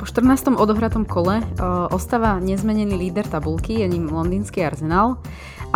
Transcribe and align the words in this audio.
Po 0.00 0.08
14. 0.08 0.56
odohratom 0.56 1.04
kole 1.04 1.44
uh, 1.44 1.84
ostáva 1.92 2.40
nezmenený 2.40 2.96
líder 2.96 3.28
tabulky, 3.28 3.84
je 3.84 3.88
ním 3.92 4.08
londýnsky 4.08 4.64
Arsenal, 4.64 5.20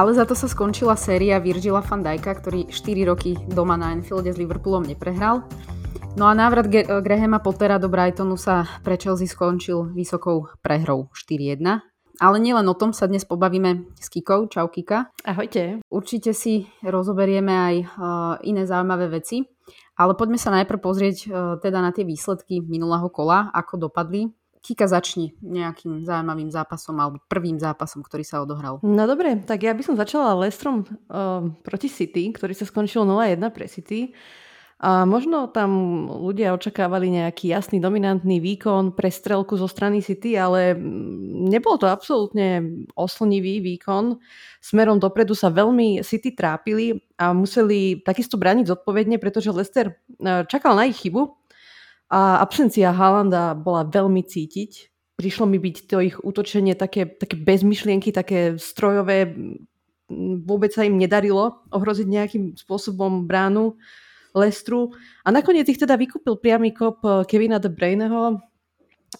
ale 0.00 0.16
za 0.16 0.24
to 0.24 0.32
sa 0.32 0.48
skončila 0.48 0.96
séria 0.96 1.36
Virgila 1.36 1.84
van 1.84 2.00
Dijka, 2.00 2.32
ktorý 2.32 2.72
4 2.72 3.04
roky 3.04 3.36
doma 3.52 3.76
na 3.76 3.92
Anfielde 3.92 4.32
s 4.32 4.40
Liverpoolom 4.40 4.88
neprehral. 4.88 5.44
No 6.16 6.24
a 6.24 6.32
návrat 6.32 6.72
Grahama 7.04 7.36
Pottera 7.44 7.76
do 7.76 7.92
Brightonu 7.92 8.40
sa 8.40 8.64
pre 8.80 8.96
Chelsea 8.96 9.28
skončil 9.28 9.92
vysokou 9.92 10.48
prehrou 10.64 11.12
4-1. 11.12 11.84
Ale 12.16 12.36
nielen 12.40 12.64
o 12.64 12.72
tom 12.72 12.96
sa 12.96 13.04
dnes 13.04 13.28
pobavíme 13.28 13.92
s 13.92 14.08
Kikou. 14.08 14.48
Čau 14.48 14.72
Kika. 14.72 15.12
Ahojte. 15.20 15.84
Určite 15.92 16.32
si 16.32 16.64
rozoberieme 16.80 17.52
aj 17.52 17.74
uh, 17.76 17.86
iné 18.40 18.64
zaujímavé 18.64 19.20
veci. 19.20 19.44
Ale 19.94 20.18
poďme 20.18 20.38
sa 20.38 20.50
najprv 20.50 20.80
pozrieť 20.82 21.16
uh, 21.26 21.30
teda 21.62 21.78
na 21.78 21.94
tie 21.94 22.02
výsledky 22.02 22.58
minulého 22.58 23.06
kola, 23.10 23.50
ako 23.54 23.90
dopadli. 23.90 24.30
Kika, 24.64 24.88
začni 24.88 25.36
nejakým 25.44 26.08
zaujímavým 26.08 26.48
zápasom 26.48 26.96
alebo 26.96 27.20
prvým 27.28 27.60
zápasom, 27.60 28.00
ktorý 28.00 28.24
sa 28.24 28.40
odohral. 28.40 28.80
No 28.80 29.04
dobre, 29.04 29.36
tak 29.44 29.60
ja 29.60 29.76
by 29.76 29.84
som 29.84 29.92
začala 29.92 30.32
Lestrom 30.40 30.88
uh, 30.88 31.52
proti 31.60 31.92
City, 31.92 32.32
ktorý 32.32 32.56
sa 32.56 32.64
skončil 32.64 33.04
0-1 33.04 33.44
pre 33.52 33.68
City. 33.68 34.16
A 34.82 35.06
možno 35.06 35.46
tam 35.54 35.70
ľudia 36.10 36.50
očakávali 36.50 37.06
nejaký 37.06 37.54
jasný 37.54 37.78
dominantný 37.78 38.42
výkon 38.42 38.98
pre 38.98 39.06
strelku 39.06 39.54
zo 39.54 39.70
strany 39.70 40.02
City, 40.02 40.34
ale 40.34 40.74
nebol 41.46 41.78
to 41.78 41.86
absolútne 41.86 42.82
oslnivý 42.98 43.62
výkon. 43.62 44.18
Smerom 44.58 44.98
dopredu 44.98 45.38
sa 45.38 45.54
veľmi 45.54 46.02
City 46.02 46.34
trápili 46.34 46.98
a 47.14 47.30
museli 47.30 48.02
takisto 48.02 48.34
braniť 48.34 48.74
zodpovedne, 48.74 49.22
pretože 49.22 49.54
Leicester 49.54 49.94
e, 49.94 49.94
čakal 50.50 50.74
na 50.74 50.90
ich 50.90 50.98
chybu 50.98 51.22
a 52.10 52.42
absencia 52.42 52.90
Haalanda 52.90 53.54
bola 53.54 53.86
veľmi 53.86 54.26
cítiť. 54.26 54.90
Prišlo 55.14 55.46
mi 55.46 55.62
byť 55.62 55.76
to 55.86 56.02
ich 56.02 56.18
útočenie 56.18 56.74
také, 56.74 57.06
také 57.06 57.38
bez 57.38 57.62
také 58.10 58.58
strojové, 58.58 59.30
vôbec 60.42 60.74
sa 60.74 60.82
im 60.82 60.98
nedarilo 60.98 61.62
ohroziť 61.70 62.06
nejakým 62.10 62.44
spôsobom 62.58 63.30
bránu. 63.30 63.78
Lestru. 64.34 64.90
A 65.22 65.30
nakoniec 65.30 65.70
ich 65.70 65.78
teda 65.78 65.94
vykúpil 65.94 66.36
priamy 66.42 66.74
kop 66.74 67.00
eh, 67.06 67.22
Kevina 67.24 67.62
De 67.62 67.70
Bruyneho 67.70 68.42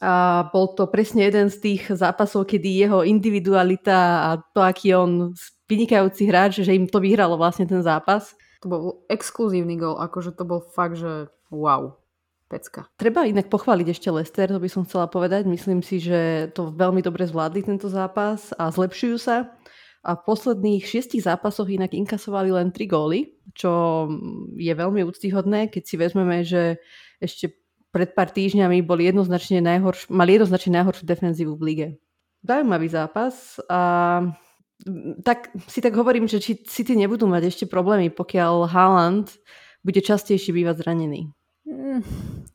a 0.02 0.46
bol 0.50 0.74
to 0.74 0.90
presne 0.90 1.30
jeden 1.30 1.46
z 1.46 1.56
tých 1.62 1.82
zápasov, 1.86 2.50
kedy 2.50 2.82
jeho 2.82 3.06
individualita 3.06 4.26
a 4.26 4.30
to, 4.50 4.58
aký 4.58 4.90
on 4.98 5.38
vynikajúci 5.70 6.26
hráč, 6.26 6.66
že 6.66 6.74
im 6.74 6.90
to 6.90 6.98
vyhralo 6.98 7.38
vlastne 7.38 7.62
ten 7.62 7.78
zápas. 7.78 8.34
To 8.66 8.66
bol 8.66 8.82
exkluzívny 9.06 9.78
gol, 9.78 9.94
akože 10.02 10.34
to 10.34 10.42
bol 10.42 10.60
fakt, 10.74 10.98
že 10.98 11.30
wow. 11.54 11.94
Pecka. 12.44 12.84
Treba 13.00 13.24
inak 13.24 13.48
pochváliť 13.48 13.88
ešte 13.88 14.12
Lester, 14.12 14.52
to 14.52 14.60
by 14.60 14.68
som 14.68 14.84
chcela 14.84 15.08
povedať. 15.08 15.48
Myslím 15.48 15.80
si, 15.80 15.96
že 15.96 16.52
to 16.52 16.74
veľmi 16.76 17.00
dobre 17.00 17.24
zvládli 17.24 17.64
tento 17.64 17.88
zápas 17.88 18.52
a 18.60 18.68
zlepšujú 18.68 19.16
sa 19.16 19.48
a 20.04 20.10
v 20.12 20.24
posledných 20.28 20.84
šiestich 20.84 21.24
zápasoch 21.24 21.66
inak 21.72 21.96
inkasovali 21.96 22.52
len 22.52 22.68
3 22.68 22.84
góly, 22.84 23.32
čo 23.54 24.06
je 24.58 24.74
veľmi 24.74 25.06
úctyhodné, 25.06 25.70
keď 25.70 25.82
si 25.86 25.94
vezmeme, 25.94 26.42
že 26.42 26.82
ešte 27.22 27.54
pred 27.94 28.10
pár 28.10 28.34
týždňami 28.34 28.82
boli 28.82 29.06
jednoznačne 29.06 29.62
najhorš- 29.62 30.10
mali 30.10 30.34
jednoznačne 30.34 30.82
najhoršiu 30.82 31.06
defenzívu 31.06 31.54
v 31.54 31.62
lige. 31.62 31.88
Zaujímavý 32.42 32.90
zápas 32.90 33.62
a 33.70 33.80
tak 35.22 35.54
si 35.70 35.78
tak 35.78 35.94
hovorím, 35.94 36.26
že 36.26 36.42
či 36.42 36.58
City 36.66 36.98
nebudú 36.98 37.30
mať 37.30 37.54
ešte 37.54 37.64
problémy, 37.70 38.10
pokiaľ 38.10 38.66
Haaland 38.66 39.30
bude 39.86 40.02
častejšie 40.02 40.50
bývať 40.50 40.82
zranený. 40.82 41.30
Mm, 41.64 42.04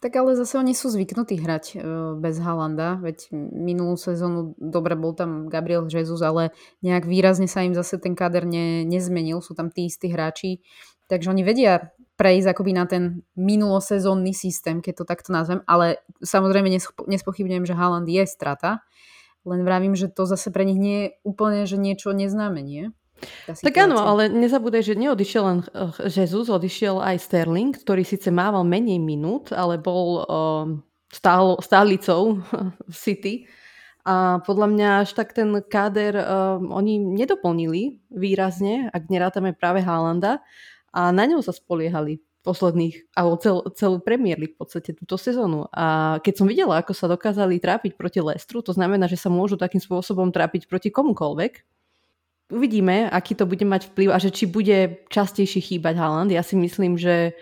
tak 0.06 0.22
ale 0.22 0.38
zase 0.38 0.62
oni 0.62 0.78
sú 0.78 0.94
zvyknutí 0.94 1.42
hrať 1.42 1.66
uh, 1.74 1.82
bez 2.14 2.38
Halanda, 2.38 3.02
veď 3.02 3.34
minulú 3.34 3.98
sezónu 3.98 4.54
dobre 4.62 4.94
bol 4.94 5.18
tam 5.18 5.50
Gabriel 5.50 5.90
Jesus, 5.90 6.22
ale 6.22 6.54
nejak 6.86 7.10
výrazne 7.10 7.50
sa 7.50 7.66
im 7.66 7.74
zase 7.74 7.98
ten 7.98 8.14
kader 8.14 8.46
ne, 8.46 8.86
nezmenil, 8.86 9.42
sú 9.42 9.58
tam 9.58 9.74
tí 9.74 9.90
istí 9.90 10.14
hráči, 10.14 10.62
takže 11.10 11.34
oni 11.34 11.42
vedia 11.42 11.90
prejsť 12.22 12.54
akoby 12.54 12.72
na 12.78 12.86
ten 12.86 13.26
minulosezónny 13.34 14.30
systém, 14.30 14.78
keď 14.78 15.02
to 15.02 15.06
takto 15.10 15.34
nazvem, 15.34 15.66
ale 15.66 16.06
samozrejme 16.22 16.70
nespochybňujem, 17.10 17.66
že 17.66 17.74
Haaland 17.74 18.06
je 18.06 18.24
strata, 18.30 18.86
len 19.42 19.66
vravím, 19.66 19.98
že 19.98 20.06
to 20.06 20.30
zase 20.30 20.54
pre 20.54 20.70
nich 20.70 20.78
nie 20.78 20.98
je 21.02 21.08
úplne, 21.26 21.66
že 21.66 21.82
niečo 21.82 22.14
neznáme, 22.14 22.62
nie? 22.62 22.94
Tak 23.50 23.76
áno, 23.76 24.00
ale 24.00 24.32
nezabúdaj, 24.32 24.84
že 24.86 25.00
neodišiel 25.00 25.44
len 25.44 25.60
eh, 25.66 26.10
Jesus, 26.10 26.48
odišiel 26.48 27.02
aj 27.02 27.18
Sterling, 27.20 27.76
ktorý 27.76 28.04
síce 28.04 28.32
mával 28.32 28.64
menej 28.64 29.00
minút, 29.02 29.52
ale 29.52 29.76
bol 29.80 30.24
uh, 30.24 30.66
stál, 31.12 31.60
stálicou 31.60 32.40
v 32.94 32.96
City. 32.96 33.50
A 34.08 34.42
podľa 34.42 34.68
mňa 34.72 34.90
až 35.06 35.14
tak 35.14 35.36
ten 35.36 35.52
káder 35.68 36.18
uh, 36.18 36.58
oni 36.58 36.98
nedoplnili 36.98 38.00
výrazne, 38.10 38.90
ak 38.90 39.12
nerátame 39.12 39.54
práve 39.54 39.84
Haalanda. 39.84 40.42
A 40.90 41.14
na 41.14 41.30
ňou 41.30 41.46
sa 41.46 41.54
spoliehali 41.54 42.24
posledných, 42.40 43.14
alebo 43.14 43.36
cel, 43.38 43.58
celú 43.76 43.98
Premier 44.00 44.40
League 44.40 44.56
v 44.56 44.64
podstate 44.64 44.96
túto 44.96 45.20
sezónu. 45.20 45.68
A 45.76 46.18
keď 46.24 46.34
som 46.40 46.48
videla, 46.48 46.80
ako 46.80 46.96
sa 46.96 47.12
dokázali 47.12 47.60
trápiť 47.60 48.00
proti 48.00 48.24
Lestru, 48.24 48.64
to 48.64 48.72
znamená, 48.72 49.06
že 49.12 49.20
sa 49.20 49.28
môžu 49.28 49.60
takým 49.60 49.84
spôsobom 49.84 50.32
trápiť 50.32 50.66
proti 50.66 50.90
komukolvek, 50.90 51.68
uvidíme, 52.50 53.10
aký 53.10 53.38
to 53.38 53.46
bude 53.46 53.64
mať 53.64 53.94
vplyv 53.94 54.10
a 54.14 54.18
že 54.18 54.34
či 54.34 54.50
bude 54.50 55.06
častejšie 55.10 55.62
chýbať 55.62 55.96
Haaland. 55.98 56.34
Ja 56.34 56.42
si 56.42 56.58
myslím, 56.58 56.98
že 56.98 57.34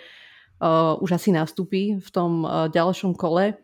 uh, 0.59 0.99
už 0.99 1.17
asi 1.17 1.31
nastúpi 1.31 1.97
v 1.97 2.09
tom 2.11 2.43
uh, 2.43 2.67
ďalšom 2.67 3.15
kole, 3.15 3.55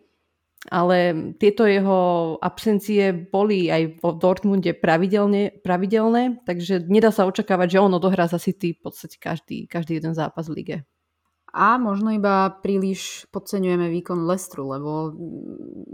ale 0.71 0.97
tieto 1.35 1.67
jeho 1.67 1.99
absencie 2.39 3.11
boli 3.11 3.67
aj 3.67 3.99
v 3.99 4.03
Dortmunde 4.15 4.71
pravidelne, 4.71 5.51
pravidelné, 5.59 6.39
takže 6.47 6.87
nedá 6.87 7.11
sa 7.11 7.27
očakávať, 7.27 7.75
že 7.75 7.83
on 7.83 7.91
odohrá 7.91 8.31
za 8.31 8.39
City 8.39 8.71
v 8.79 8.79
podstate 8.79 9.19
každý, 9.19 9.67
každý 9.67 9.99
jeden 9.99 10.15
zápas 10.15 10.47
v 10.47 10.63
lige. 10.63 10.77
A 11.53 11.77
možno 11.77 12.09
iba 12.09 12.49
príliš 12.49 13.29
podceňujeme 13.29 13.85
výkon 13.93 14.25
Lestru, 14.25 14.73
lebo 14.73 15.13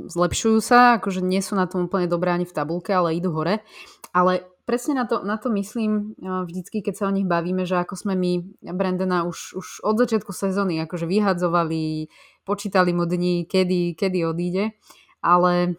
zlepšujú 0.08 0.64
sa, 0.64 0.96
akože 1.02 1.20
nie 1.20 1.44
sú 1.44 1.60
na 1.60 1.68
tom 1.68 1.92
úplne 1.92 2.08
dobré 2.08 2.32
ani 2.32 2.48
v 2.48 2.56
tabulke, 2.56 2.96
ale 2.96 3.20
idú 3.20 3.36
hore. 3.36 3.60
Ale 4.16 4.48
presne 4.70 5.02
na 5.02 5.10
to, 5.10 5.26
na 5.26 5.42
to 5.42 5.50
myslím 5.58 6.14
vždycky, 6.22 6.86
keď 6.86 6.94
sa 6.94 7.06
o 7.10 7.16
nich 7.16 7.26
bavíme, 7.26 7.66
že 7.66 7.82
ako 7.82 7.98
sme 7.98 8.14
my 8.14 8.32
Brandona 8.70 9.26
už, 9.26 9.58
už 9.58 9.68
od 9.82 9.98
začiatku 9.98 10.30
sezóny 10.30 10.78
akože 10.86 11.10
vyhadzovali, 11.10 12.06
počítali 12.46 12.94
mu 12.94 13.10
dní, 13.10 13.50
kedy, 13.50 13.98
kedy 13.98 14.30
odíde, 14.30 14.78
ale 15.26 15.74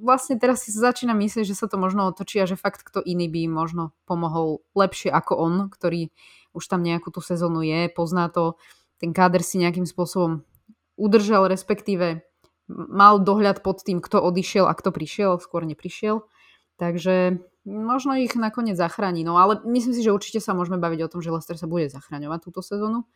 vlastne 0.00 0.40
teraz 0.40 0.64
si 0.64 0.72
začína 0.72 1.12
myslieť, 1.12 1.44
že 1.44 1.52
sa 1.52 1.68
to 1.68 1.76
možno 1.76 2.08
otočí 2.08 2.40
a 2.40 2.48
že 2.48 2.56
fakt 2.56 2.88
kto 2.88 3.04
iný 3.04 3.28
by 3.28 3.52
možno 3.52 3.92
pomohol 4.08 4.64
lepšie 4.72 5.12
ako 5.12 5.36
on, 5.36 5.54
ktorý 5.68 6.08
už 6.56 6.64
tam 6.64 6.80
nejakú 6.80 7.12
tú 7.12 7.20
sezónu 7.20 7.60
je, 7.60 7.92
pozná 7.92 8.32
to, 8.32 8.56
ten 8.96 9.12
káder 9.12 9.44
si 9.44 9.60
nejakým 9.60 9.84
spôsobom 9.84 10.40
udržal, 10.96 11.52
respektíve 11.52 12.24
mal 12.72 13.20
dohľad 13.20 13.60
pod 13.60 13.84
tým, 13.84 14.00
kto 14.00 14.24
odišiel 14.24 14.64
a 14.64 14.72
kto 14.72 14.88
prišiel, 14.88 15.36
skôr 15.36 15.68
neprišiel. 15.68 16.24
Takže 16.80 17.44
možno 17.64 18.14
ich 18.16 18.36
nakoniec 18.36 18.76
zachráni. 18.76 19.24
No 19.24 19.40
ale 19.40 19.60
myslím 19.64 19.96
si, 19.96 20.04
že 20.04 20.14
určite 20.14 20.40
sa 20.40 20.52
môžeme 20.52 20.76
baviť 20.76 21.00
o 21.04 21.10
tom, 21.10 21.20
že 21.24 21.32
Leicester 21.32 21.56
sa 21.56 21.68
bude 21.68 21.88
zachraňovať 21.88 22.40
túto 22.44 22.60
sezónu. 22.60 23.08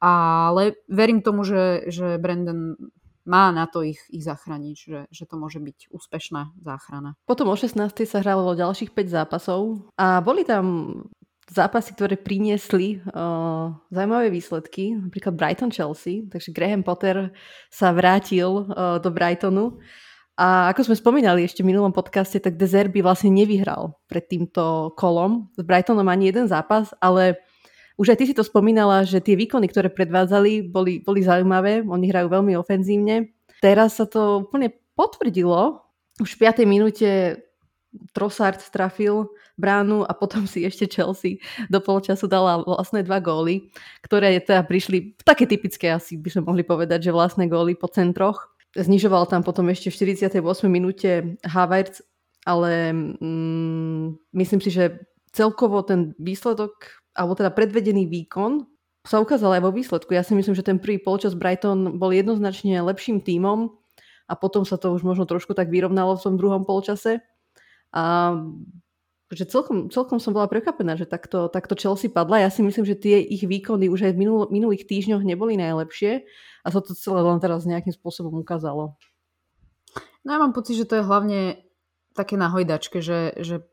Ale 0.00 0.80
verím 0.88 1.20
tomu, 1.20 1.44
že, 1.44 1.92
že 1.92 2.16
Brandon 2.16 2.80
má 3.28 3.52
na 3.52 3.68
to 3.68 3.84
ich, 3.84 4.00
ich 4.08 4.24
zachrániť, 4.24 4.76
že, 4.76 4.98
že 5.12 5.24
to 5.28 5.36
môže 5.36 5.60
byť 5.60 5.92
úspešná 5.92 6.56
záchrana. 6.64 7.20
Potom 7.28 7.52
o 7.52 7.56
16. 7.56 7.76
sa 8.08 8.18
hralo 8.24 8.56
ďalších 8.56 8.96
5 8.96 9.06
zápasov 9.06 9.92
a 10.00 10.24
boli 10.24 10.48
tam 10.48 10.96
zápasy, 11.50 11.92
ktoré 11.98 12.14
priniesli 12.14 13.02
uh, 13.02 13.74
zaujímavé 13.90 14.30
výsledky, 14.30 14.94
napríklad 14.94 15.34
Brighton-Chelsea, 15.34 16.30
takže 16.30 16.54
Graham 16.54 16.86
Potter 16.86 17.34
sa 17.68 17.90
vrátil 17.90 18.70
uh, 18.70 19.02
do 19.02 19.10
Brightonu 19.10 19.82
a 20.40 20.72
ako 20.72 20.88
sme 20.88 20.96
spomínali 20.96 21.44
ešte 21.44 21.60
v 21.60 21.68
minulom 21.68 21.92
podcaste, 21.92 22.40
tak 22.40 22.56
Dezerby 22.56 23.04
vlastne 23.04 23.28
nevyhral 23.28 23.92
pred 24.08 24.24
týmto 24.24 24.96
kolom 24.96 25.52
s 25.52 25.60
Brightonom 25.60 26.08
ani 26.08 26.32
jeden 26.32 26.48
zápas, 26.48 26.96
ale 26.96 27.36
už 28.00 28.16
aj 28.16 28.16
ty 28.16 28.24
si 28.24 28.32
to 28.32 28.40
spomínala, 28.40 29.04
že 29.04 29.20
tie 29.20 29.36
výkony, 29.36 29.68
ktoré 29.68 29.92
predvádzali, 29.92 30.72
boli, 30.72 31.04
boli 31.04 31.20
zaujímavé. 31.20 31.84
Oni 31.84 32.08
hrajú 32.08 32.32
veľmi 32.32 32.56
ofenzívne. 32.56 33.36
Teraz 33.60 34.00
sa 34.00 34.08
to 34.08 34.48
úplne 34.48 34.72
potvrdilo. 34.96 35.84
Už 36.16 36.32
v 36.32 36.48
5. 36.48 36.64
minúte 36.64 37.36
Trossard 38.16 38.56
trafil 38.72 39.28
bránu 39.60 40.08
a 40.08 40.16
potom 40.16 40.48
si 40.48 40.64
ešte 40.64 40.88
Chelsea 40.88 41.42
do 41.68 41.84
polčasu 41.84 42.24
dala 42.24 42.64
vlastné 42.64 43.04
dva 43.04 43.20
góly, 43.20 43.68
ktoré 44.00 44.40
teda 44.40 44.64
prišli 44.64 45.20
také 45.20 45.44
typické 45.44 45.92
asi 45.92 46.16
by 46.16 46.32
sme 46.32 46.48
mohli 46.48 46.62
povedať, 46.64 47.10
že 47.10 47.12
vlastné 47.12 47.50
góly 47.50 47.76
po 47.76 47.92
centroch. 47.92 48.49
Znižoval 48.78 49.26
tam 49.26 49.42
potom 49.42 49.66
ešte 49.66 49.90
v 49.90 50.14
48. 50.22 50.38
minúte 50.70 51.34
Havertz, 51.42 52.06
ale 52.46 52.94
mm, 52.94 54.30
myslím 54.30 54.60
si, 54.62 54.70
že 54.70 55.02
celkovo 55.34 55.82
ten 55.82 56.14
výsledok, 56.22 57.02
alebo 57.14 57.34
teda 57.34 57.50
predvedený 57.50 58.06
výkon 58.06 58.66
sa 59.02 59.18
ukázal 59.18 59.58
aj 59.58 59.62
vo 59.64 59.72
výsledku. 59.74 60.14
Ja 60.14 60.22
si 60.22 60.36
myslím, 60.36 60.54
že 60.54 60.66
ten 60.66 60.78
prvý 60.78 61.00
polčas 61.00 61.34
Brighton 61.34 61.98
bol 61.98 62.12
jednoznačne 62.12 62.78
lepším 62.84 63.24
tímom 63.24 63.74
a 64.30 64.32
potom 64.38 64.62
sa 64.62 64.78
to 64.78 64.92
už 64.94 65.02
možno 65.02 65.26
trošku 65.26 65.56
tak 65.56 65.72
vyrovnalo 65.72 66.14
v 66.14 66.24
tom 66.24 66.34
druhom 66.38 66.62
polčase. 66.62 67.24
A 67.90 68.36
že 69.30 69.46
celkom, 69.46 69.94
celkom 69.94 70.18
som 70.18 70.34
bola 70.34 70.50
prekvapená, 70.50 70.98
že 70.98 71.06
takto, 71.06 71.46
takto 71.46 71.78
Chelsea 71.78 72.10
padla. 72.10 72.42
Ja 72.42 72.50
si 72.50 72.66
myslím, 72.66 72.82
že 72.82 72.98
tie 72.98 73.22
ich 73.22 73.46
výkony 73.46 73.86
už 73.86 74.10
aj 74.10 74.12
v 74.18 74.20
minul, 74.26 74.50
minulých 74.50 74.90
týždňoch 74.90 75.22
neboli 75.22 75.54
najlepšie 75.54 76.26
a 76.62 76.66
sa 76.66 76.82
to 76.82 76.98
celé 76.98 77.22
len 77.22 77.38
teraz 77.38 77.62
nejakým 77.62 77.94
spôsobom 77.94 78.34
ukázalo. 78.42 78.98
No 80.26 80.28
ja 80.34 80.38
mám 80.42 80.50
pocit, 80.50 80.74
že 80.74 80.84
to 80.84 80.98
je 80.98 81.06
hlavne 81.06 81.62
také 82.12 82.34
na 82.34 82.50
hojdačke, 82.50 82.98
že, 82.98 83.38
že 83.38 83.70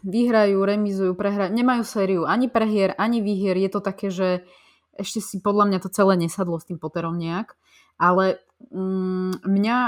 vyhrajú, 0.00 0.58
remizujú, 0.64 1.12
prehrajú, 1.12 1.52
nemajú 1.52 1.82
sériu 1.84 2.22
ani 2.24 2.48
prehier, 2.48 2.96
ani 2.96 3.20
výhier. 3.20 3.56
Je 3.56 3.70
to 3.72 3.80
také, 3.84 4.08
že 4.08 4.48
ešte 4.96 5.20
si 5.20 5.36
podľa 5.44 5.68
mňa 5.72 5.78
to 5.84 5.92
celé 5.92 6.16
nesadlo 6.16 6.56
s 6.56 6.68
tým 6.68 6.80
Potterom 6.80 7.20
nejak. 7.20 7.52
Ale 8.00 8.40
mm, 8.72 9.44
mňa 9.44 9.78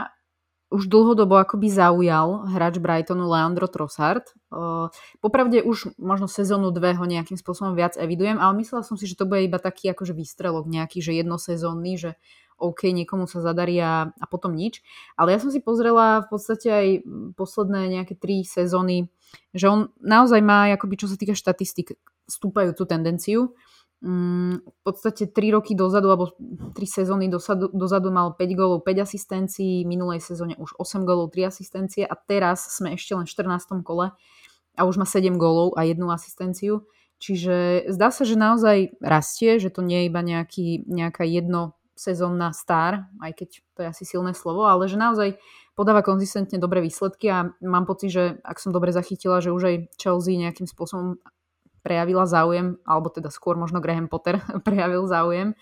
už 0.68 0.92
dlhodobo 0.92 1.40
akoby 1.40 1.72
zaujal 1.72 2.44
hráč 2.52 2.76
Brightonu 2.76 3.24
Leandro 3.24 3.64
Trossard. 3.72 4.28
Popravde 5.24 5.64
už 5.64 5.96
možno 5.96 6.28
sezónu 6.28 6.68
dve 6.68 6.92
ho 6.92 7.04
nejakým 7.08 7.40
spôsobom 7.40 7.72
viac 7.72 7.96
evidujem, 7.96 8.36
ale 8.36 8.60
myslela 8.60 8.84
som 8.84 9.00
si, 9.00 9.08
že 9.08 9.16
to 9.16 9.24
bude 9.24 9.48
iba 9.48 9.56
taký 9.56 9.88
akože 9.96 10.12
výstrelok 10.12 10.68
nejaký, 10.68 11.00
že 11.00 11.16
jednosezónny, 11.16 11.96
že 11.96 12.10
OK, 12.58 12.90
niekomu 12.90 13.30
sa 13.30 13.40
zadarí 13.40 13.78
a, 13.78 14.10
a 14.12 14.24
potom 14.26 14.52
nič. 14.52 14.82
Ale 15.14 15.32
ja 15.32 15.38
som 15.38 15.48
si 15.48 15.62
pozrela 15.62 16.26
v 16.26 16.36
podstate 16.36 16.68
aj 16.68 16.86
posledné 17.38 17.86
nejaké 17.86 18.18
tri 18.18 18.42
sezóny, 18.42 19.08
že 19.54 19.70
on 19.70 19.94
naozaj 20.02 20.42
má, 20.42 20.68
akoby 20.74 20.98
čo 20.98 21.06
sa 21.06 21.14
týka 21.14 21.38
štatistik, 21.38 21.94
stúpajúcu 22.26 22.82
tendenciu. 22.84 23.56
Mm, 23.98 24.62
v 24.62 24.80
podstate 24.86 25.26
3 25.26 25.58
roky 25.58 25.74
dozadu, 25.74 26.06
alebo 26.14 26.30
3 26.38 26.78
sezóny 26.86 27.26
dozadu, 27.26 27.66
dozadu 27.74 28.14
mal 28.14 28.30
5 28.30 28.46
gólov, 28.54 28.86
5 28.86 29.02
asistencií, 29.02 29.82
minulej 29.82 30.22
sezóne 30.22 30.54
už 30.54 30.78
8 30.78 31.02
gólov, 31.02 31.34
3 31.34 31.50
asistencie 31.50 32.06
a 32.06 32.14
teraz 32.14 32.78
sme 32.78 32.94
ešte 32.94 33.18
len 33.18 33.26
v 33.26 33.34
14. 33.34 33.82
kole 33.82 34.14
a 34.78 34.80
už 34.86 35.02
má 35.02 35.06
7 35.06 35.34
gólov 35.34 35.74
a 35.74 35.82
jednu 35.82 36.14
asistenciu. 36.14 36.86
Čiže 37.18 37.90
zdá 37.90 38.14
sa, 38.14 38.22
že 38.22 38.38
naozaj 38.38 38.94
rastie, 39.02 39.58
že 39.58 39.74
to 39.74 39.82
nie 39.82 40.06
je 40.06 40.08
iba 40.14 40.22
nejaký, 40.22 40.86
nejaká 40.86 41.26
jednosezónna 41.26 42.54
star, 42.54 43.10
aj 43.18 43.34
keď 43.34 43.48
to 43.74 43.78
je 43.82 43.88
asi 43.90 44.04
silné 44.06 44.30
slovo, 44.30 44.62
ale 44.70 44.86
že 44.86 44.94
naozaj 44.94 45.42
podáva 45.74 46.06
konzistentne 46.06 46.62
dobré 46.62 46.78
výsledky 46.86 47.26
a 47.34 47.50
mám 47.58 47.90
pocit, 47.90 48.14
že 48.14 48.24
ak 48.46 48.62
som 48.62 48.70
dobre 48.70 48.94
zachytila, 48.94 49.42
že 49.42 49.50
už 49.50 49.62
aj 49.66 49.76
Chelsea 49.98 50.38
nejakým 50.38 50.70
spôsobom 50.70 51.18
prejavila 51.88 52.28
záujem, 52.28 52.76
alebo 52.84 53.08
teda 53.08 53.32
skôr 53.32 53.56
možno 53.56 53.80
Graham 53.80 54.12
Potter 54.12 54.44
prejavil 54.68 55.08
záujem. 55.08 55.56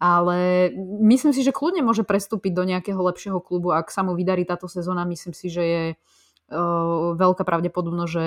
Ale 0.00 0.70
myslím 1.04 1.34
si, 1.34 1.42
že 1.44 1.52
kľudne 1.52 1.82
môže 1.82 2.06
prestúpiť 2.06 2.54
do 2.54 2.64
nejakého 2.64 3.02
lepšieho 3.02 3.42
klubu. 3.42 3.74
Ak 3.74 3.92
sa 3.92 4.06
mu 4.06 4.16
vydarí 4.16 4.46
táto 4.46 4.70
sezóna, 4.70 5.02
myslím 5.04 5.34
si, 5.34 5.50
že 5.50 5.62
je 5.66 5.84
uh, 5.92 7.18
veľká 7.18 7.42
pravdepodobnosť, 7.42 8.12
že 8.14 8.24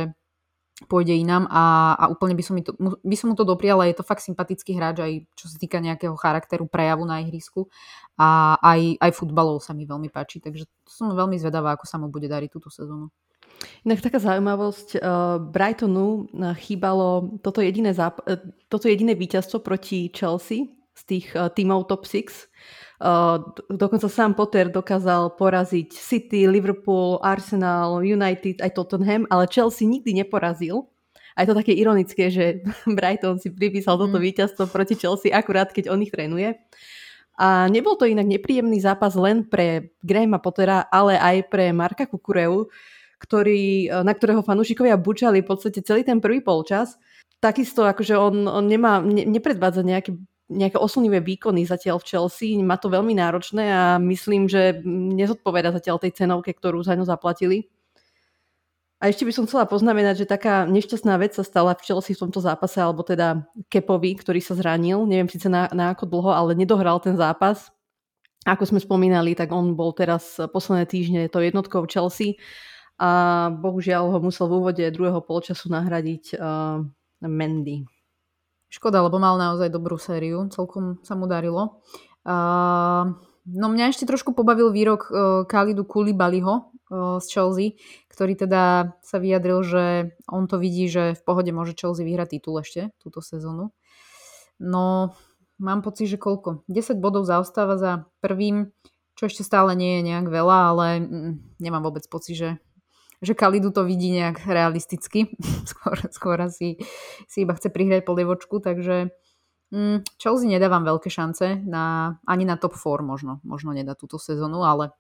pôjde 0.90 1.14
inám 1.14 1.46
a, 1.50 1.94
a 1.94 2.04
úplne 2.10 2.34
by 2.34 2.44
som, 2.44 2.56
mi 2.58 2.64
to, 2.66 2.74
by 2.80 3.16
som 3.18 3.34
mu 3.34 3.36
to 3.38 3.46
dopriala. 3.46 3.86
Je 3.86 3.98
to 3.98 4.08
fakt 4.08 4.26
sympatický 4.26 4.74
hráč 4.78 4.98
aj 5.02 5.14
čo 5.38 5.46
sa 5.46 5.58
týka 5.62 5.78
nejakého 5.78 6.18
charakteru, 6.18 6.66
prejavu 6.66 7.06
na 7.06 7.22
ihrisku 7.22 7.70
a 8.18 8.58
aj, 8.62 8.98
aj 8.98 9.12
futbalov 9.14 9.62
sa 9.62 9.78
mi 9.78 9.86
veľmi 9.86 10.10
páči, 10.10 10.42
takže 10.42 10.66
som 10.90 11.14
veľmi 11.14 11.38
zvedavá, 11.38 11.78
ako 11.78 11.86
sa 11.86 12.02
mu 12.02 12.10
bude 12.10 12.26
dariť 12.26 12.50
túto 12.50 12.74
sezónu. 12.74 13.14
Inak 13.82 14.02
taká 14.02 14.22
zaujímavosť, 14.22 15.02
uh, 15.02 15.42
Brightonu 15.42 16.30
eh, 16.30 16.54
chýbalo 16.62 17.40
toto 17.42 17.62
jediné, 17.62 17.94
záp- 17.94 18.22
uh, 18.26 18.38
toto 18.70 18.86
jediné 18.86 19.18
víťazstvo 19.18 19.62
proti 19.62 20.10
Chelsea 20.14 20.70
z 20.92 21.02
tých 21.08 21.28
tímov 21.34 21.90
top 21.90 22.06
6. 22.06 22.30
Uh, 23.02 23.42
dokonca 23.74 24.06
sám 24.06 24.38
Potter 24.38 24.70
dokázal 24.70 25.34
poraziť 25.34 25.90
City, 25.98 26.46
Liverpool, 26.46 27.18
Arsenal, 27.26 28.06
United, 28.06 28.62
aj 28.62 28.78
Tottenham, 28.78 29.26
ale 29.34 29.50
Chelsea 29.50 29.90
nikdy 29.90 30.14
neporazil. 30.14 30.92
A 31.34 31.42
je 31.42 31.48
to 31.50 31.58
také 31.58 31.74
ironické, 31.74 32.30
že 32.30 32.62
Brighton 32.98 33.42
si 33.42 33.50
pripísal 33.50 33.98
mm. 33.98 34.02
toto 34.06 34.18
víťazstvo 34.22 34.64
proti 34.70 34.94
Chelsea 35.00 35.34
akurát, 35.34 35.74
keď 35.74 35.90
on 35.90 36.06
ich 36.06 36.14
trénuje. 36.14 36.54
A 37.42 37.66
nebol 37.72 37.98
to 37.98 38.06
inak 38.06 38.30
nepríjemný 38.30 38.78
zápas 38.84 39.18
len 39.18 39.48
pre 39.48 39.96
Grahama 40.06 40.38
Pottera, 40.38 40.86
ale 40.92 41.18
aj 41.18 41.50
pre 41.50 41.74
Marka 41.74 42.06
Kukureu, 42.06 42.70
ktorý, 43.22 43.88
e, 43.88 44.02
na 44.02 44.14
ktorého 44.18 44.42
fanúšikovia 44.42 44.98
bučali 44.98 45.46
v 45.46 45.50
podstate 45.54 45.86
celý 45.86 46.02
ten 46.02 46.18
prvý 46.18 46.42
polčas. 46.42 46.98
Takisto 47.38 47.86
akože 47.86 48.18
on, 48.18 48.50
on 48.50 48.66
nemá, 48.66 48.98
ne, 49.06 49.30
nepredvádza 49.30 49.86
nejaké, 49.86 50.18
nejaké 50.50 50.82
oslnivé 50.82 51.22
výkony 51.22 51.64
zatiaľ 51.64 52.02
v 52.02 52.08
Chelsea, 52.10 52.58
má 52.60 52.76
to 52.82 52.90
veľmi 52.90 53.14
náročné 53.14 53.70
a 53.70 53.84
myslím, 54.02 54.50
že 54.50 54.82
nezodpoveda 54.86 55.72
zatiaľ 55.78 56.02
tej 56.02 56.18
cenovke, 56.18 56.52
ktorú 56.52 56.82
za 56.82 56.98
ňo 56.98 57.06
zaplatili. 57.06 57.70
A 59.02 59.10
ešte 59.10 59.26
by 59.26 59.34
som 59.34 59.50
chcela 59.50 59.66
poznamenať, 59.66 60.22
že 60.22 60.30
taká 60.30 60.70
nešťastná 60.70 61.18
vec 61.18 61.34
sa 61.34 61.42
stala 61.42 61.74
v 61.74 61.82
Chelsea 61.82 62.14
v 62.14 62.22
tomto 62.22 62.38
zápase, 62.38 62.78
alebo 62.78 63.02
teda 63.02 63.50
Kepovi, 63.66 64.14
ktorý 64.14 64.38
sa 64.46 64.54
zranil. 64.54 65.10
Neviem 65.10 65.26
síce 65.26 65.50
na, 65.50 65.66
na 65.74 65.98
ako 65.98 66.06
dlho, 66.06 66.30
ale 66.30 66.54
nedohral 66.54 67.02
ten 67.02 67.18
zápas. 67.18 67.74
Ako 68.46 68.70
sme 68.70 68.78
spomínali, 68.78 69.34
tak 69.34 69.50
on 69.50 69.74
bol 69.74 69.90
teraz 69.98 70.38
posledné 70.38 70.86
týždne 70.86 71.22
to 71.34 71.42
jednotkou 71.42 71.82
Chelsea 71.90 72.38
a 73.02 73.10
bohužiaľ 73.50 74.14
ho 74.14 74.20
musel 74.22 74.46
v 74.46 74.62
úvode 74.62 74.86
druhého 74.94 75.26
polčasu 75.26 75.74
nahradiť 75.74 76.38
uh, 76.38 76.86
Mendy. 77.26 77.90
Škoda, 78.70 79.02
lebo 79.02 79.18
mal 79.18 79.42
naozaj 79.42 79.74
dobrú 79.74 79.98
sériu, 79.98 80.46
celkom 80.54 81.02
sa 81.02 81.18
mu 81.18 81.26
darilo. 81.26 81.82
Uh, 82.22 83.18
no 83.50 83.74
mňa 83.74 83.90
ešte 83.90 84.06
trošku 84.06 84.38
pobavil 84.38 84.70
výrok 84.70 85.10
uh, 85.10 85.18
Kalidu 85.50 85.82
Kulibaliho 85.82 86.70
uh, 86.94 87.18
z 87.18 87.26
Chelsea, 87.26 87.68
ktorý 88.14 88.38
teda 88.38 88.94
sa 89.02 89.18
vyjadril, 89.18 89.66
že 89.66 90.14
on 90.30 90.46
to 90.46 90.62
vidí, 90.62 90.86
že 90.86 91.18
v 91.18 91.22
pohode 91.26 91.50
môže 91.50 91.74
Chelsea 91.74 92.06
vyhrať 92.06 92.38
titul 92.38 92.62
ešte 92.62 92.94
túto 93.02 93.18
sezónu. 93.26 93.74
No, 94.62 95.18
mám 95.58 95.82
pocit, 95.82 96.06
že 96.06 96.22
koľko? 96.22 96.70
10 96.70 97.02
bodov 97.02 97.26
zaostáva 97.26 97.82
za 97.82 98.06
prvým, 98.22 98.70
čo 99.18 99.26
ešte 99.26 99.42
stále 99.42 99.74
nie 99.74 99.98
je 100.00 100.14
nejak 100.14 100.30
veľa, 100.30 100.58
ale 100.70 100.88
mm, 101.02 101.34
nemám 101.58 101.90
vôbec 101.90 102.06
pocit, 102.06 102.38
že 102.38 102.50
že 103.22 103.38
Kalidu 103.38 103.70
to 103.70 103.86
vidí 103.86 104.10
nejak 104.12 104.44
realisticky. 104.50 105.38
skôr, 105.70 105.98
skôr 106.10 106.38
asi 106.42 106.82
si 107.30 107.38
iba 107.46 107.54
chce 107.54 107.70
prihrať 107.70 108.02
polievočku, 108.02 108.58
takže 108.60 109.14
mm, 109.70 110.18
Chelsea 110.18 110.50
nedávam 110.50 110.82
veľké 110.82 111.08
šance 111.08 111.62
na, 111.62 112.18
ani 112.26 112.44
na 112.50 112.58
top 112.58 112.74
4 112.74 113.06
možno. 113.06 113.40
Možno 113.46 113.72
nedá 113.72 113.94
túto 113.94 114.18
sezónu, 114.18 114.66
ale 114.66 114.92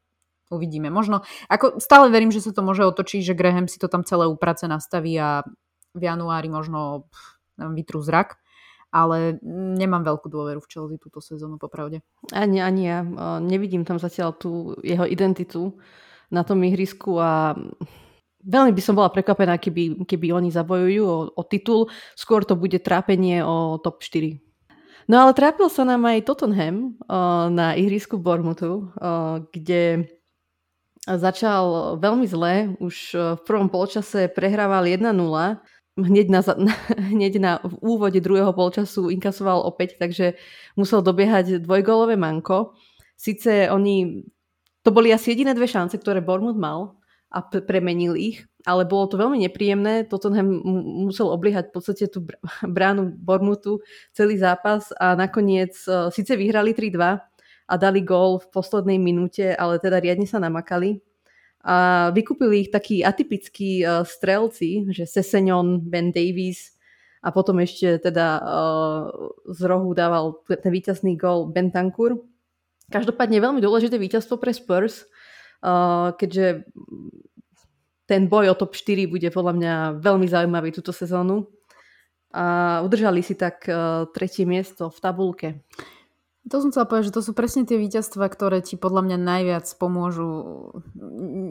uvidíme. 0.54 0.94
Možno, 0.94 1.26
ako 1.50 1.82
stále 1.82 2.14
verím, 2.14 2.30
že 2.30 2.46
sa 2.46 2.54
to 2.54 2.62
môže 2.62 2.86
otočiť, 2.86 3.34
že 3.34 3.38
Graham 3.38 3.66
si 3.66 3.82
to 3.82 3.90
tam 3.90 4.06
celé 4.06 4.30
uprace 4.30 4.70
nastaví 4.70 5.18
a 5.18 5.42
v 5.92 6.02
januári 6.06 6.48
možno 6.48 7.10
neviem, 7.58 7.76
vytrú 7.84 8.00
zrak 8.00 8.40
ale 8.92 9.40
nemám 9.80 10.04
veľkú 10.04 10.28
dôveru 10.28 10.60
v 10.60 10.68
Chelsea 10.68 11.00
túto 11.00 11.24
sezónu, 11.24 11.56
popravde. 11.56 12.04
Ani, 12.36 12.60
ani 12.60 12.84
ja. 12.84 13.00
Nevidím 13.40 13.88
tam 13.88 13.98
zatiaľ 13.98 14.36
tú 14.36 14.76
jeho 14.84 15.08
identitu 15.08 15.80
na 16.28 16.44
tom 16.44 16.60
ihrisku 16.60 17.16
a 17.16 17.56
Veľmi 18.42 18.74
by 18.74 18.82
som 18.82 18.98
bola 18.98 19.14
prekvapená, 19.14 19.62
keby, 19.62 20.02
keby 20.06 20.34
oni 20.34 20.50
zabojujú 20.50 21.04
o, 21.06 21.18
o 21.30 21.44
titul. 21.46 21.90
Skôr 22.18 22.42
to 22.42 22.58
bude 22.58 22.78
trápenie 22.82 23.46
o 23.46 23.78
top 23.78 24.02
4. 24.02 24.42
No 25.10 25.28
ale 25.28 25.34
trápil 25.34 25.70
sa 25.70 25.86
nám 25.86 26.06
aj 26.06 26.26
Tottenham 26.26 26.98
uh, 27.06 27.50
na 27.50 27.74
ihrisku 27.74 28.22
Bormutu, 28.22 28.94
uh, 28.98 29.44
kde 29.50 30.10
začal 31.06 31.98
veľmi 31.98 32.26
zle. 32.30 32.78
Už 32.78 32.96
uh, 33.14 33.36
v 33.38 33.42
prvom 33.46 33.70
polčase 33.70 34.30
prehrával 34.30 34.86
1-0. 34.86 35.12
Hneď 36.00 36.28
na, 36.34 36.42
hneď 36.96 37.34
na 37.42 37.52
v 37.66 37.76
úvode 37.82 38.22
druhého 38.22 38.54
polčasu 38.54 39.10
inkasoval 39.10 39.66
opäť, 39.66 39.98
takže 39.98 40.38
musel 40.78 41.02
dobiehať 41.02 41.62
dvojgolové 41.66 42.16
manko. 42.16 42.78
Sice 43.18 43.70
oni, 43.70 44.26
to 44.82 44.90
boli 44.90 45.14
asi 45.14 45.34
jediné 45.36 45.54
dve 45.54 45.70
šance, 45.70 45.94
ktoré 45.94 46.26
Bournemouth 46.26 46.58
mal 46.58 47.01
a 47.32 47.40
premenil 47.48 48.20
ich, 48.20 48.44
ale 48.68 48.84
bolo 48.84 49.08
to 49.08 49.16
veľmi 49.16 49.40
nepríjemné. 49.48 50.04
Tottenham 50.12 50.60
musel 51.08 51.32
obliehať 51.32 51.72
v 51.72 51.74
podstate 51.74 52.06
tú 52.12 52.28
bránu 52.76 53.16
Bormutu 53.16 53.80
celý 54.12 54.36
zápas 54.36 54.92
a 55.00 55.16
nakoniec 55.16 55.72
uh, 55.88 56.12
síce 56.12 56.36
vyhrali 56.36 56.76
3-2 56.76 57.00
a 57.72 57.74
dali 57.80 58.04
gól 58.04 58.44
v 58.44 58.52
poslednej 58.52 59.00
minúte, 59.00 59.56
ale 59.56 59.80
teda 59.80 60.04
riadne 60.04 60.28
sa 60.28 60.44
namakali. 60.44 61.00
A 61.64 62.10
vykúpili 62.12 62.68
ich 62.68 62.70
takí 62.74 63.00
atypickí 63.00 63.88
uh, 63.88 64.04
strelci, 64.04 64.92
že 64.92 65.08
Sesenyon, 65.08 65.80
Ben 65.80 66.12
Davies 66.12 66.76
a 67.24 67.32
potom 67.32 67.62
ešte 67.64 68.02
teda 68.12 68.42
uh, 68.44 69.04
z 69.48 69.62
rohu 69.70 69.96
dával 69.96 70.42
ten 70.50 70.74
víťazný 70.74 71.16
gól 71.16 71.48
Ben. 71.48 71.72
Každopádne 72.92 73.40
veľmi 73.40 73.64
dôležité 73.64 73.96
víťazstvo 73.96 74.36
pre 74.36 74.52
Spurs, 74.52 75.08
keďže 76.18 76.66
ten 78.10 78.28
boj 78.28 78.52
o 78.52 78.56
top 78.60 78.76
4 78.76 79.08
bude 79.08 79.30
podľa 79.32 79.54
mňa 79.56 79.74
veľmi 80.04 80.28
zaujímavý 80.28 80.76
túto 80.76 80.92
sezónu. 80.92 81.48
A 82.36 82.80
udržali 82.84 83.24
si 83.24 83.36
tak 83.36 83.68
uh, 83.68 84.08
tretie 84.12 84.48
miesto 84.48 84.88
v 84.88 85.00
tabulke. 85.00 85.48
To 86.50 86.58
som 86.58 86.74
chcela 86.74 86.90
povedať, 86.90 87.12
že 87.12 87.16
to 87.16 87.24
sú 87.24 87.32
presne 87.38 87.70
tie 87.70 87.78
víťazstva, 87.78 88.26
ktoré 88.32 88.66
ti 88.66 88.74
podľa 88.74 89.06
mňa 89.06 89.18
najviac 89.20 89.68
pomôžu. 89.78 90.28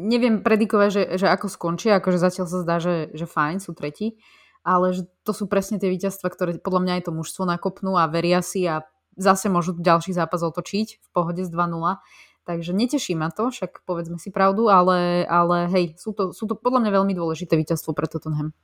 Neviem 0.08 0.42
predikovať, 0.42 0.88
že, 0.90 1.02
že 1.20 1.26
ako 1.30 1.46
skončia, 1.46 2.02
akože 2.02 2.18
zatiaľ 2.18 2.46
sa 2.50 2.58
zdá, 2.64 2.76
že, 2.82 3.12
že 3.14 3.24
fajn, 3.28 3.62
sú 3.62 3.70
tretí, 3.76 4.18
ale 4.66 4.90
že 4.90 5.06
to 5.22 5.30
sú 5.30 5.46
presne 5.46 5.78
tie 5.78 5.88
víťazstva, 5.94 6.26
ktoré 6.26 6.50
podľa 6.58 6.80
mňa 6.82 6.92
aj 6.98 7.02
to 7.06 7.12
mužstvo 7.14 7.46
nakopnú 7.46 7.94
a 7.94 8.10
veria 8.10 8.42
si 8.42 8.66
a 8.66 8.82
zase 9.14 9.46
môžu 9.46 9.78
ďalší 9.78 10.10
zápas 10.10 10.42
otočiť 10.42 10.98
v 10.98 11.08
pohode 11.14 11.44
z 11.44 11.50
2-0. 11.54 12.00
Takže 12.48 12.72
neteší 12.72 13.12
ma 13.14 13.28
to, 13.28 13.52
však 13.52 13.84
povedzme 13.84 14.16
si 14.16 14.32
pravdu, 14.32 14.72
ale, 14.72 15.28
ale 15.28 15.68
hej, 15.70 15.84
sú 16.00 16.16
to, 16.16 16.32
sú 16.32 16.48
to 16.48 16.56
podľa 16.56 16.88
mňa 16.88 16.92
veľmi 17.02 17.12
dôležité 17.12 17.54
víťazstvo 17.54 17.92
pre 17.92 18.08
Tottenham. 18.08 18.56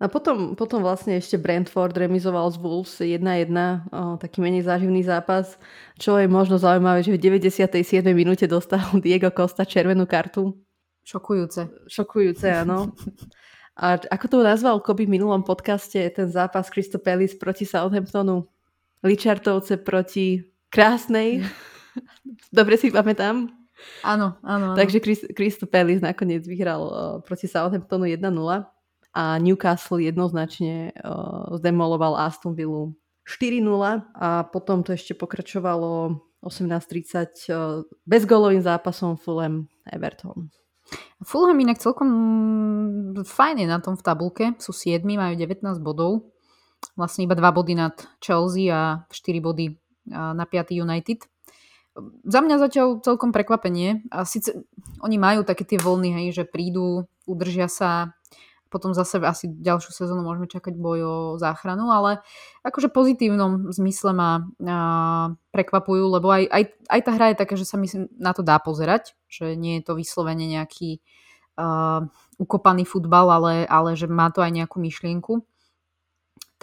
A 0.00 0.08
potom, 0.08 0.56
potom 0.56 0.80
vlastne 0.80 1.20
ešte 1.20 1.36
Brentford 1.36 1.92
remizoval 1.92 2.48
z 2.48 2.56
Wolves 2.56 3.04
1-1, 3.04 3.52
taký 4.16 4.40
menej 4.40 4.64
záživný 4.64 5.04
zápas, 5.04 5.60
čo 6.00 6.16
je 6.16 6.24
možno 6.24 6.56
zaujímavé, 6.56 7.04
že 7.04 7.12
v 7.12 7.20
97. 7.20 8.00
minúte 8.16 8.48
dostal 8.48 8.80
Diego 9.04 9.28
Costa 9.28 9.68
červenú 9.68 10.08
kartu. 10.08 10.56
Šokujúce. 11.04 11.68
Šokujúce, 11.84 12.48
áno. 12.48 12.96
A 13.76 14.00
ako 14.00 14.26
to 14.28 14.36
nazval 14.40 14.80
Koby 14.80 15.04
v 15.04 15.20
minulom 15.20 15.44
podcaste, 15.44 16.00
ten 16.12 16.28
zápas 16.32 16.72
Crystal 16.72 17.00
Palace 17.00 17.36
proti 17.36 17.68
Southamptonu, 17.68 18.48
Ličartovce 19.04 19.76
proti 19.84 20.48
krásnej, 20.72 21.44
dobre 22.58 22.76
si 22.76 22.92
pamätám. 22.92 23.50
Áno, 24.04 24.36
áno. 24.44 24.72
áno. 24.72 24.76
Takže 24.76 25.00
Crystal 25.32 25.68
Palace 25.68 26.04
nakoniec 26.04 26.44
vyhral 26.44 26.84
proti 27.24 27.48
Southamptonu 27.48 28.04
1-0 28.04 28.20
a 29.16 29.24
Newcastle 29.42 30.04
jednoznačne 30.04 30.94
uh, 31.00 31.50
zdemoloval 31.58 32.14
Aston 32.14 32.54
Villa 32.54 32.92
4-0 33.26 33.62
a 34.14 34.28
potom 34.46 34.86
to 34.86 34.94
ešte 34.94 35.18
pokračovalo 35.18 36.20
18.30 36.44 37.50
uh, 37.50 37.82
bezgolovým 38.06 38.62
zápasom 38.62 39.18
Fulham 39.18 39.66
Everton. 39.88 40.52
Fulham 41.22 41.58
inak 41.60 41.78
celkom 41.78 42.10
fajne 43.22 43.68
na 43.68 43.78
tom 43.78 43.94
v 43.94 44.02
tabulke. 44.02 44.44
Sú 44.58 44.74
7, 44.74 45.06
majú 45.06 45.34
19 45.38 45.62
bodov. 45.78 46.32
Vlastne 46.98 47.28
iba 47.28 47.38
2 47.38 47.44
body 47.44 47.74
nad 47.78 47.94
Chelsea 48.18 48.72
a 48.72 49.06
4 49.06 49.38
body 49.38 49.78
na 50.10 50.42
5. 50.42 50.74
United. 50.74 51.29
Za 52.24 52.40
mňa 52.40 52.56
zatiaľ 52.58 53.02
celkom 53.02 53.30
prekvapenie. 53.32 54.06
A 54.12 54.24
síce 54.28 54.66
oni 55.00 55.16
majú 55.16 55.44
také 55.44 55.64
tie 55.64 55.80
voľny, 55.80 56.14
hej, 56.14 56.42
že 56.42 56.44
prídu, 56.48 57.08
udržia 57.24 57.70
sa, 57.70 58.14
potom 58.70 58.94
zase 58.94 59.18
asi 59.18 59.50
ďalšiu 59.50 59.90
sezónu 59.90 60.22
môžeme 60.22 60.46
čakať 60.46 60.78
boj 60.78 60.98
o 61.02 61.14
záchranu, 61.42 61.90
ale 61.90 62.22
akože 62.62 62.88
pozitívnom 62.94 63.74
zmysle 63.74 64.14
ma 64.14 64.46
a, 64.62 65.34
prekvapujú, 65.50 66.04
lebo 66.06 66.30
aj, 66.30 66.46
aj, 66.46 66.62
aj 66.86 67.00
tá 67.02 67.10
hra 67.18 67.26
je 67.34 67.40
taká, 67.42 67.54
že 67.58 67.66
sa 67.66 67.76
myslím 67.82 68.06
na 68.14 68.30
to 68.30 68.46
dá 68.46 68.62
pozerať, 68.62 69.18
že 69.26 69.58
nie 69.58 69.82
je 69.82 69.90
to 69.90 69.98
vyslovene 69.98 70.46
nejaký 70.46 71.02
a, 71.58 72.06
ukopaný 72.38 72.86
futbal, 72.86 73.26
ale, 73.34 73.66
ale 73.66 73.98
že 73.98 74.06
má 74.06 74.30
to 74.30 74.38
aj 74.38 74.54
nejakú 74.54 74.78
myšlienku. 74.78 75.42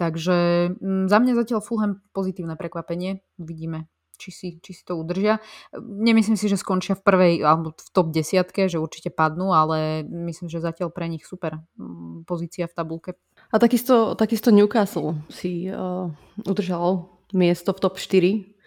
Takže 0.00 0.38
m, 0.80 1.10
za 1.12 1.18
mňa 1.20 1.32
zatiaľ 1.36 1.60
Fulham 1.60 2.00
pozitívne 2.16 2.56
prekvapenie. 2.56 3.20
Vidíme, 3.36 3.90
či 4.18 4.30
si, 4.34 4.48
či 4.58 4.74
si 4.74 4.82
to 4.82 4.98
udržia. 4.98 5.38
Nemyslím 5.78 6.34
si, 6.34 6.50
že 6.50 6.58
skončia 6.58 6.98
v 6.98 7.06
prvej 7.06 7.32
alebo 7.46 7.72
v 7.72 7.88
top 7.94 8.10
desiatke, 8.10 8.66
že 8.66 8.82
určite 8.82 9.14
padnú, 9.14 9.54
ale 9.54 10.02
myslím, 10.04 10.50
že 10.50 10.58
zatiaľ 10.58 10.90
pre 10.90 11.06
nich 11.06 11.22
super 11.22 11.62
mm, 11.78 12.26
pozícia 12.26 12.66
v 12.66 12.74
tabulke. 12.74 13.10
A 13.48 13.56
takisto, 13.62 14.18
takisto 14.18 14.50
Newcastle 14.50 15.22
si 15.30 15.70
uh, 15.70 16.10
udržal 16.44 17.08
miesto 17.32 17.70
v 17.72 17.80
top 17.80 17.96
4. 17.96 18.58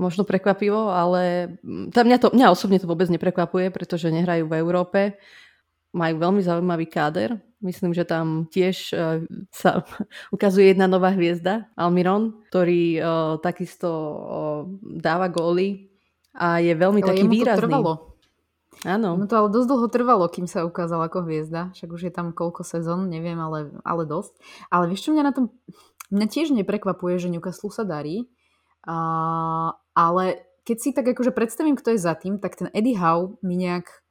Možno 0.00 0.24
prekvapivo, 0.24 0.88
ale 0.88 1.54
mm, 1.60 1.92
tam 1.92 2.08
mňa, 2.08 2.18
to, 2.22 2.28
mňa 2.32 2.46
osobne 2.48 2.80
to 2.80 2.88
vôbec 2.88 3.10
neprekvapuje, 3.12 3.68
pretože 3.68 4.08
nehrajú 4.08 4.48
v 4.48 4.56
Európe. 4.56 5.20
Majú 5.92 6.14
veľmi 6.16 6.40
zaujímavý 6.40 6.88
káder, 6.88 7.36
Myslím, 7.62 7.94
že 7.94 8.02
tam 8.02 8.50
tiež 8.50 8.76
uh, 8.92 9.22
sa 9.54 9.86
ukazuje 10.34 10.74
jedna 10.74 10.90
nová 10.90 11.14
hviezda, 11.14 11.70
Almiron, 11.78 12.42
ktorý 12.50 12.98
uh, 12.98 13.04
takisto 13.38 13.88
uh, 13.88 14.62
dáva 14.82 15.30
góly 15.30 15.88
a 16.34 16.58
je 16.58 16.74
veľmi 16.74 17.00
ale 17.06 17.08
taký 17.14 17.24
výrazný. 17.30 17.62
To 17.62 17.64
trvalo. 17.70 17.92
Áno. 18.82 19.14
No 19.14 19.30
to 19.30 19.38
ale 19.38 19.48
dosť 19.52 19.68
dlho 19.68 19.86
trvalo, 19.92 20.24
kým 20.26 20.50
sa 20.50 20.66
ukázal 20.66 21.06
ako 21.06 21.22
hviezda. 21.28 21.70
Však 21.76 21.88
už 21.92 22.02
je 22.10 22.12
tam 22.12 22.34
koľko 22.34 22.66
sezón, 22.66 23.06
neviem, 23.06 23.38
ale, 23.38 23.70
ale 23.86 24.02
dosť. 24.08 24.34
Ale 24.74 24.90
vieš, 24.90 25.06
čo 25.06 25.12
mňa 25.14 25.22
na 25.22 25.32
tom... 25.32 25.54
Mňa 26.12 26.26
tiež 26.28 26.52
neprekvapuje, 26.52 27.16
že 27.16 27.30
Newcastle 27.30 27.70
sa 27.70 27.86
darí. 27.86 28.26
Uh, 28.82 29.70
ale 29.94 30.44
keď 30.66 30.76
si 30.82 30.90
tak 30.90 31.06
akože 31.06 31.30
predstavím, 31.30 31.78
kto 31.78 31.94
je 31.94 32.00
za 32.02 32.18
tým, 32.18 32.42
tak 32.42 32.58
ten 32.58 32.68
Eddie 32.74 32.98
Howe 32.98 33.38
mi 33.46 33.54
nejak 33.54 34.01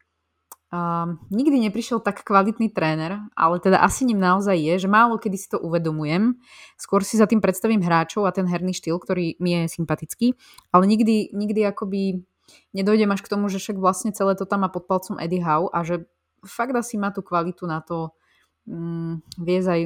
Nikdy 1.27 1.67
neprišiel 1.67 1.99
tak 1.99 2.23
kvalitný 2.23 2.71
tréner, 2.71 3.19
ale 3.35 3.59
teda 3.59 3.83
asi 3.83 4.07
ním 4.07 4.23
naozaj 4.23 4.55
je, 4.55 4.73
že 4.79 4.87
málo 4.87 5.19
kedy 5.19 5.35
si 5.35 5.51
to 5.51 5.59
uvedomujem. 5.59 6.39
Skôr 6.79 7.03
si 7.03 7.19
za 7.19 7.27
tým 7.27 7.43
predstavím 7.43 7.83
hráčov 7.83 8.23
a 8.23 8.31
ten 8.31 8.47
herný 8.47 8.71
štýl, 8.71 8.95
ktorý 8.95 9.35
mi 9.43 9.51
je 9.51 9.67
sympatický, 9.67 10.31
ale 10.71 10.87
nikdy, 10.87 11.35
nikdy 11.35 11.67
akoby 11.67 12.23
nedojdem 12.71 13.11
až 13.11 13.19
k 13.19 13.31
tomu, 13.35 13.51
že 13.51 13.59
však 13.59 13.83
vlastne 13.83 14.15
celé 14.15 14.31
to 14.39 14.47
tam 14.47 14.63
má 14.63 14.71
pod 14.71 14.87
palcom 14.87 15.19
Eddie 15.19 15.43
Howe 15.43 15.67
a 15.75 15.83
že 15.83 16.07
fakt 16.47 16.71
asi 16.71 16.95
má 16.95 17.11
tú 17.11 17.19
kvalitu 17.19 17.67
na 17.67 17.83
to 17.83 18.15
um, 18.63 19.19
viesť 19.35 19.67
aj 19.67 19.81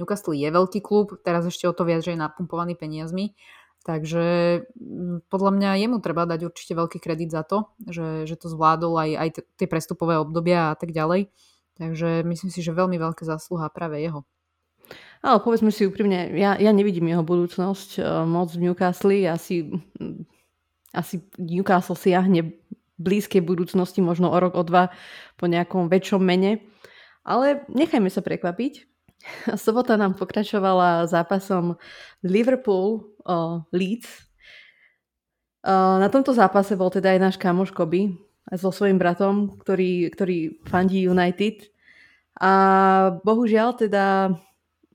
Newcastle 0.00 0.32
je 0.32 0.48
veľký 0.48 0.80
klub, 0.80 1.20
teraz 1.20 1.44
ešte 1.44 1.68
o 1.68 1.76
to 1.76 1.84
viac, 1.84 2.00
že 2.00 2.16
je 2.16 2.18
napumpovaný 2.18 2.80
peniazmi 2.80 3.36
Takže 3.82 4.24
mm, 4.78 5.26
podľa 5.26 5.50
mňa 5.58 5.70
jemu 5.82 5.96
treba 5.98 6.22
dať 6.22 6.46
určite 6.46 6.78
veľký 6.78 6.98
kredit 7.02 7.34
za 7.34 7.42
to, 7.42 7.66
že, 7.90 8.30
že 8.30 8.38
to 8.38 8.46
zvládol 8.46 8.94
aj, 8.94 9.10
aj 9.18 9.28
tie 9.58 9.66
prestupové 9.66 10.18
obdobia 10.22 10.70
a 10.70 10.76
tak 10.78 10.94
ďalej. 10.94 11.30
Takže 11.76 12.22
myslím 12.22 12.50
si, 12.54 12.62
že 12.62 12.76
veľmi 12.76 12.94
veľké 13.00 13.26
zásluha 13.26 13.66
práve 13.74 13.98
jeho. 13.98 14.22
Ale 15.22 15.38
povedzme 15.38 15.70
si 15.70 15.86
úprimne, 15.86 16.34
ja, 16.34 16.58
ja 16.58 16.70
nevidím 16.74 17.10
jeho 17.10 17.22
budúcnosť 17.22 17.90
uh, 17.98 18.26
moc 18.26 18.50
v 18.54 18.70
Newcastle. 18.70 19.14
Asi, 19.30 19.70
mm, 19.70 20.26
asi 20.94 21.22
Newcastle 21.38 21.98
siahne 21.98 22.58
blízkej 22.98 23.42
budúcnosti, 23.42 24.02
možno 24.02 24.30
o 24.30 24.38
rok, 24.38 24.54
o 24.58 24.62
dva, 24.62 24.90
po 25.38 25.46
nejakom 25.50 25.90
väčšom 25.90 26.22
mene. 26.22 26.62
Ale 27.22 27.66
nechajme 27.70 28.10
sa 28.10 28.22
prekvapiť. 28.22 28.86
Sobota 29.62 29.94
nám 29.94 30.18
pokračovala 30.18 31.06
zápasom 31.06 31.78
Liverpool 32.26 33.11
o 33.26 33.62
Leeds. 33.70 34.08
Na 35.66 36.08
tomto 36.10 36.34
zápase 36.34 36.74
bol 36.74 36.90
teda 36.90 37.14
aj 37.14 37.20
náš 37.22 37.36
kamoš 37.38 37.70
Koby 37.70 38.18
so 38.50 38.74
svojím 38.74 38.98
bratom, 38.98 39.54
ktorý, 39.62 40.10
ktorý 40.10 40.58
fandí 40.66 41.06
United. 41.06 41.70
A 42.42 42.52
bohužiaľ 43.22 43.78
teda 43.78 44.34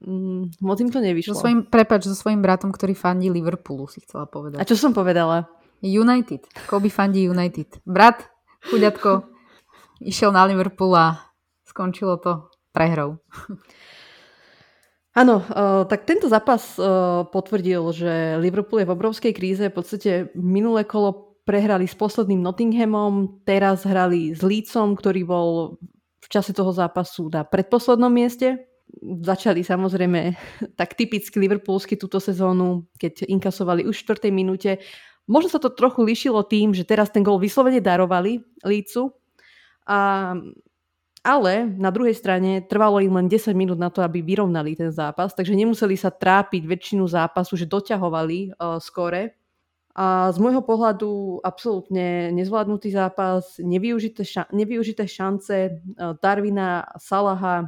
mm, 0.04 0.60
moc 0.60 0.78
im 0.84 0.92
to 0.92 1.00
nevyšlo. 1.00 1.38
So 1.38 1.48
svojím, 1.48 1.72
prepač, 1.72 2.04
so 2.04 2.18
svojím 2.18 2.44
bratom, 2.44 2.76
ktorý 2.76 2.92
fandí 2.98 3.32
Liverpoolu, 3.32 3.88
si 3.88 4.04
chcela 4.04 4.28
povedať. 4.28 4.60
A 4.60 4.68
čo 4.68 4.76
som 4.76 4.92
povedala? 4.92 5.48
United. 5.80 6.44
Koby 6.68 6.90
fandí 6.92 7.24
United. 7.30 7.80
Brat, 7.88 8.26
chuďatko, 8.68 9.30
išiel 10.04 10.36
na 10.36 10.44
Liverpool 10.50 10.92
a 10.98 11.22
skončilo 11.64 12.20
to 12.20 12.52
prehrou. 12.76 13.22
Áno, 15.18 15.42
uh, 15.42 15.82
tak 15.90 16.06
tento 16.06 16.30
zápas 16.30 16.78
uh, 16.78 17.26
potvrdil, 17.34 17.82
že 17.90 18.38
Liverpool 18.38 18.86
je 18.86 18.88
v 18.88 18.94
obrovskej 18.94 19.34
kríze. 19.34 19.66
V 19.66 19.74
podstate 19.74 20.30
minulé 20.38 20.86
kolo 20.86 21.42
prehrali 21.42 21.90
s 21.90 21.98
posledným 21.98 22.38
Nottinghamom, 22.38 23.42
teraz 23.42 23.82
hrali 23.82 24.38
s 24.38 24.46
Leedsom, 24.46 24.94
ktorý 24.94 25.26
bol 25.26 25.50
v 26.22 26.28
čase 26.30 26.54
toho 26.54 26.70
zápasu 26.70 27.34
na 27.34 27.42
predposlednom 27.42 28.14
mieste. 28.14 28.62
Začali 29.02 29.66
samozrejme 29.66 30.38
tak 30.80 30.94
typicky 30.94 31.42
liverpoolsky 31.42 31.98
túto 31.98 32.22
sezónu, 32.22 32.86
keď 33.02 33.26
inkasovali 33.26 33.90
už 33.90 34.06
v 34.06 34.22
4. 34.22 34.30
minúte. 34.30 34.78
Možno 35.26 35.50
sa 35.50 35.58
to 35.58 35.74
trochu 35.74 36.06
lišilo 36.06 36.46
tým, 36.46 36.78
že 36.78 36.86
teraz 36.86 37.10
ten 37.10 37.26
gol 37.26 37.42
vyslovene 37.42 37.82
darovali 37.82 38.46
Leedsu. 38.62 39.18
A 39.90 40.36
ale 41.28 41.68
na 41.76 41.92
druhej 41.92 42.16
strane 42.16 42.64
trvalo 42.64 43.04
im 43.04 43.12
len 43.20 43.28
10 43.28 43.52
minút 43.52 43.76
na 43.76 43.92
to, 43.92 44.00
aby 44.00 44.24
vyrovnali 44.24 44.80
ten 44.80 44.96
zápas, 44.96 45.36
takže 45.36 45.52
nemuseli 45.60 46.00
sa 46.00 46.08
trápiť 46.08 46.64
väčšinu 46.64 47.04
zápasu, 47.04 47.60
že 47.60 47.68
doťahovali 47.68 48.56
uh, 48.56 48.80
skore. 48.80 49.36
A 49.92 50.32
z 50.32 50.38
môjho 50.40 50.64
pohľadu 50.64 51.42
absolútne 51.44 52.32
nezvládnutý 52.32 52.96
zápas, 52.96 53.60
nevyužité, 53.60 54.24
ša- 54.24 54.48
nevyužité 54.56 55.04
šance 55.04 55.58
uh, 55.68 56.16
Darwina, 56.24 56.88
Salaha, 56.96 57.68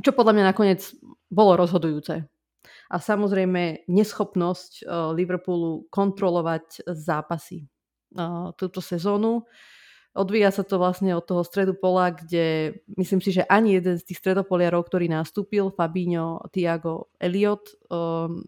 čo 0.00 0.16
podľa 0.16 0.40
mňa 0.40 0.44
nakoniec 0.48 0.80
bolo 1.28 1.60
rozhodujúce. 1.60 2.24
A 2.90 2.96
samozrejme 2.96 3.84
neschopnosť 3.92 4.88
uh, 4.88 5.12
Liverpoolu 5.12 5.84
kontrolovať 5.92 6.88
zápasy 6.96 7.68
uh, 8.16 8.56
túto 8.56 8.80
sezónu. 8.80 9.44
Odvíja 10.10 10.50
sa 10.50 10.66
to 10.66 10.82
vlastne 10.82 11.14
od 11.14 11.22
toho 11.22 11.46
stredu 11.46 11.70
pola, 11.78 12.10
kde 12.10 12.74
myslím 12.98 13.22
si, 13.22 13.30
že 13.30 13.46
ani 13.46 13.78
jeden 13.78 13.94
z 13.94 14.02
tých 14.10 14.18
stredopoliarov, 14.18 14.90
ktorý 14.90 15.06
nastúpil, 15.06 15.70
Fabinho, 15.70 16.42
Tiago, 16.50 17.14
Elliot, 17.22 17.78
um, 17.86 18.42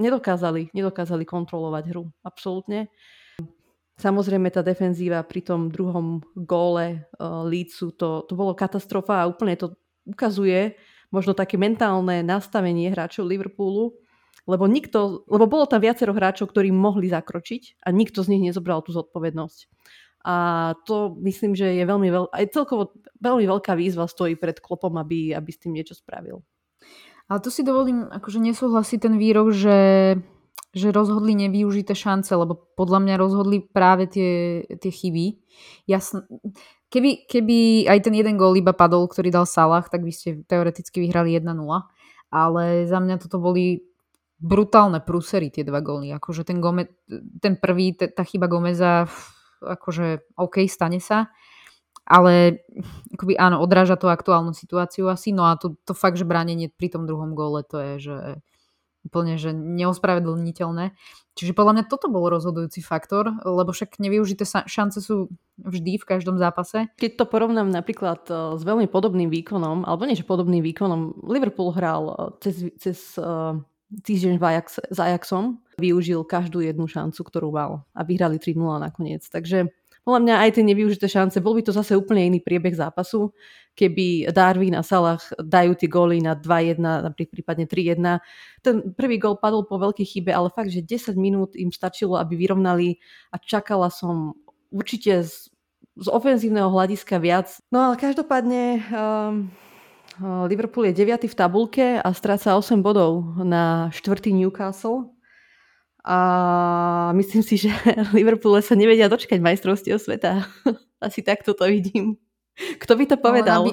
nedokázali, 0.00 0.72
nedokázali 0.72 1.24
kontrolovať 1.28 1.84
hru. 1.92 2.08
Absolútne. 2.24 2.88
Samozrejme 4.00 4.50
tá 4.50 4.64
defenzíva 4.64 5.22
pri 5.22 5.44
tom 5.44 5.68
druhom 5.68 6.24
góle 6.34 7.04
uh, 7.20 7.44
Lícu, 7.46 7.94
to, 7.94 8.26
to 8.26 8.32
bolo 8.34 8.56
katastrofa 8.56 9.22
a 9.22 9.28
úplne 9.28 9.54
to 9.54 9.76
ukazuje 10.08 10.74
možno 11.14 11.36
také 11.36 11.54
mentálne 11.54 12.26
nastavenie 12.26 12.90
hráčov 12.90 13.28
Liverpoolu, 13.30 13.94
lebo, 14.44 14.64
nikto, 14.68 15.24
lebo 15.28 15.48
bolo 15.48 15.64
tam 15.64 15.80
viacero 15.80 16.12
hráčov, 16.12 16.52
ktorí 16.52 16.68
mohli 16.72 17.08
zakročiť 17.08 17.84
a 17.84 17.92
nikto 17.92 18.20
z 18.20 18.36
nich 18.36 18.52
nezobral 18.52 18.84
tú 18.84 18.92
zodpovednosť. 18.92 19.60
A 20.24 20.34
to 20.88 21.12
myslím, 21.20 21.52
že 21.52 21.76
je 21.76 21.84
veľmi 21.84 22.08
veľ, 22.08 22.24
aj 22.32 22.56
celkovo 22.56 22.96
veľmi 23.20 23.44
veľká 23.44 23.76
výzva 23.76 24.08
stojí 24.08 24.40
pred 24.40 24.56
klopom, 24.56 24.96
aby, 24.96 25.36
aby 25.36 25.50
s 25.52 25.60
tým 25.60 25.76
niečo 25.76 25.92
spravil. 25.92 26.40
Ale 27.28 27.40
tu 27.40 27.48
si 27.48 27.64
dovolím 27.64 28.08
akože 28.08 28.40
nesúhlasiť 28.40 28.98
ten 29.00 29.16
výrok, 29.16 29.52
že 29.52 29.76
že 30.74 30.90
rozhodli 30.90 31.38
nevyužité 31.38 31.94
šance, 31.94 32.34
lebo 32.34 32.58
podľa 32.74 32.98
mňa 33.06 33.14
rozhodli 33.14 33.62
práve 33.62 34.10
tie, 34.10 34.66
tie 34.66 34.90
chyby. 34.90 35.38
Jasn... 35.86 36.26
Keby, 36.90 37.26
keby 37.26 37.90
aj 37.90 38.06
ten 38.06 38.14
jeden 38.14 38.38
gól 38.38 38.54
iba 38.54 38.70
padol, 38.70 39.10
ktorý 39.10 39.34
dal 39.34 39.50
Salah, 39.50 39.82
tak 39.82 40.06
by 40.06 40.14
ste 40.14 40.46
teoreticky 40.46 41.02
vyhrali 41.02 41.34
1-0. 41.34 41.50
Ale 42.30 42.86
za 42.86 42.98
mňa 43.02 43.18
toto 43.18 43.42
boli 43.42 43.82
brutálne 44.38 45.00
prúsery, 45.00 45.48
tie 45.48 45.64
dva 45.64 45.80
góly. 45.80 46.10
Akože 46.14 46.44
ten, 46.44 46.58
Gome, 46.58 46.90
ten 47.38 47.56
prvý, 47.56 47.94
tá 47.94 48.22
chyba 48.26 48.50
Gomeza, 48.50 49.06
akože 49.62 50.36
OK, 50.36 50.66
stane 50.68 50.98
sa. 50.98 51.30
Ale 52.04 52.60
akoby 53.16 53.32
áno, 53.40 53.64
odráža 53.64 53.96
to 53.96 54.12
aktuálnu 54.12 54.52
situáciu 54.52 55.08
asi. 55.08 55.32
No 55.32 55.48
a 55.48 55.56
to, 55.56 55.80
to 55.88 55.96
fakt, 55.96 56.20
že 56.20 56.28
bránenie 56.28 56.68
pri 56.68 56.92
tom 56.92 57.08
druhom 57.08 57.32
góle, 57.32 57.64
to 57.64 57.80
je, 57.80 57.92
že 58.12 58.16
úplne 59.04 59.36
že 59.36 59.52
neospravedlniteľné. 59.52 60.96
Čiže 61.34 61.52
podľa 61.52 61.72
mňa 61.80 61.84
toto 61.90 62.06
bol 62.08 62.30
rozhodujúci 62.30 62.80
faktor, 62.80 63.36
lebo 63.42 63.74
však 63.74 63.98
nevyužité 64.00 64.46
šance 64.46 65.02
sú 65.02 65.28
vždy 65.60 65.98
v 66.00 66.08
každom 66.08 66.40
zápase. 66.40 66.88
Keď 66.96 67.20
to 67.20 67.24
porovnám 67.26 67.68
napríklad 67.68 68.22
e, 68.30 68.56
s 68.56 68.62
veľmi 68.62 68.86
podobným 68.86 69.28
výkonom, 69.28 69.84
alebo 69.84 70.06
nie 70.06 70.16
že 70.16 70.24
podobným 70.24 70.62
výkonom, 70.62 71.26
Liverpool 71.26 71.74
hral 71.74 72.02
e, 72.06 72.14
cez, 72.38 72.54
cez 72.78 72.98
uh, 73.18 73.58
týždeň 74.02 74.42
Ajax, 74.42 74.82
s 74.82 74.98
Ajaxom, 74.98 75.62
využil 75.78 76.26
každú 76.26 76.62
jednu 76.62 76.86
šancu, 76.86 77.20
ktorú 77.22 77.48
mal 77.54 77.86
a 77.94 78.02
vyhrali 78.02 78.38
3-0 78.38 78.58
nakoniec. 78.82 79.26
Takže 79.26 79.70
podľa 80.04 80.20
mňa 80.20 80.34
aj 80.36 80.50
tie 80.52 80.64
nevyužité 80.68 81.06
šance, 81.08 81.40
bol 81.40 81.56
by 81.56 81.64
to 81.64 81.72
zase 81.72 81.96
úplne 81.96 82.28
iný 82.28 82.38
priebeh 82.44 82.76
zápasu, 82.76 83.32
keby 83.72 84.28
Darwin 84.36 84.76
a 84.76 84.84
Salah 84.84 85.16
dajú 85.40 85.72
tie 85.80 85.88
góly 85.88 86.20
na 86.20 86.36
2-1, 86.36 86.76
prípadne 87.32 87.64
3-1. 87.64 88.20
Ten 88.60 88.92
prvý 88.92 89.16
gól 89.16 89.40
padol 89.40 89.64
po 89.64 89.80
veľkej 89.80 90.04
chybe, 90.04 90.28
ale 90.28 90.52
fakt, 90.52 90.68
že 90.68 90.84
10 90.84 91.16
minút 91.16 91.56
im 91.56 91.72
stačilo, 91.72 92.20
aby 92.20 92.36
vyrovnali 92.36 93.00
a 93.32 93.40
čakala 93.40 93.88
som 93.88 94.36
určite 94.68 95.24
z, 95.24 95.48
z 95.96 96.06
ofenzívneho 96.12 96.68
hľadiska 96.68 97.16
viac. 97.16 97.56
No 97.72 97.88
ale 97.88 97.96
každopádne 97.96 98.84
um, 98.92 99.48
Liverpool 100.22 100.86
je 100.90 100.94
9. 100.94 101.26
v 101.26 101.34
tabulke 101.34 101.98
a 101.98 102.08
stráca 102.14 102.54
8 102.54 102.78
bodov 102.80 103.34
na 103.42 103.90
4. 103.90 104.30
Newcastle 104.30 105.14
a 106.04 106.18
myslím 107.16 107.40
si, 107.40 107.56
že 107.56 107.72
Liverpoole 108.18 108.60
sa 108.60 108.76
nevedia 108.76 109.08
dočkať 109.08 109.40
majstrovstiev 109.40 109.96
sveta. 109.96 110.44
Asi 111.04 111.24
takto 111.24 111.56
to 111.56 111.64
vidím. 111.64 112.20
Kto 112.54 112.94
by 112.94 113.04
to 113.08 113.16
povedal? 113.16 113.64
No, 113.64 113.72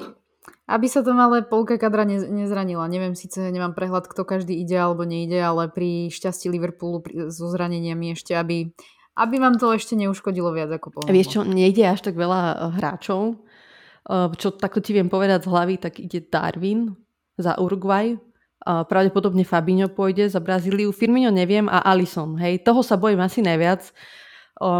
aby 0.72 0.86
sa 0.88 1.04
to 1.04 1.12
ale 1.12 1.44
polka 1.44 1.76
kadra 1.76 2.08
nezranila. 2.08 2.88
Neviem, 2.88 3.12
síce 3.12 3.38
nemám 3.52 3.76
prehľad, 3.76 4.08
kto 4.08 4.24
každý 4.24 4.56
ide 4.56 4.74
alebo 4.80 5.04
nejde, 5.04 5.38
ale 5.38 5.68
pri 5.68 6.08
šťastí 6.08 6.48
Liverpoolu 6.48 6.98
pri, 7.04 7.14
so 7.28 7.46
zraneniami 7.52 8.16
ešte, 8.16 8.32
aby, 8.32 8.72
aby 9.14 9.34
vám 9.36 9.60
to 9.60 9.70
ešte 9.76 9.94
neuškodilo 9.94 10.50
viac 10.56 10.72
ako 10.72 10.98
pomohlo. 10.98 11.12
Vieš 11.12 11.28
čo, 11.36 11.40
nejde 11.44 11.84
až 11.84 12.00
tak 12.00 12.16
veľa 12.16 12.40
eh, 12.42 12.56
hráčov. 12.80 13.44
Eh, 14.02 14.28
čo 14.34 14.50
takto 14.50 14.82
ti 14.82 14.96
viem 14.96 15.06
povedať 15.06 15.46
z 15.46 15.50
hlavy, 15.52 15.74
tak 15.78 16.02
ide 16.02 16.26
Darwin 16.26 16.94
za 17.38 17.56
Uruguay, 17.56 18.18
pravdepodobne 18.62 19.42
Fabinho 19.42 19.90
pôjde 19.90 20.30
za 20.30 20.38
Brazíliu, 20.38 20.94
Firmino 20.94 21.34
neviem 21.34 21.66
a 21.66 21.82
Alisson. 21.82 22.38
Hej, 22.38 22.62
toho 22.62 22.86
sa 22.86 22.94
bojím 22.94 23.18
asi 23.18 23.42
najviac. 23.42 23.90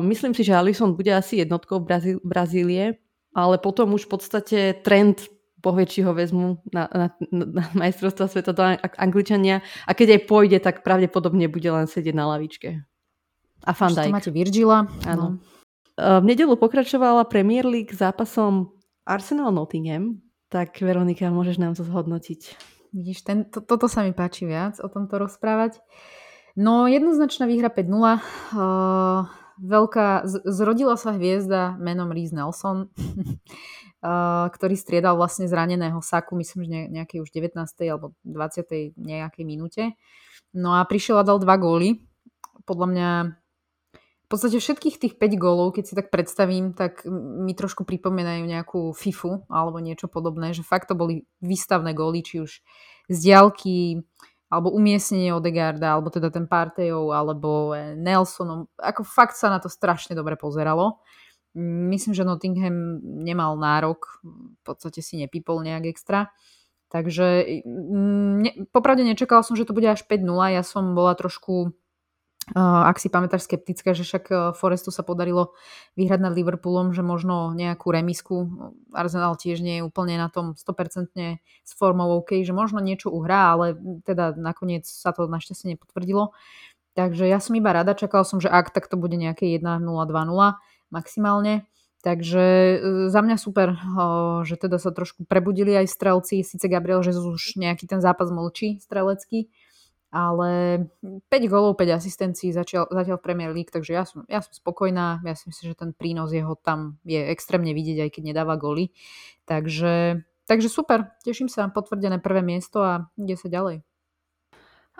Myslím 0.06 0.36
si, 0.38 0.46
že 0.46 0.54
Alisson 0.54 0.94
bude 0.94 1.10
asi 1.10 1.42
jednotkou 1.42 1.82
Brazí- 1.82 2.20
Brazílie, 2.22 3.02
ale 3.34 3.58
potom 3.58 3.90
už 3.98 4.06
v 4.06 4.10
podstate 4.14 4.58
trend 4.86 5.26
povie, 5.62 5.86
či 5.86 6.02
ho 6.02 6.14
vezmu 6.14 6.62
na, 6.70 6.86
na, 6.90 7.06
na 7.30 7.64
majstrovstva 7.74 8.26
sveta 8.26 8.50
do 8.54 8.62
Angličania 8.98 9.62
a 9.86 9.94
keď 9.94 10.18
aj 10.18 10.20
pôjde, 10.26 10.58
tak 10.62 10.82
pravdepodobne 10.82 11.46
bude 11.50 11.70
len 11.70 11.86
sedieť 11.86 12.14
na 12.14 12.26
lavičke. 12.34 12.82
A 13.62 13.70
Van 13.70 13.94
Dijk. 13.94 14.10
máte 14.10 14.30
Virgila. 14.34 14.90
Áno. 15.06 15.38
No. 15.38 16.18
V 16.18 16.24
nedelu 16.26 16.58
pokračovala 16.58 17.30
Premier 17.30 17.62
League 17.62 17.94
zápasom 17.94 18.74
Arsenal 19.02 19.50
Nottingham, 19.50 20.22
tak 20.46 20.78
Veronika, 20.78 21.32
môžeš 21.32 21.56
nám 21.58 21.74
to 21.74 21.82
zhodnotiť. 21.82 22.40
Vidíš, 22.92 23.24
ten, 23.24 23.48
to, 23.48 23.64
toto 23.64 23.88
sa 23.88 24.04
mi 24.04 24.12
páči 24.12 24.44
viac, 24.44 24.76
o 24.78 24.86
tomto 24.86 25.16
rozprávať. 25.16 25.80
No, 26.52 26.84
jednoznačná 26.84 27.48
výhra 27.48 27.72
5-0. 27.72 27.88
Uh, 27.88 29.24
veľká, 29.56 30.28
z, 30.28 30.34
zrodila 30.44 31.00
sa 31.00 31.16
hviezda 31.16 31.80
menom 31.80 32.12
Reese 32.12 32.36
Nelson, 32.36 32.92
uh, 34.04 34.46
ktorý 34.52 34.76
striedal 34.76 35.16
vlastne 35.16 35.48
zraneného 35.48 35.98
Saku, 36.04 36.36
myslím, 36.36 36.68
že 36.68 36.78
nejakej 36.92 37.18
už 37.24 37.32
19. 37.32 37.56
alebo 37.88 38.12
20. 38.28 38.92
nejakej 39.00 39.44
minúte. 39.48 39.96
No 40.52 40.76
a 40.76 40.84
prišiel 40.84 41.16
a 41.16 41.24
dal 41.24 41.40
dva 41.40 41.56
góly. 41.56 42.04
Podľa 42.68 42.86
mňa 42.92 43.08
podstate 44.32 44.56
všetkých 44.56 44.96
tých 44.96 45.14
5 45.20 45.36
gólov, 45.36 45.76
keď 45.76 45.84
si 45.84 45.94
tak 45.94 46.08
predstavím, 46.08 46.72
tak 46.72 47.04
mi 47.06 47.52
trošku 47.52 47.84
pripomínajú 47.84 48.48
nejakú 48.48 48.80
FIFU 48.96 49.44
alebo 49.52 49.76
niečo 49.84 50.08
podobné, 50.08 50.56
že 50.56 50.64
fakt 50.64 50.88
to 50.88 50.96
boli 50.96 51.28
výstavné 51.44 51.92
góly, 51.92 52.24
či 52.24 52.40
už 52.40 52.64
z 53.12 53.16
diálky, 53.20 54.00
alebo 54.52 54.68
umiestnenie 54.72 55.32
Odegarda, 55.32 55.96
alebo 55.96 56.12
teda 56.12 56.28
ten 56.28 56.44
Partejov, 56.44 57.12
alebo 57.12 57.72
e, 57.72 57.96
Nelsonom. 57.96 58.68
Ako 58.76 59.00
fakt 59.00 59.32
sa 59.32 59.48
na 59.48 59.56
to 59.60 59.72
strašne 59.72 60.12
dobre 60.12 60.36
pozeralo. 60.36 61.00
Myslím, 61.56 62.12
že 62.12 62.24
Nottingham 62.24 63.00
nemal 63.04 63.56
nárok, 63.56 64.20
v 64.24 64.60
podstate 64.64 65.00
si 65.04 65.20
nepipol 65.20 65.60
nejak 65.60 65.88
extra. 65.88 66.32
Takže 66.92 67.60
ne, 67.64 68.68
popravde 68.68 69.04
nečakala 69.04 69.40
som, 69.40 69.56
že 69.56 69.64
to 69.64 69.72
bude 69.72 69.88
až 69.88 70.04
5-0. 70.04 70.28
Ja 70.52 70.60
som 70.60 70.92
bola 70.92 71.16
trošku 71.16 71.72
ak 72.58 72.98
si 72.98 73.06
pamätáš 73.06 73.46
skeptická, 73.46 73.94
že 73.94 74.02
však 74.02 74.24
e, 74.26 74.34
Forestu 74.58 74.90
sa 74.90 75.06
podarilo 75.06 75.54
vyhrať 75.94 76.20
nad 76.26 76.34
Liverpoolom, 76.34 76.90
že 76.90 77.06
možno 77.06 77.54
nejakú 77.54 77.94
remisku, 77.94 78.50
Arsenal 78.90 79.38
tiež 79.38 79.62
nie 79.62 79.78
je 79.78 79.86
úplne 79.86 80.18
na 80.18 80.26
tom 80.26 80.58
100% 80.58 81.38
s 81.38 81.72
formou 81.78 82.18
OK, 82.18 82.42
že 82.42 82.50
možno 82.50 82.82
niečo 82.82 83.14
uhrá, 83.14 83.54
ale 83.54 83.78
teda 84.02 84.34
nakoniec 84.34 84.82
sa 84.90 85.14
to 85.14 85.30
našťastie 85.30 85.78
nepotvrdilo. 85.78 86.34
Takže 86.98 87.30
ja 87.30 87.38
som 87.38 87.54
iba 87.54 87.70
rada, 87.70 87.94
čakala 87.94 88.26
som, 88.26 88.42
že 88.42 88.50
ak, 88.50 88.74
tak 88.74 88.90
to 88.90 88.98
bude 88.98 89.14
nejaké 89.14 89.48
1-0, 89.54 89.86
2-0 89.86 90.10
maximálne. 90.92 91.64
Takže 92.02 92.44
za 93.14 93.20
mňa 93.22 93.36
super, 93.38 93.78
že 94.42 94.58
teda 94.58 94.82
sa 94.82 94.90
trošku 94.90 95.22
prebudili 95.22 95.70
aj 95.78 95.86
strelci, 95.86 96.42
síce 96.42 96.66
Gabriel 96.66 96.98
že 97.06 97.14
už 97.14 97.54
nejaký 97.54 97.86
ten 97.86 98.02
zápas 98.02 98.26
mlčí 98.26 98.82
strelecký, 98.82 99.54
ale 100.12 100.84
5 101.00 101.32
golov, 101.48 101.80
5 101.80 101.98
asistencií 101.98 102.52
zatiaľ, 102.52 102.92
zatiaľ 102.92 103.16
v 103.16 103.24
Premier 103.24 103.50
League, 103.50 103.72
takže 103.72 103.96
ja 103.96 104.04
som, 104.04 104.28
ja 104.28 104.44
som 104.44 104.52
spokojná, 104.52 105.24
ja 105.24 105.32
si 105.32 105.48
myslím, 105.48 105.72
že 105.72 105.80
ten 105.80 105.90
prínos 105.96 106.36
jeho 106.36 106.52
tam 106.60 107.00
je 107.08 107.16
extrémne 107.32 107.72
vidieť, 107.72 108.06
aj 108.06 108.10
keď 108.12 108.22
nedáva 108.28 108.60
goly. 108.60 108.92
Takže, 109.48 110.20
takže 110.44 110.68
super, 110.68 111.16
teším 111.24 111.48
sa, 111.48 111.72
potvrdené 111.72 112.20
prvé 112.20 112.44
miesto 112.44 112.84
a 112.84 113.08
ide 113.16 113.40
sa 113.40 113.48
ďalej. 113.48 113.80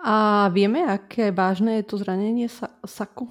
A 0.03 0.49
vieme, 0.49 0.83
aké 0.83 1.29
vážne 1.29 1.79
je 1.79 1.85
to 1.87 2.01
zranenie 2.01 2.49
Saku? 2.83 3.29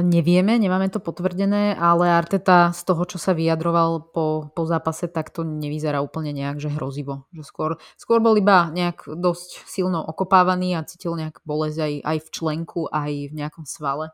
Nevieme, 0.00 0.56
nemáme 0.56 0.88
to 0.88 0.96
potvrdené, 0.96 1.76
ale 1.76 2.08
Arteta 2.08 2.72
z 2.72 2.88
toho, 2.88 3.04
čo 3.04 3.20
sa 3.20 3.36
vyjadroval 3.36 4.00
po, 4.16 4.48
po 4.48 4.62
zápase, 4.64 5.12
tak 5.12 5.28
to 5.28 5.44
nevyzerá 5.44 6.00
úplne 6.00 6.32
nejak, 6.32 6.56
že 6.56 6.72
hrozivo. 6.72 7.28
Že 7.36 7.42
skôr, 7.44 7.70
skôr 8.00 8.24
bol 8.24 8.32
iba 8.40 8.72
nejak 8.72 9.04
dosť 9.04 9.68
silno 9.68 10.00
okopávaný 10.00 10.72
a 10.72 10.88
cítil 10.88 11.20
nejak 11.20 11.44
bolesť 11.44 11.84
aj, 11.84 11.92
aj 12.00 12.18
v 12.24 12.28
členku, 12.32 12.80
aj 12.88 13.12
v 13.28 13.34
nejakom 13.36 13.68
svale. 13.68 14.08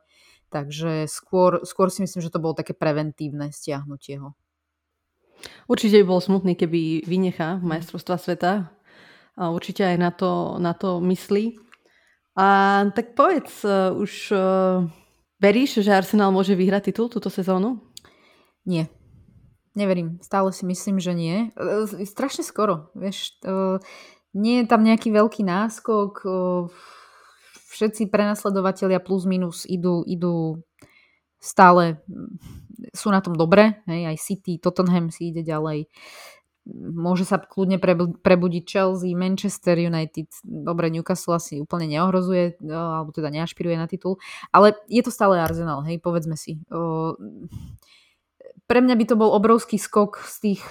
Takže 0.50 1.06
skôr, 1.06 1.62
skôr 1.62 1.86
si 1.86 2.02
myslím, 2.02 2.18
že 2.18 2.34
to 2.34 2.42
bolo 2.42 2.58
také 2.58 2.74
preventívne 2.74 3.54
stiahnutie 3.54 4.18
ho. 4.18 4.34
Určite 5.70 6.02
by 6.02 6.06
bol 6.06 6.18
smutný, 6.18 6.58
keby 6.58 7.06
vynechá 7.06 7.62
majstrovstva 7.62 8.18
sveta. 8.18 8.74
A 9.38 9.54
určite 9.54 9.86
aj 9.86 9.96
na 10.02 10.10
to, 10.10 10.58
na 10.58 10.74
to 10.74 10.98
myslí. 10.98 11.62
A 12.34 12.46
tak 12.90 13.14
povedz, 13.14 13.62
uh, 13.62 13.94
už 13.94 14.34
uh, 14.34 14.90
Veríš, 15.44 15.84
že 15.84 15.92
Arsenal 15.92 16.32
môže 16.32 16.56
vyhrať 16.56 16.88
titul 16.88 17.12
túto 17.12 17.28
sezónu? 17.28 17.84
Nie. 18.64 18.88
Neverím. 19.76 20.16
Stále 20.24 20.56
si 20.56 20.64
myslím, 20.64 20.96
že 20.96 21.12
nie. 21.12 21.52
E, 21.52 22.06
strašne 22.08 22.40
skoro. 22.40 22.88
Vieš, 22.96 23.44
nie 24.32 24.64
je 24.64 24.64
tam 24.64 24.80
nejaký 24.80 25.12
veľký 25.12 25.44
náskok. 25.44 26.24
Všetci 27.68 28.08
prenasledovatelia 28.08 29.04
plus 29.04 29.28
minus 29.28 29.68
idú, 29.68 30.00
idú 30.08 30.64
stále, 31.44 32.00
sú 32.96 33.12
na 33.12 33.20
tom 33.20 33.36
dobre. 33.36 33.84
Hej, 33.84 34.14
aj 34.14 34.16
City, 34.16 34.52
Tottenham 34.56 35.12
si 35.12 35.28
ide 35.28 35.44
ďalej. 35.44 35.92
Môže 36.72 37.28
sa 37.28 37.36
kľudne 37.36 37.76
prebudiť 38.24 38.64
Chelsea, 38.64 39.12
Manchester 39.12 39.76
United, 39.76 40.32
dobre, 40.44 40.88
Newcastle 40.88 41.36
asi 41.36 41.60
úplne 41.60 41.84
neohrozuje, 41.84 42.56
alebo 42.64 43.12
teda 43.12 43.28
neašpiruje 43.28 43.76
na 43.76 43.84
titul, 43.84 44.16
ale 44.48 44.72
je 44.88 45.04
to 45.04 45.12
stále 45.12 45.36
Arsenal, 45.36 45.84
hej, 45.84 46.00
povedzme 46.00 46.40
si. 46.40 46.64
Pre 48.64 48.80
mňa 48.80 48.96
by 48.96 49.04
to 49.04 49.20
bol 49.20 49.36
obrovský 49.36 49.76
skok 49.76 50.24
z 50.24 50.36
tých 50.40 50.64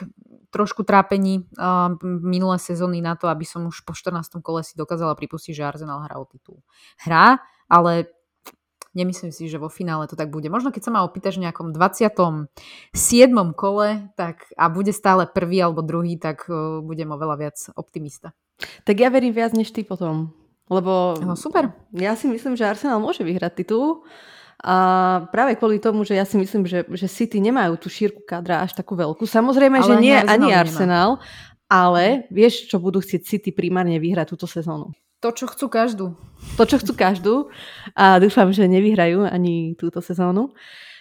trošku 0.49 0.81
trápení 0.81 1.45
minulé 2.01 2.57
sezóny 2.57 2.97
na 3.01 3.13
to, 3.13 3.29
aby 3.29 3.45
som 3.45 3.65
už 3.69 3.85
po 3.85 3.93
14. 3.93 4.41
kole 4.41 4.65
si 4.65 4.73
dokázala 4.73 5.13
pripustiť, 5.13 5.61
že 5.61 5.65
Arsenal 5.65 6.05
hrá 6.09 6.17
o 6.17 6.25
titul. 6.25 6.65
Hrá, 7.05 7.37
ale 7.69 8.09
Nemyslím 8.93 9.33
si, 9.33 9.49
že 9.49 9.57
vo 9.57 9.73
finále 9.73 10.05
to 10.05 10.13
tak 10.13 10.29
bude. 10.29 10.45
Možno 10.53 10.69
keď 10.69 10.81
sa 10.85 10.91
ma 10.93 11.01
opýtaš 11.01 11.41
v 11.41 11.49
nejakom 11.49 11.73
27. 11.73 12.49
kole 13.57 14.13
tak, 14.13 14.53
a 14.53 14.69
bude 14.69 14.93
stále 14.93 15.25
prvý 15.25 15.65
alebo 15.65 15.81
druhý, 15.81 16.21
tak 16.21 16.45
uh, 16.45 16.77
budem 16.85 17.09
oveľa 17.09 17.35
viac 17.41 17.57
optimista. 17.73 18.37
Tak 18.85 18.95
ja 19.01 19.09
verím 19.09 19.33
viac 19.33 19.57
než 19.57 19.73
ty 19.73 19.81
potom. 19.81 20.29
Lebo 20.69 21.17
no, 21.19 21.33
super. 21.33 21.73
ja 21.91 22.13
si 22.13 22.29
myslím, 22.29 22.53
že 22.53 22.69
Arsenal 22.69 23.01
môže 23.01 23.25
vyhrať 23.25 23.65
titul. 23.65 24.05
A 24.63 25.27
práve 25.27 25.59
kvôli 25.59 25.75
tomu, 25.81 26.07
že 26.07 26.15
ja 26.15 26.23
si 26.23 26.39
myslím, 26.39 26.63
že, 26.63 26.87
že 26.87 27.11
City 27.11 27.43
nemajú 27.43 27.75
tú 27.75 27.91
šírku 27.91 28.23
kadra 28.23 28.63
až 28.63 28.71
takú 28.77 28.95
veľkú. 28.95 29.27
Samozrejme, 29.27 29.83
ale 29.83 29.87
že 29.89 29.93
nie 29.99 30.15
ani 30.15 30.55
Arsenal, 30.55 31.19
ale 31.67 32.29
vieš, 32.31 32.71
čo 32.71 32.79
budú 32.79 33.03
chcieť 33.03 33.21
City 33.27 33.49
primárne 33.51 33.99
vyhrať 33.99 34.31
túto 34.31 34.47
sezónu. 34.47 34.95
To, 35.23 35.31
čo 35.31 35.47
chcú 35.47 35.71
každú. 35.71 36.19
To, 36.59 36.63
čo 36.67 36.83
chcú 36.83 36.93
každú. 36.99 37.47
A 37.95 38.19
dúfam, 38.19 38.51
že 38.51 38.67
nevyhrajú 38.67 39.23
ani 39.23 39.71
túto 39.79 40.03
sezónu. 40.03 40.51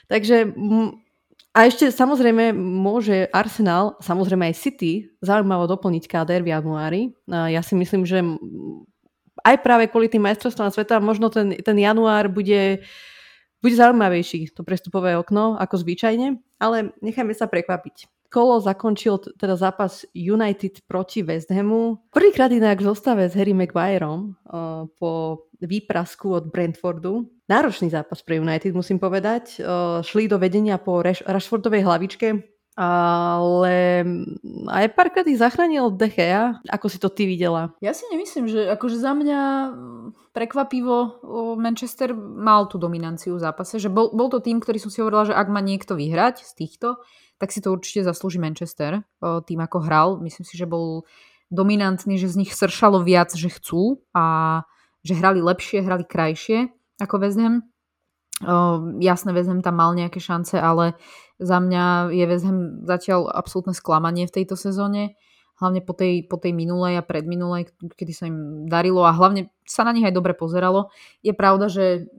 Takže 0.06 0.54
a 1.52 1.66
ešte 1.66 1.90
samozrejme 1.90 2.54
môže 2.54 3.26
Arsenal, 3.35 3.98
samozrejme 3.98 4.48
aj 4.48 4.62
City, 4.62 5.11
zaujímavo 5.20 5.66
doplniť 5.68 6.06
káder 6.06 6.40
v 6.46 6.54
januári. 6.54 7.02
Ja 7.26 7.61
si 7.66 7.74
myslím, 7.74 8.06
že 8.06 8.22
aj 9.42 9.58
práve 9.61 9.90
kvôli 9.90 10.06
tým 10.06 10.22
majstrovstvám 10.22 10.70
sveta 10.70 11.02
možno 11.02 11.26
ten, 11.26 11.58
ten 11.58 11.76
január 11.76 12.30
bude, 12.30 12.87
bude 13.58 13.74
zaujímavejší, 13.74 14.54
to 14.54 14.62
prestupové 14.62 15.18
okno, 15.18 15.58
ako 15.58 15.82
zvyčajne, 15.82 16.38
ale 16.62 16.94
nechajme 17.02 17.35
sa 17.35 17.50
prekvapiť 17.50 18.06
kolo 18.32 18.56
zakončil 18.64 19.20
teda 19.36 19.60
zápas 19.60 20.08
United 20.16 20.80
proti 20.88 21.20
West 21.20 21.52
Hamu. 21.52 22.00
Prvýkrát 22.08 22.48
inak 22.48 22.80
v 22.80 22.88
zostave 22.88 23.28
s 23.28 23.36
Harry 23.36 23.52
Maguireom 23.52 24.32
uh, 24.32 24.88
po 24.96 25.44
výprasku 25.60 26.32
od 26.32 26.48
Brentfordu. 26.48 27.28
Náročný 27.46 27.92
zápas 27.92 28.24
pre 28.24 28.40
United, 28.40 28.72
musím 28.72 28.96
povedať. 28.96 29.60
Uh, 29.60 30.00
šli 30.00 30.32
do 30.32 30.40
vedenia 30.40 30.80
po 30.80 31.04
Rash- 31.04 31.22
Rashfordovej 31.28 31.84
hlavičke, 31.84 32.51
ale 32.72 34.00
aj 34.72 34.87
párkrát 34.96 35.28
ich 35.28 35.37
zachránil 35.37 35.92
De 35.92 36.08
Gea. 36.08 36.64
Ako 36.72 36.88
si 36.88 36.96
to 36.96 37.12
ty 37.12 37.28
videla? 37.28 37.76
Ja 37.85 37.92
si 37.92 38.08
nemyslím, 38.08 38.48
že 38.48 38.72
akože 38.72 38.96
za 38.96 39.12
mňa 39.12 39.40
prekvapivo 40.32 41.20
Manchester 41.61 42.16
mal 42.16 42.64
tú 42.72 42.80
dominanciu 42.80 43.37
v 43.37 43.44
zápase, 43.44 43.76
že 43.76 43.92
bol, 43.92 44.08
bol 44.16 44.32
to 44.32 44.40
tým, 44.40 44.64
ktorý 44.64 44.80
som 44.80 44.88
si 44.88 45.04
hovorila, 45.04 45.28
že 45.28 45.37
ak 45.37 45.52
má 45.52 45.61
niekto 45.61 45.92
vyhrať 45.92 46.40
z 46.48 46.52
týchto, 46.56 46.96
tak 47.37 47.52
si 47.52 47.61
to 47.61 47.76
určite 47.76 48.08
zaslúži 48.08 48.40
Manchester 48.40 49.04
tým, 49.20 49.61
ako 49.61 49.78
hral. 49.85 50.08
Myslím 50.24 50.48
si, 50.48 50.56
že 50.56 50.64
bol 50.64 51.04
dominantný, 51.52 52.16
že 52.16 52.32
z 52.32 52.40
nich 52.40 52.56
sršalo 52.56 53.04
viac, 53.04 53.37
že 53.37 53.52
chcú 53.52 54.00
a 54.16 54.64
že 55.04 55.18
hrali 55.18 55.44
lepšie, 55.44 55.85
hrali 55.85 56.08
krajšie 56.08 56.72
ako 56.96 57.20
West 57.20 57.37
Ham. 57.37 57.68
jasné, 58.98 59.30
West 59.32 59.48
Ham 59.48 59.62
tam 59.62 59.76
mal 59.78 59.94
nejaké 59.94 60.18
šance, 60.18 60.58
ale 60.58 60.94
za 61.42 61.59
mňa 61.59 62.14
je 62.14 62.24
West 62.31 62.46
Ham 62.46 62.87
zatiaľ 62.87 63.28
absolútne 63.28 63.74
sklamanie 63.74 64.31
v 64.31 64.35
tejto 64.40 64.55
sezóne 64.55 65.18
hlavne 65.62 65.78
po 65.78 65.94
tej, 65.94 66.26
po 66.26 66.42
tej 66.42 66.50
minulej 66.50 66.98
a 66.98 67.07
predminulej, 67.07 67.70
kedy 67.94 68.12
sa 68.12 68.26
im 68.26 68.66
darilo 68.66 69.07
a 69.07 69.14
hlavne 69.14 69.55
sa 69.62 69.87
na 69.87 69.94
nich 69.94 70.02
aj 70.02 70.11
dobre 70.11 70.35
pozeralo. 70.35 70.90
Je 71.22 71.31
pravda, 71.31 71.70
že 71.70 72.11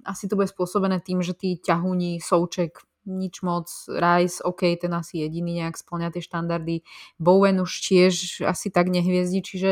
asi 0.00 0.30
to 0.30 0.40
bude 0.40 0.48
spôsobené 0.48 1.04
tým, 1.04 1.20
že 1.20 1.36
tí 1.36 1.60
ťahúni, 1.60 2.22
Souček, 2.24 2.80
nič 3.04 3.44
moc. 3.44 3.68
Rice, 3.86 4.40
OK, 4.40 4.80
ten 4.80 4.90
asi 4.96 5.22
jediný 5.22 5.62
nejak 5.62 5.76
splňa 5.76 6.08
tie 6.14 6.24
štandardy. 6.24 6.82
Bowen 7.20 7.60
už 7.60 7.70
tiež 7.84 8.42
asi 8.48 8.72
tak 8.72 8.88
nehviezdi, 8.88 9.44
čiže 9.44 9.70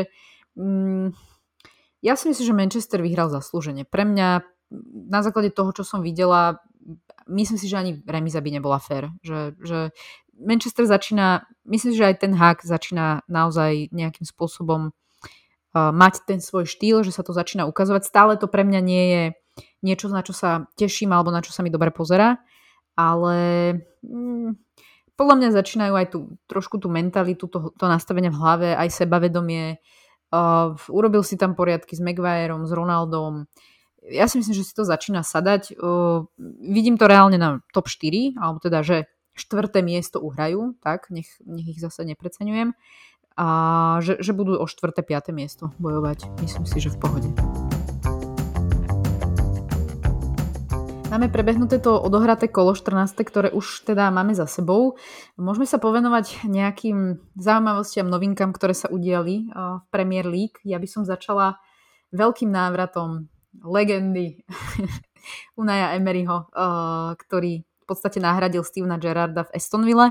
mm, 0.53 1.17
ja 2.05 2.13
si 2.13 2.29
myslím, 2.29 2.45
že 2.45 2.55
Manchester 2.55 2.99
vyhral 3.01 3.33
zaslúžene. 3.33 3.89
Pre 3.89 4.05
mňa 4.05 4.45
na 5.09 5.19
základe 5.25 5.49
toho, 5.49 5.73
čo 5.73 5.81
som 5.81 6.05
videla, 6.05 6.61
myslím 7.27 7.57
si, 7.57 7.67
že 7.69 7.79
ani 7.79 7.91
remiza 8.05 8.41
by 8.41 8.49
nebola 8.51 8.77
fér. 8.77 9.09
Že, 9.25 9.39
že 9.61 9.79
Manchester 10.35 10.85
začína, 10.85 11.47
myslím 11.65 11.91
si, 11.93 11.97
že 11.97 12.09
aj 12.11 12.15
ten 12.21 12.33
hák 12.35 12.61
začína 12.61 13.25
naozaj 13.25 13.89
nejakým 13.95 14.27
spôsobom 14.27 14.91
uh, 14.91 15.91
mať 15.93 16.27
ten 16.27 16.39
svoj 16.43 16.69
štýl, 16.69 17.01
že 17.01 17.15
sa 17.15 17.25
to 17.25 17.33
začína 17.33 17.65
ukazovať. 17.65 18.03
Stále 18.05 18.33
to 18.35 18.45
pre 18.45 18.63
mňa 18.67 18.81
nie 18.83 19.05
je 19.09 19.23
niečo, 19.81 20.11
na 20.11 20.21
čo 20.21 20.33
sa 20.35 20.67
teším 20.75 21.13
alebo 21.15 21.31
na 21.31 21.39
čo 21.39 21.55
sa 21.55 21.63
mi 21.63 21.71
dobre 21.71 21.89
pozera 21.93 22.41
ale 22.95 23.37
mm, 24.01 24.49
podľa 25.19 25.35
mňa 25.35 25.49
začínajú 25.55 25.93
aj 25.93 26.07
tú, 26.11 26.19
trošku 26.47 26.79
tú 26.79 26.87
mentalitu, 26.87 27.47
to, 27.51 27.75
to 27.75 27.85
nastavenie 27.85 28.31
v 28.31 28.39
hlave, 28.39 28.69
aj 28.75 28.89
sebavedomie. 28.91 29.79
Uh, 30.33 30.75
urobil 30.91 31.23
si 31.23 31.39
tam 31.39 31.53
poriadky 31.53 31.95
s 31.95 32.03
Maguireom, 32.03 32.67
s 32.67 32.71
Ronaldom. 32.73 33.47
Ja 34.05 34.29
si 34.29 34.37
myslím, 34.37 34.53
že 34.53 34.67
si 34.67 34.73
to 34.77 34.85
začína 34.85 35.25
sadať. 35.25 35.81
Uh, 35.81 36.29
vidím 36.61 36.93
to 36.93 37.09
reálne 37.09 37.41
na 37.41 37.65
top 37.73 37.89
4, 37.89 38.37
alebo 38.37 38.61
teda, 38.61 38.85
že 38.85 39.09
štvrté 39.33 39.81
miesto 39.81 40.21
uhrajú, 40.21 40.77
tak, 40.79 41.09
nech, 41.09 41.27
nech 41.41 41.73
ich 41.73 41.79
zase 41.81 42.05
nepreceňujem. 42.05 42.77
A 43.35 43.47
že, 43.99 44.21
že 44.21 44.31
budú 44.31 44.55
o 44.55 44.69
štvrté, 44.69 45.03
piaté 45.03 45.33
miesto 45.33 45.75
bojovať. 45.81 46.29
Myslím 46.39 46.63
si, 46.69 46.77
že 46.79 46.93
v 46.93 47.01
pohode. 47.01 47.29
Máme 51.11 51.31
prebehnuté 51.31 51.79
to 51.79 51.97
odohraté 51.97 52.51
kolo 52.51 52.75
14, 52.77 53.15
ktoré 53.25 53.47
už 53.49 53.89
teda 53.89 54.11
máme 54.11 54.37
za 54.37 54.45
sebou. 54.45 55.01
Môžeme 55.39 55.65
sa 55.65 55.79
povenovať 55.79 56.45
nejakým 56.45 57.23
zaujímavostiam, 57.39 58.05
novinkám, 58.05 58.51
ktoré 58.51 58.77
sa 58.77 58.91
udiali 58.91 59.47
v 59.53 59.85
Premier 59.89 60.27
League. 60.27 60.59
Ja 60.61 60.77
by 60.77 60.87
som 60.89 61.07
začala 61.07 61.57
veľkým 62.15 62.51
návratom 62.51 63.31
legendy 63.63 64.41
Unaja 65.61 65.95
Emeryho, 65.95 66.49
ktorý 67.15 67.63
v 67.63 67.85
podstate 67.85 68.17
nahradil 68.17 68.65
Stevena 68.65 68.97
Gerarda 68.97 69.45
v 69.45 69.53
Estonville. 69.61 70.09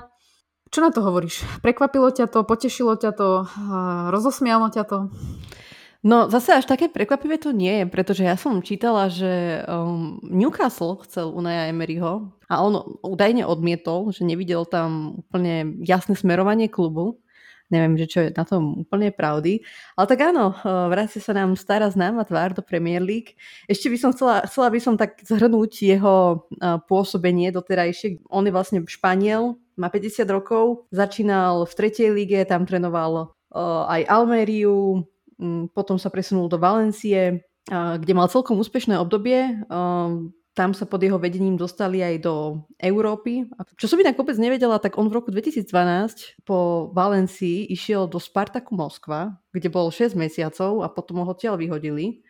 Čo 0.70 0.82
na 0.82 0.90
to 0.90 1.02
hovoríš? 1.02 1.42
Prekvapilo 1.62 2.10
ťa 2.10 2.26
to, 2.30 2.42
potešilo 2.42 2.98
ťa 2.98 3.10
to, 3.14 3.46
rozosmialo 4.10 4.70
ťa 4.70 4.84
to? 4.86 4.98
No 6.04 6.28
zase 6.28 6.52
až 6.52 6.68
také 6.68 6.92
prekvapivé 6.92 7.40
to 7.40 7.56
nie 7.56 7.80
je, 7.80 7.84
pretože 7.88 8.28
ja 8.28 8.36
som 8.36 8.60
čítala, 8.60 9.08
že 9.08 9.64
um, 9.64 10.20
Newcastle 10.20 11.00
chcel 11.08 11.32
Unaja 11.32 11.72
Emeryho 11.72 12.28
a 12.44 12.54
on 12.60 13.00
údajne 13.00 13.48
odmietol, 13.48 14.12
že 14.12 14.28
nevidel 14.28 14.68
tam 14.68 15.16
úplne 15.24 15.80
jasné 15.80 16.12
smerovanie 16.12 16.68
klubu. 16.68 17.23
Neviem, 17.74 17.98
že 17.98 18.06
čo 18.06 18.18
je 18.22 18.28
na 18.30 18.46
tom 18.46 18.86
úplne 18.86 19.10
pravdy. 19.10 19.66
Ale 19.98 20.06
tak 20.06 20.30
áno, 20.30 20.54
uh, 20.54 20.86
vrácia 20.86 21.18
sa 21.18 21.34
nám 21.34 21.58
stará 21.58 21.90
známa 21.90 22.22
tvár 22.22 22.54
do 22.54 22.62
Premier 22.62 23.02
League. 23.02 23.34
Ešte 23.66 23.90
by 23.90 23.98
som 23.98 24.10
chcela, 24.14 24.46
chcela 24.46 24.70
by 24.70 24.78
som 24.78 24.94
tak 24.94 25.18
zhrnúť 25.26 25.82
jeho 25.82 26.46
uh, 26.46 26.78
pôsobenie 26.86 27.50
doterajšie. 27.50 28.22
On 28.30 28.46
je 28.46 28.54
vlastne 28.54 28.78
Španiel, 28.86 29.58
má 29.74 29.90
50 29.90 30.22
rokov, 30.30 30.86
začínal 30.94 31.66
v 31.66 31.72
tretej 31.74 32.14
lige, 32.14 32.38
tam 32.46 32.62
trénoval 32.62 33.34
uh, 33.50 33.90
aj 33.90 34.06
Almeriu, 34.06 35.02
Mm, 35.38 35.70
potom 35.74 35.98
sa 35.98 36.10
presunul 36.14 36.46
do 36.46 36.62
Valencie, 36.62 37.42
kde 37.74 38.12
mal 38.12 38.28
celkom 38.28 38.60
úspešné 38.60 39.00
obdobie. 39.00 39.64
Tam 40.54 40.70
sa 40.70 40.86
pod 40.86 41.02
jeho 41.02 41.18
vedením 41.18 41.58
dostali 41.58 41.98
aj 41.98 42.22
do 42.22 42.62
Európy. 42.78 43.42
Čo 43.74 43.90
som 43.90 43.98
inak 43.98 44.14
vôbec 44.14 44.38
nevedela, 44.38 44.78
tak 44.78 44.94
on 44.94 45.10
v 45.10 45.18
roku 45.18 45.34
2012 45.34 45.66
po 46.46 46.90
Valencii 46.94 47.66
išiel 47.74 48.06
do 48.06 48.22
Spartaku 48.22 48.78
Moskva, 48.78 49.34
kde 49.50 49.66
bol 49.66 49.90
6 49.90 50.14
mesiacov 50.14 50.86
a 50.86 50.88
potom 50.88 51.26
ho 51.26 51.26
odtiaľ 51.26 51.58
vyhodili. 51.58 52.22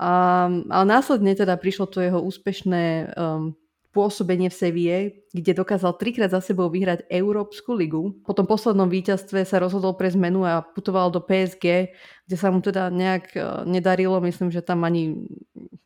A, 0.00 0.46
ale 0.48 0.84
následne 0.88 1.36
teda 1.36 1.60
prišlo 1.60 1.90
to 1.92 2.00
jeho 2.00 2.16
úspešné 2.22 3.12
um, 3.12 3.52
pôsobenie 3.90 4.46
v 4.46 4.56
Sevie, 4.56 4.96
kde 5.34 5.58
dokázal 5.58 5.98
trikrát 5.98 6.30
za 6.30 6.38
sebou 6.38 6.70
vyhrať 6.70 7.08
Európsku 7.10 7.74
ligu. 7.74 8.14
Po 8.22 8.36
tom 8.36 8.46
poslednom 8.46 8.86
víťazstve 8.86 9.42
sa 9.42 9.58
rozhodol 9.58 9.98
pre 9.98 10.12
zmenu 10.12 10.46
a 10.46 10.62
putoval 10.62 11.10
do 11.10 11.18
PSG, 11.18 11.90
kde 12.28 12.36
sa 12.38 12.52
mu 12.54 12.62
teda 12.62 12.94
nejak 12.94 13.24
e, 13.34 13.40
nedarilo. 13.66 14.22
Myslím, 14.22 14.54
že 14.54 14.62
tam 14.62 14.86
ani 14.86 15.18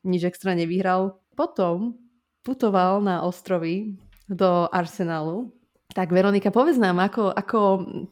nič 0.04 0.28
extra 0.28 0.52
nevyhral. 0.52 1.21
Potom 1.32 1.96
putoval 2.42 3.00
na 3.00 3.22
ostrovy 3.22 3.96
do 4.28 4.68
Arsenalu, 4.72 5.52
Tak 5.92 6.08
Veronika, 6.08 6.48
povedz 6.48 6.80
nám, 6.80 7.04
ako, 7.04 7.28
ako 7.28 7.58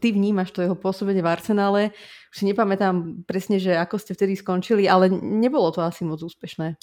ty 0.04 0.12
vnímaš 0.12 0.52
to 0.52 0.60
jeho 0.60 0.76
pôsobenie 0.76 1.24
v 1.24 1.32
Arsenále. 1.32 1.82
Už 2.28 2.36
si 2.36 2.44
nepamätám 2.44 3.24
presne, 3.24 3.56
že 3.56 3.72
ako 3.72 3.96
ste 3.96 4.12
vtedy 4.12 4.36
skončili, 4.36 4.84
ale 4.84 5.08
nebolo 5.08 5.72
to 5.72 5.80
asi 5.80 6.04
moc 6.04 6.20
úspešné. 6.20 6.76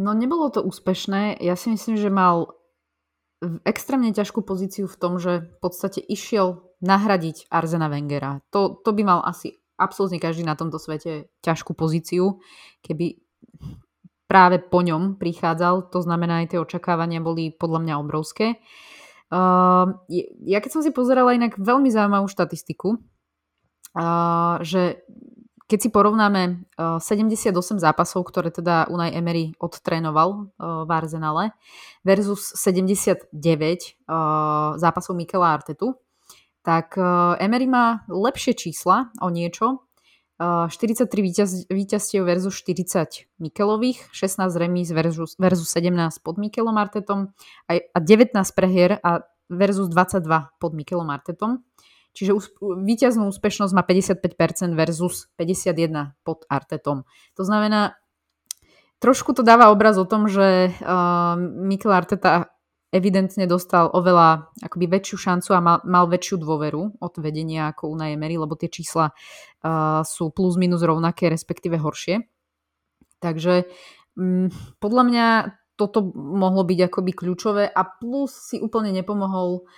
No 0.00 0.16
nebolo 0.16 0.48
to 0.48 0.64
úspešné. 0.64 1.40
Ja 1.44 1.52
si 1.56 1.68
myslím, 1.68 2.00
že 2.00 2.08
mal 2.08 2.56
extrémne 3.68 4.08
ťažkú 4.16 4.40
pozíciu 4.40 4.88
v 4.88 4.96
tom, 4.96 5.20
že 5.20 5.44
v 5.44 5.58
podstate 5.60 6.00
išiel 6.00 6.64
nahradiť 6.80 7.52
Arzena 7.52 7.92
Wengera. 7.92 8.40
To, 8.56 8.80
to 8.80 8.96
by 8.96 9.04
mal 9.04 9.20
asi 9.20 9.60
absolútne 9.76 10.16
každý 10.16 10.48
na 10.48 10.56
tomto 10.56 10.80
svete 10.80 11.28
ťažkú 11.44 11.76
pozíciu, 11.76 12.40
keby 12.80 13.20
práve 14.26 14.58
po 14.62 14.82
ňom 14.82 15.16
prichádzal. 15.16 15.90
To 15.94 16.00
znamená, 16.02 16.42
aj 16.44 16.54
tie 16.54 16.62
očakávania 16.62 17.22
boli 17.22 17.54
podľa 17.54 17.80
mňa 17.82 17.94
obrovské. 18.02 18.58
Uh, 19.26 19.98
ja 20.46 20.62
keď 20.62 20.70
som 20.70 20.82
si 20.86 20.94
pozerala 20.94 21.34
inak 21.34 21.58
veľmi 21.58 21.90
zaujímavú 21.90 22.30
štatistiku, 22.30 22.94
uh, 22.94 24.62
že 24.62 25.02
keď 25.66 25.78
si 25.82 25.90
porovnáme 25.90 26.62
uh, 26.78 27.02
78 27.02 27.82
zápasov, 27.82 28.22
ktoré 28.30 28.54
teda 28.54 28.86
Unai 28.86 29.10
Emery 29.10 29.50
odtrénoval 29.58 30.30
uh, 30.30 30.86
v 30.86 30.90
Arsenale 30.94 31.44
versus 32.06 32.54
79 32.54 33.34
uh, 33.34 34.78
zápasov 34.78 35.18
Mikela 35.18 35.58
Artetu, 35.58 35.98
tak 36.66 36.98
Emery 37.38 37.70
má 37.70 38.02
lepšie 38.10 38.58
čísla 38.58 39.14
o 39.22 39.30
niečo, 39.30 39.85
43 40.36 41.08
víťaz, 41.08 41.50
víťazstiev 41.72 42.20
versus 42.28 42.52
40 42.60 43.24
Mikelových, 43.40 44.04
16 44.12 44.52
remíz 44.60 44.92
versus, 44.92 45.32
versus 45.40 45.68
17 45.72 46.20
pod 46.20 46.36
Mikelom 46.36 46.76
Artetom 46.76 47.32
a 47.72 47.98
19 47.98 48.36
prehier 48.52 49.00
a 49.00 49.24
versus 49.48 49.88
22 49.88 50.28
pod 50.60 50.72
Mikelom 50.76 51.08
Artetom. 51.08 51.64
Čiže 52.16 52.32
úsp- 52.32 52.56
víťaznú 52.60 53.28
úspešnosť 53.32 53.72
má 53.76 53.84
55% 53.84 54.72
versus 54.76 55.28
51 55.40 56.16
pod 56.20 56.44
Artetom. 56.48 57.08
To 57.36 57.42
znamená, 57.44 57.96
trošku 59.00 59.36
to 59.36 59.44
dáva 59.44 59.68
obraz 59.68 60.00
o 60.00 60.08
tom, 60.08 60.28
že 60.28 60.72
uh, 60.80 61.36
Mikel 61.40 61.92
Arteta 61.92 62.55
evidentne 62.94 63.44
dostal 63.50 63.90
oveľa 63.90 64.54
akoby 64.62 64.86
väčšiu 64.86 65.16
šancu 65.18 65.50
a 65.52 65.60
mal, 65.60 65.78
mal 65.84 66.06
väčšiu 66.06 66.36
dôveru 66.38 67.02
od 67.02 67.14
vedenia 67.18 67.74
ako 67.74 67.90
Unai 67.90 68.14
Emery, 68.14 68.38
lebo 68.38 68.54
tie 68.54 68.70
čísla 68.70 69.10
uh, 69.10 70.00
sú 70.06 70.30
plus 70.30 70.54
minus 70.56 70.82
rovnaké, 70.86 71.26
respektíve 71.26 71.76
horšie. 71.78 72.24
Takže 73.18 73.66
um, 74.14 74.48
podľa 74.78 75.02
mňa 75.02 75.26
toto 75.76 76.08
mohlo 76.14 76.64
byť 76.64 76.88
akoby 76.88 77.12
kľúčové 77.12 77.64
a 77.68 77.84
plus 77.84 78.32
si 78.32 78.56
úplne 78.62 78.96
nepomohol 78.96 79.68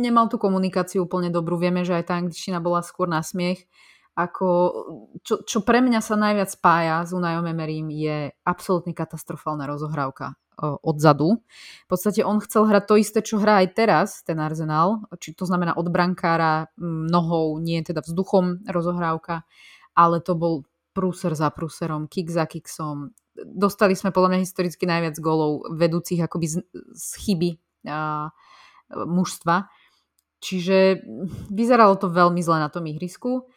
nemal 0.00 0.32
tú 0.32 0.40
komunikáciu 0.40 1.04
úplne 1.04 1.28
dobrú. 1.28 1.60
Vieme, 1.60 1.84
že 1.84 1.92
aj 1.92 2.04
tá 2.08 2.14
angličtina 2.16 2.58
bola 2.58 2.80
skôr 2.80 3.04
na 3.04 3.20
smiech. 3.20 3.68
Ako, 4.18 4.48
čo, 5.22 5.46
čo 5.46 5.58
pre 5.62 5.80
mňa 5.80 6.00
sa 6.02 6.18
najviac 6.18 6.50
spája 6.50 7.06
s 7.06 7.14
Unajom 7.14 7.46
Emerím 7.46 7.88
je 7.94 8.34
absolútne 8.42 8.92
katastrofálna 8.92 9.64
rozohrávka 9.70 10.34
odzadu. 10.60 11.40
V 11.84 11.88
podstate 11.88 12.20
on 12.20 12.36
chcel 12.44 12.68
hrať 12.68 12.84
to 12.84 12.94
isté, 13.00 13.18
čo 13.24 13.40
hrá 13.40 13.64
aj 13.64 13.68
teraz, 13.72 14.08
ten 14.20 14.36
Arsenal, 14.36 15.08
či 15.16 15.32
to 15.32 15.48
znamená 15.48 15.72
od 15.72 15.88
brankára 15.88 16.68
nohou, 16.80 17.56
nie 17.56 17.80
teda 17.80 18.04
vzduchom 18.04 18.68
rozohrávka, 18.68 19.48
ale 19.96 20.20
to 20.20 20.36
bol 20.36 20.68
prúser 20.92 21.32
za 21.32 21.48
prúserom, 21.48 22.10
kick 22.10 22.28
za 22.28 22.44
kicksom. 22.44 23.16
Dostali 23.40 23.96
sme 23.96 24.12
podľa 24.12 24.36
mňa 24.36 24.44
historicky 24.44 24.84
najviac 24.84 25.16
golov 25.22 25.64
vedúcich 25.72 26.20
akoby 26.20 26.46
z, 26.50 26.56
z 26.92 27.08
chyby 27.24 27.50
a, 27.88 28.28
mužstva. 28.92 29.70
Čiže 30.40 31.04
vyzeralo 31.52 31.96
to 32.00 32.08
veľmi 32.10 32.40
zle 32.40 32.58
na 32.60 32.68
tom 32.72 32.84
ihrisku. 32.88 33.48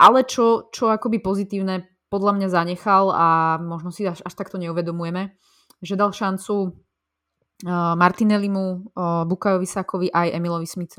Ale 0.00 0.24
čo, 0.24 0.72
čo 0.72 0.88
akoby 0.88 1.20
pozitívne 1.20 1.84
podľa 2.08 2.32
mňa 2.40 2.48
zanechal 2.48 3.12
a 3.12 3.26
možno 3.60 3.92
si 3.92 4.08
až, 4.08 4.24
až 4.24 4.32
takto 4.34 4.56
neuvedomujeme, 4.56 5.36
že 5.84 5.94
dal 5.94 6.10
šancu 6.10 6.54
uh, 6.56 7.94
Martinellimu, 7.94 8.66
uh, 8.96 9.22
Bukajovi 9.28 9.68
Sakovi 9.68 10.08
aj 10.08 10.34
Emilovi 10.34 10.66
smith 10.66 10.96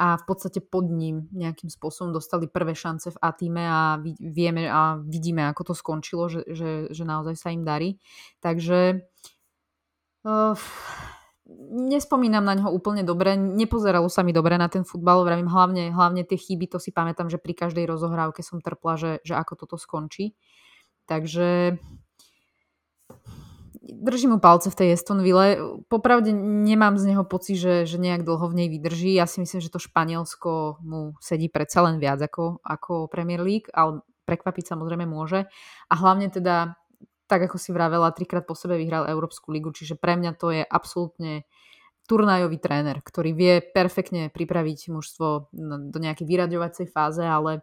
a 0.00 0.16
v 0.16 0.24
podstate 0.24 0.64
pod 0.64 0.88
ním 0.88 1.28
nejakým 1.28 1.68
spôsobom 1.68 2.08
dostali 2.08 2.48
prvé 2.48 2.72
šance 2.72 3.12
v 3.12 3.20
A-týme 3.20 3.60
a 3.68 4.00
vieme 4.16 4.64
a 4.64 4.96
vidíme, 4.96 5.44
ako 5.44 5.70
to 5.70 5.74
skončilo, 5.76 6.24
že, 6.32 6.40
že, 6.48 6.88
že 6.88 7.04
naozaj 7.04 7.36
sa 7.36 7.52
im 7.52 7.68
darí. 7.68 8.00
Takže 8.40 9.04
uh, 10.24 10.56
nespomínam 11.70 12.46
na 12.46 12.54
ňo 12.58 12.70
úplne 12.70 13.02
dobre, 13.02 13.34
nepozeralo 13.34 14.06
sa 14.10 14.22
mi 14.22 14.30
dobre 14.30 14.58
na 14.58 14.70
ten 14.70 14.86
futbal, 14.86 15.22
vravím 15.26 15.50
hlavne, 15.50 15.90
hlavne 15.90 16.22
tie 16.22 16.38
chyby, 16.38 16.70
to 16.70 16.78
si 16.78 16.94
pamätám, 16.94 17.30
že 17.30 17.42
pri 17.42 17.54
každej 17.54 17.86
rozohrávke 17.86 18.42
som 18.42 18.62
trpla, 18.62 18.94
že, 18.96 19.12
že 19.22 19.34
ako 19.34 19.66
toto 19.66 19.76
skončí. 19.78 20.34
Takže 21.10 21.78
držím 23.82 24.30
mu 24.30 24.38
palce 24.38 24.70
v 24.70 24.78
tej 24.78 24.88
Estonville. 24.94 25.58
Popravde 25.90 26.30
nemám 26.34 26.98
z 26.98 27.14
neho 27.14 27.24
pocit, 27.26 27.58
že, 27.58 27.74
že 27.86 27.98
nejak 27.98 28.22
dlho 28.22 28.46
v 28.46 28.54
nej 28.54 28.68
vydrží. 28.70 29.18
Ja 29.18 29.26
si 29.26 29.42
myslím, 29.42 29.58
že 29.58 29.72
to 29.72 29.82
Španielsko 29.82 30.78
mu 30.84 31.18
sedí 31.18 31.50
predsa 31.50 31.82
len 31.82 31.98
viac 31.98 32.22
ako, 32.22 32.62
ako 32.62 33.10
Premier 33.10 33.42
League, 33.42 33.66
ale 33.74 34.06
prekvapiť 34.28 34.70
samozrejme 34.70 35.10
môže. 35.10 35.50
A 35.90 35.94
hlavne 35.98 36.30
teda, 36.30 36.78
tak 37.30 37.46
ako 37.46 37.62
si 37.62 37.70
vravela, 37.70 38.10
trikrát 38.10 38.42
po 38.42 38.58
sebe 38.58 38.74
vyhral 38.74 39.06
Európsku 39.06 39.54
ligu, 39.54 39.70
čiže 39.70 39.94
pre 39.94 40.18
mňa 40.18 40.34
to 40.34 40.50
je 40.50 40.66
absolútne 40.66 41.46
turnajový 42.10 42.58
tréner, 42.58 42.98
ktorý 43.06 43.30
vie 43.30 43.54
perfektne 43.62 44.34
pripraviť 44.34 44.90
mužstvo 44.90 45.54
do 45.94 45.98
nejakej 46.02 46.26
vyraďovacej 46.26 46.90
fáze, 46.90 47.22
ale 47.22 47.62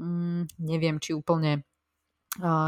mm, 0.00 0.64
neviem, 0.64 0.96
či 0.96 1.12
úplne 1.12 1.68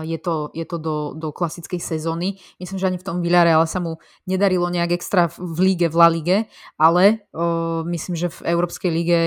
je 0.04 0.18
to, 0.20 0.48
je 0.56 0.64
to 0.64 0.76
do, 0.80 0.96
do 1.12 1.28
klasickej 1.28 1.80
sezóny. 1.80 2.40
Myslím, 2.56 2.78
že 2.80 2.88
ani 2.88 2.98
v 3.00 3.04
tom 3.04 3.20
ale 3.20 3.68
sa 3.68 3.80
mu 3.84 4.00
nedarilo 4.24 4.68
nejak 4.72 4.96
extra 4.96 5.28
v 5.28 5.58
líge, 5.60 5.92
v 5.92 5.96
La 5.96 6.08
Lige, 6.08 6.38
ale 6.80 7.28
o, 7.36 7.84
myslím, 7.84 8.16
že 8.16 8.32
v 8.32 8.48
Európskej 8.48 8.90
lige 8.90 9.20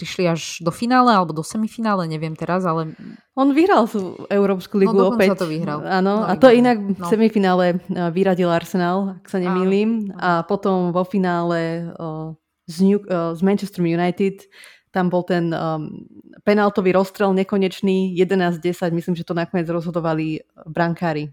prišli 0.00 0.24
až 0.24 0.64
do 0.64 0.72
finále 0.72 1.12
alebo 1.12 1.36
do 1.36 1.44
semifinále, 1.44 2.08
neviem 2.08 2.32
teraz, 2.32 2.64
ale... 2.64 2.96
On 3.36 3.52
vyhral 3.52 3.84
tú 3.84 4.16
Európsku 4.32 4.80
ligu 4.80 4.96
no, 4.96 5.12
opäť. 5.12 5.36
to 5.36 5.44
vyhral. 5.44 5.84
Áno, 5.84 6.24
no, 6.24 6.24
a 6.24 6.40
to 6.40 6.48
inak 6.48 6.80
v 6.80 6.96
no. 6.96 7.04
semifinále 7.04 7.76
e, 7.76 8.00
vyradil 8.08 8.48
Arsenal, 8.48 9.20
ak 9.20 9.28
sa 9.28 9.36
nemýlim. 9.36 10.16
A 10.16 10.40
potom 10.48 10.88
vo 10.96 11.04
finále 11.04 11.92
o, 12.00 12.32
z, 12.64 12.76
New, 12.80 13.04
o, 13.04 13.36
z 13.36 13.40
Manchester 13.44 13.84
United 13.84 14.48
tam 14.90 15.06
bol 15.06 15.22
ten 15.22 15.54
um, 15.54 16.02
penaltový 16.42 16.90
rozstrel 16.90 17.30
nekonečný, 17.30 18.10
11-10, 18.18 18.90
myslím, 18.90 19.14
že 19.14 19.22
to 19.22 19.38
nakoniec 19.38 19.70
rozhodovali 19.70 20.42
brankári. 20.66 21.30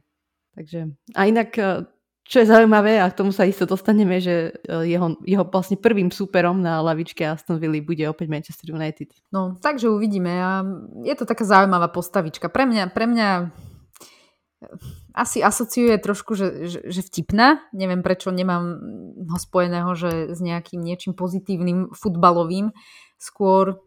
Takže, 0.53 0.93
a 1.17 1.21
inak, 1.25 1.57
uh, 1.57 1.89
čo 2.27 2.43
je 2.43 2.51
zaujímavé, 2.51 2.99
a 2.99 3.07
k 3.07 3.17
tomu 3.23 3.31
sa 3.31 3.47
isto 3.47 3.63
dostaneme, 3.63 4.19
že 4.19 4.51
uh, 4.67 4.83
jeho, 4.83 5.15
jeho 5.23 5.47
vlastne 5.47 5.79
prvým 5.79 6.11
súperom 6.11 6.59
na 6.59 6.83
lavičke 6.83 7.23
Aston 7.23 7.55
Villa 7.55 7.79
bude 7.79 8.03
opäť 8.03 8.27
Manchester 8.27 8.75
United. 8.75 9.15
No, 9.31 9.55
takže 9.55 9.87
uvidíme. 9.87 10.31
A 10.35 10.67
je 11.07 11.15
to 11.15 11.23
taká 11.23 11.47
zaujímavá 11.47 11.87
postavička. 11.87 12.51
Pre 12.51 12.67
mňa, 12.67 12.83
pre 12.91 13.07
mňa 13.07 13.29
uh, 13.39 15.07
asi 15.17 15.41
asociuje 15.41 15.97
trošku, 15.97 16.37
že, 16.37 16.69
že, 16.69 16.79
že 16.85 17.01
vtipná. 17.01 17.65
Neviem, 17.73 18.05
prečo 18.05 18.29
nemám 18.29 18.77
ho 19.17 19.37
spojeného 19.41 19.89
že 19.97 20.35
s 20.35 20.39
nejakým 20.43 20.77
niečím 20.77 21.17
pozitívnym 21.17 21.89
futbalovým 21.95 22.69
skôr, 23.17 23.81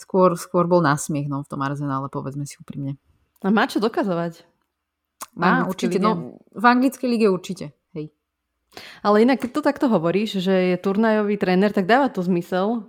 skôr, 0.00 0.32
skôr 0.40 0.64
bol 0.64 0.80
násmiech 0.80 1.28
no, 1.28 1.44
v 1.44 1.50
tom 1.50 1.60
arzenále, 1.60 2.08
povedzme 2.08 2.48
si 2.48 2.56
úprimne. 2.56 2.96
A 3.44 3.52
má 3.52 3.68
čo 3.68 3.84
dokazovať? 3.84 4.55
Má, 5.36 5.68
určite. 5.68 6.00
No, 6.00 6.40
v 6.40 6.64
anglickej 6.64 7.08
lige 7.08 7.28
určite. 7.28 7.76
Hej. 7.92 8.08
Ale 9.04 9.22
inak, 9.22 9.44
keď 9.44 9.50
to 9.52 9.62
takto 9.62 9.86
hovoríš, 9.92 10.40
že 10.40 10.74
je 10.74 10.76
turnajový 10.80 11.36
tréner, 11.36 11.70
tak 11.76 11.84
dáva 11.84 12.08
to 12.08 12.24
zmysel, 12.24 12.88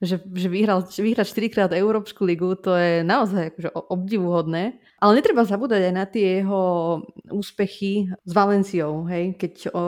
že, 0.00 0.16
že 0.32 0.48
vyhral, 0.48 0.80
vyhrať 0.86 1.26
4 1.28 1.52
krát 1.52 1.70
Európsku 1.76 2.24
ligu, 2.24 2.56
to 2.56 2.72
je 2.72 3.04
naozaj 3.04 3.52
akože 3.52 3.68
obdivuhodné. 3.74 4.80
Ale 4.96 5.12
netreba 5.12 5.44
zabúdať 5.44 5.92
aj 5.92 5.94
na 5.94 6.06
tie 6.08 6.40
jeho 6.40 6.62
úspechy 7.28 8.08
s 8.08 8.32
Valenciou, 8.32 9.04
hej? 9.12 9.36
keď 9.36 9.52
o, 9.74 9.82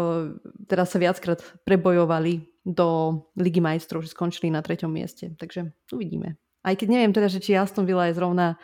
teraz 0.69 0.93
sa 0.93 1.01
viackrát 1.01 1.41
prebojovali 1.65 2.45
do 2.63 3.19
Ligy 3.41 3.65
majstrov, 3.65 4.05
že 4.05 4.13
skončili 4.13 4.53
na 4.53 4.61
treťom 4.61 4.93
mieste. 4.93 5.33
Takže 5.41 5.73
uvidíme. 5.91 6.37
Aj 6.63 6.77
keď 6.77 6.89
neviem 6.93 7.13
teda, 7.17 7.27
že 7.33 7.43
či 7.43 7.59
Aston 7.59 7.89
Villa 7.89 8.07
je 8.13 8.19
zrovna 8.21 8.61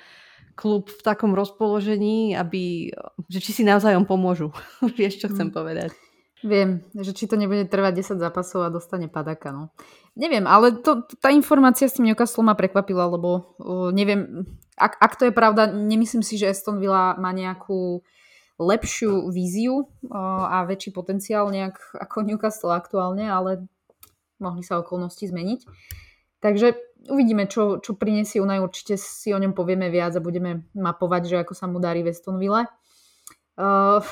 klub 0.59 0.90
v 0.90 1.01
takom 1.07 1.38
rozpoložení, 1.38 2.35
aby, 2.35 2.90
že 3.31 3.38
či 3.38 3.55
si 3.55 3.62
navzájom 3.62 4.03
pomôžu. 4.03 4.51
Vieš, 4.99 5.23
čo 5.23 5.31
chcem 5.31 5.55
mm. 5.55 5.55
povedať. 5.55 5.90
Viem, 6.42 6.87
že 6.94 7.14
či 7.14 7.27
to 7.27 7.35
nebude 7.35 7.66
trvať 7.66 8.18
10 8.18 8.23
zápasov 8.23 8.66
a 8.66 8.75
dostane 8.75 9.11
padaka. 9.11 9.51
No. 9.51 9.75
Neviem, 10.14 10.47
ale 10.47 10.75
to, 10.83 11.07
tá 11.18 11.35
informácia 11.35 11.90
s 11.90 11.99
tým 11.99 12.11
Newcastle 12.11 12.47
ma 12.47 12.55
prekvapila, 12.55 13.11
lebo 13.11 13.59
uh, 13.59 13.90
neviem, 13.90 14.47
ak, 14.79 14.99
ak 15.03 15.12
to 15.18 15.31
je 15.31 15.35
pravda, 15.35 15.66
nemyslím 15.66 16.23
si, 16.23 16.38
že 16.38 16.51
Aston 16.51 16.79
Villa 16.79 17.18
má 17.18 17.35
nejakú 17.35 18.07
lepšiu 18.59 19.31
víziu 19.35 19.87
uh, 19.87 20.47
a 20.47 20.66
väčší 20.66 20.94
potenciál 20.94 21.51
nejak 21.51 21.79
ako 21.99 22.23
Newcastle 22.23 22.71
aktuálne, 22.75 23.27
ale 23.27 23.66
mohli 24.38 24.62
sa 24.62 24.79
okolnosti 24.79 25.27
zmeniť. 25.27 25.66
Takže 26.38 26.88
uvidíme, 27.07 27.47
čo, 27.47 27.79
čo 27.79 27.95
prinesie 27.95 28.43
Unai, 28.43 28.59
určite 28.59 28.99
si 28.99 29.31
o 29.31 29.39
ňom 29.39 29.55
povieme 29.55 29.87
viac 29.87 30.19
a 30.19 30.25
budeme 30.25 30.67
mapovať, 30.75 31.23
že 31.31 31.37
ako 31.47 31.55
sa 31.55 31.71
mu 31.71 31.79
darí 31.79 32.03
Westonville. 32.03 32.67
Uh, 33.55 34.03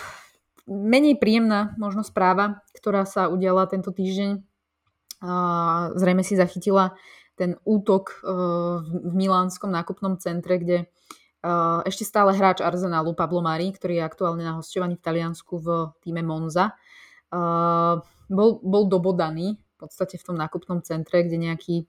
menej 0.66 1.18
príjemná 1.18 1.74
možno 1.78 2.06
správa, 2.06 2.62
ktorá 2.78 3.02
sa 3.02 3.26
udiala 3.26 3.66
tento 3.66 3.90
týždeň. 3.90 4.42
Uh, 5.22 5.96
zrejme 5.96 6.22
si 6.22 6.38
zachytila 6.38 6.94
ten 7.34 7.58
útok 7.66 8.20
uh, 8.22 8.82
v 8.82 9.12
Milánskom 9.14 9.72
nákupnom 9.72 10.20
centre, 10.22 10.60
kde 10.60 10.76
uh, 11.42 11.82
ešte 11.84 12.06
stále 12.06 12.34
hráč 12.34 12.62
Arsenalu 12.62 13.16
Pablo 13.16 13.42
Mari, 13.42 13.72
ktorý 13.74 14.02
je 14.02 14.08
aktuálne 14.08 14.44
na 14.44 14.58
hostovaní 14.58 14.94
v 14.98 15.04
Taliansku 15.04 15.54
v 15.58 15.68
týme 16.04 16.22
Monza, 16.24 16.74
uh, 17.32 18.00
bol, 18.26 18.58
bol 18.60 18.84
dobodaný 18.90 19.56
v 19.56 19.76
podstate 19.76 20.16
v 20.16 20.24
tom 20.24 20.36
nákupnom 20.40 20.80
centre, 20.80 21.22
kde 21.22 21.36
nejaký 21.36 21.84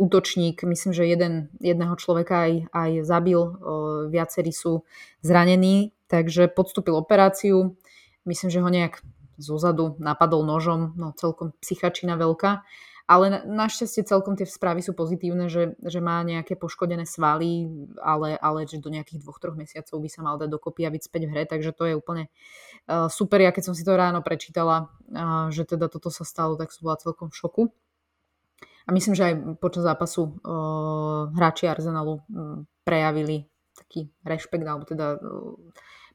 útočník, 0.00 0.62
myslím, 0.64 0.92
že 0.92 1.04
jeden, 1.04 1.52
jedného 1.60 1.94
človeka 1.96 2.48
aj, 2.48 2.52
aj 2.72 2.90
zabil, 3.04 3.40
viacerí 4.08 4.52
sú 4.52 4.88
zranení, 5.20 5.92
takže 6.08 6.48
podstúpil 6.48 6.96
operáciu, 6.96 7.76
myslím, 8.24 8.48
že 8.50 8.62
ho 8.62 8.70
nejak 8.70 9.04
zozadu 9.40 9.96
napadol 9.98 10.44
nožom, 10.44 10.94
no 10.94 11.12
celkom 11.16 11.56
psychačina 11.60 12.14
veľká, 12.20 12.62
ale 13.10 13.42
našťastie 13.44 14.06
celkom 14.06 14.38
tie 14.38 14.46
správy 14.46 14.80
sú 14.80 14.94
pozitívne, 14.94 15.50
že, 15.50 15.74
že 15.82 15.98
má 15.98 16.22
nejaké 16.22 16.54
poškodené 16.54 17.02
svaly, 17.04 17.66
ale, 17.98 18.38
ale 18.38 18.64
že 18.64 18.78
do 18.78 18.88
nejakých 18.88 19.26
dvoch, 19.26 19.42
troch 19.42 19.58
mesiacov 19.58 19.98
by 19.98 20.08
sa 20.08 20.22
mal 20.22 20.38
dať 20.38 20.48
dokopy 20.48 20.86
a 20.86 20.94
byť 20.94 21.02
späť 21.02 21.22
v 21.26 21.32
hre, 21.34 21.42
takže 21.44 21.74
to 21.74 21.92
je 21.92 21.94
úplne 21.98 22.30
uh, 22.86 23.10
super. 23.10 23.42
Ja 23.42 23.50
keď 23.50 23.68
som 23.68 23.74
si 23.74 23.82
to 23.82 23.98
ráno 23.98 24.22
prečítala, 24.22 24.88
uh, 25.10 25.50
že 25.50 25.66
teda 25.66 25.90
toto 25.90 26.14
sa 26.14 26.22
stalo, 26.22 26.54
tak 26.54 26.70
som 26.70 26.86
bola 26.86 26.96
celkom 26.96 27.28
v 27.28 27.36
šoku. 27.36 27.62
A 28.86 28.90
myslím, 28.90 29.14
že 29.14 29.26
aj 29.30 29.34
počas 29.62 29.86
zápasu 29.86 30.34
uh, 30.42 31.30
hráči 31.32 31.70
Arsenalu 31.70 32.22
prejavili 32.82 33.46
taký 33.78 34.10
rešpekt, 34.26 34.66
alebo 34.66 34.84
teda 34.84 35.16
uh, 35.16 35.54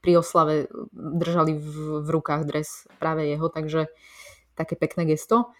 pri 0.03 0.19
oslave 0.19 0.67
držali 0.93 1.55
v, 1.57 2.03
v 2.03 2.09
rukách 2.11 2.43
dres 2.47 2.85
práve 2.99 3.27
jeho, 3.27 3.47
takže 3.47 3.87
také 4.55 4.75
pekné 4.75 5.07
gesto. 5.07 5.51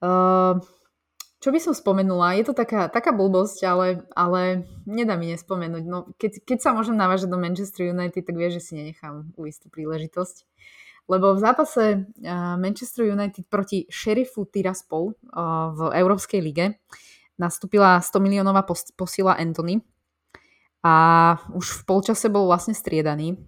Uh, 0.00 0.60
čo 1.40 1.48
by 1.48 1.58
som 1.60 1.72
spomenula? 1.72 2.36
Je 2.36 2.44
to 2.44 2.52
taká, 2.52 2.92
taká 2.92 3.16
blbosť, 3.16 3.64
ale, 3.64 4.04
ale 4.12 4.68
nedá 4.84 5.16
mi 5.16 5.32
nespomenúť. 5.32 5.84
No, 5.88 6.12
keď, 6.20 6.44
keď 6.44 6.58
sa 6.60 6.76
môžem 6.76 6.92
navážať 6.92 7.32
do 7.32 7.40
Manchester 7.40 7.88
United, 7.88 8.28
tak 8.28 8.36
vie, 8.36 8.52
že 8.52 8.60
si 8.60 8.76
nenechám 8.76 9.32
uísť 9.40 9.64
tú 9.64 9.68
príležitosť. 9.72 10.44
Lebo 11.10 11.34
v 11.34 11.42
zápase 11.42 12.06
Manchester 12.54 13.10
United 13.10 13.50
proti 13.50 13.90
Sheriffu 13.90 14.46
Tiraspol 14.46 15.18
v 15.74 15.80
Európskej 15.90 16.38
lige 16.38 16.78
nastúpila 17.34 17.98
100 17.98 18.22
miliónová 18.22 18.62
posila 18.94 19.34
Anthony 19.34 19.82
a 20.86 20.94
už 21.50 21.82
v 21.82 21.82
polčase 21.82 22.30
bol 22.30 22.46
vlastne 22.46 22.78
striedaný. 22.78 23.42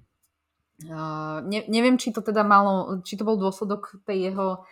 Ne, 1.46 1.60
neviem, 1.70 1.94
či 1.94 2.10
to 2.10 2.18
teda 2.18 2.42
malo, 2.42 2.98
či 3.06 3.14
to 3.14 3.22
bol 3.22 3.38
dôsledok 3.38 4.02
tej 4.02 4.34
jeho 4.34 4.66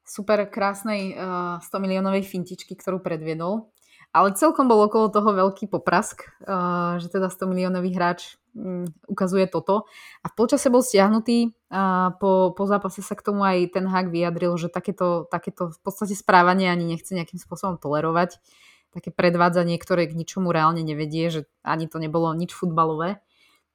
super 0.00 0.48
krásnej 0.48 1.12
100 1.60 1.68
miliónovej 1.84 2.24
fintičky, 2.24 2.72
ktorú 2.80 3.04
predviedol. 3.04 3.68
Ale 4.12 4.36
celkom 4.36 4.68
bol 4.68 4.76
okolo 4.84 5.08
toho 5.08 5.32
veľký 5.32 5.72
poprask, 5.72 6.28
že 7.00 7.08
teda 7.08 7.32
100 7.32 7.48
miliónový 7.48 7.96
hráč 7.96 8.36
mm, 8.52 9.08
ukazuje 9.08 9.48
toto. 9.48 9.88
A 10.20 10.28
v 10.28 10.34
polčase 10.36 10.68
bol 10.68 10.84
stiahnutý 10.84 11.56
a 11.72 12.12
po, 12.20 12.52
po 12.52 12.68
zápase 12.68 13.00
sa 13.00 13.16
k 13.16 13.24
tomu 13.24 13.40
aj 13.40 13.72
ten 13.72 13.88
hák 13.88 14.12
vyjadril, 14.12 14.52
že 14.60 14.68
takéto, 14.68 15.24
takéto 15.32 15.72
v 15.72 15.80
podstate 15.80 16.12
správanie 16.12 16.68
ani 16.68 16.84
nechce 16.84 17.16
nejakým 17.16 17.40
spôsobom 17.40 17.80
tolerovať. 17.80 18.36
Také 18.92 19.08
predvádzanie, 19.08 19.80
ktoré 19.80 20.04
k 20.04 20.12
ničomu 20.12 20.52
reálne 20.52 20.84
nevedie, 20.84 21.32
že 21.32 21.40
ani 21.64 21.88
to 21.88 21.96
nebolo 21.96 22.28
nič 22.36 22.52
futbalové. 22.52 23.24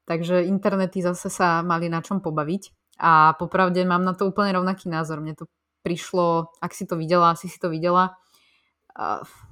Takže 0.06 0.46
internety 0.46 1.02
zase 1.02 1.34
sa 1.34 1.66
mali 1.66 1.90
na 1.90 2.06
čom 2.06 2.22
pobaviť. 2.22 2.78
A 3.02 3.34
popravde 3.42 3.82
mám 3.90 4.06
na 4.06 4.14
to 4.14 4.30
úplne 4.30 4.54
rovnaký 4.54 4.86
názor. 4.86 5.18
Mne 5.18 5.34
to 5.34 5.50
prišlo, 5.82 6.54
ak 6.62 6.78
si 6.78 6.86
to 6.86 6.94
videla, 6.94 7.34
asi 7.34 7.50
si 7.50 7.58
to 7.58 7.74
videla, 7.74 8.18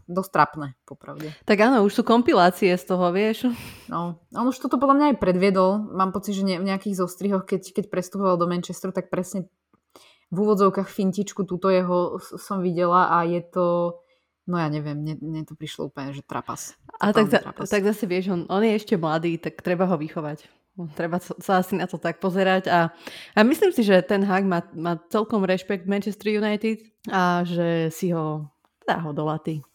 dosť 0.06 0.32
trapné, 0.34 0.68
popravde. 0.86 1.34
Tak 1.46 1.58
áno, 1.62 1.86
už 1.86 2.02
sú 2.02 2.04
kompilácie 2.06 2.74
z 2.74 2.86
toho, 2.86 3.10
vieš. 3.14 3.50
No, 3.90 4.22
on 4.34 4.46
už 4.50 4.58
toto 4.58 4.78
podľa 4.78 4.96
mňa 4.98 5.06
aj 5.14 5.18
predviedol. 5.22 5.82
Mám 5.94 6.14
pocit, 6.14 6.38
že 6.38 6.46
ne, 6.46 6.58
v 6.62 6.70
nejakých 6.70 6.98
zostrihoch, 6.98 7.46
keď, 7.46 7.74
keď 7.74 7.86
prestupoval 7.90 8.38
do 8.38 8.50
Manchesteru, 8.50 8.94
tak 8.94 9.14
presne 9.14 9.50
v 10.34 10.38
úvodzovkách 10.42 10.90
fintičku 10.90 11.46
túto 11.46 11.70
jeho 11.70 12.18
som 12.22 12.62
videla 12.62 13.14
a 13.14 13.26
je 13.26 13.42
to, 13.46 13.98
no 14.50 14.56
ja 14.58 14.70
neviem, 14.70 14.98
mne, 14.98 15.16
mne 15.22 15.42
to 15.46 15.54
prišlo 15.54 15.94
úplne, 15.94 16.14
že 16.14 16.26
trapas. 16.26 16.74
A 16.98 17.14
tak, 17.14 17.30
za, 17.30 17.46
trapas. 17.46 17.70
tak 17.70 17.86
zase 17.86 18.10
vieš, 18.10 18.34
on, 18.34 18.42
on 18.50 18.62
je 18.66 18.74
ešte 18.74 18.98
mladý, 18.98 19.38
tak 19.38 19.62
treba 19.62 19.86
ho 19.86 19.96
vychovať. 19.98 20.50
Treba 20.92 21.24
sa 21.24 21.64
asi 21.64 21.80
na 21.80 21.88
to 21.88 21.96
tak 21.96 22.20
pozerať 22.20 22.68
a, 22.68 22.92
a 23.32 23.40
myslím 23.48 23.72
si, 23.72 23.88
že 23.88 24.04
ten 24.04 24.28
Hag 24.28 24.44
má, 24.44 24.60
má 24.76 25.00
celkom 25.08 25.48
rešpekt 25.48 25.88
Manchester 25.88 26.36
United 26.36 26.84
a 27.08 27.48
že 27.48 27.88
si 27.96 28.12
ho 28.12 28.52
Dá 28.86 29.02
ho 29.02 29.12
do 29.12 29.26
laty. 29.26 29.66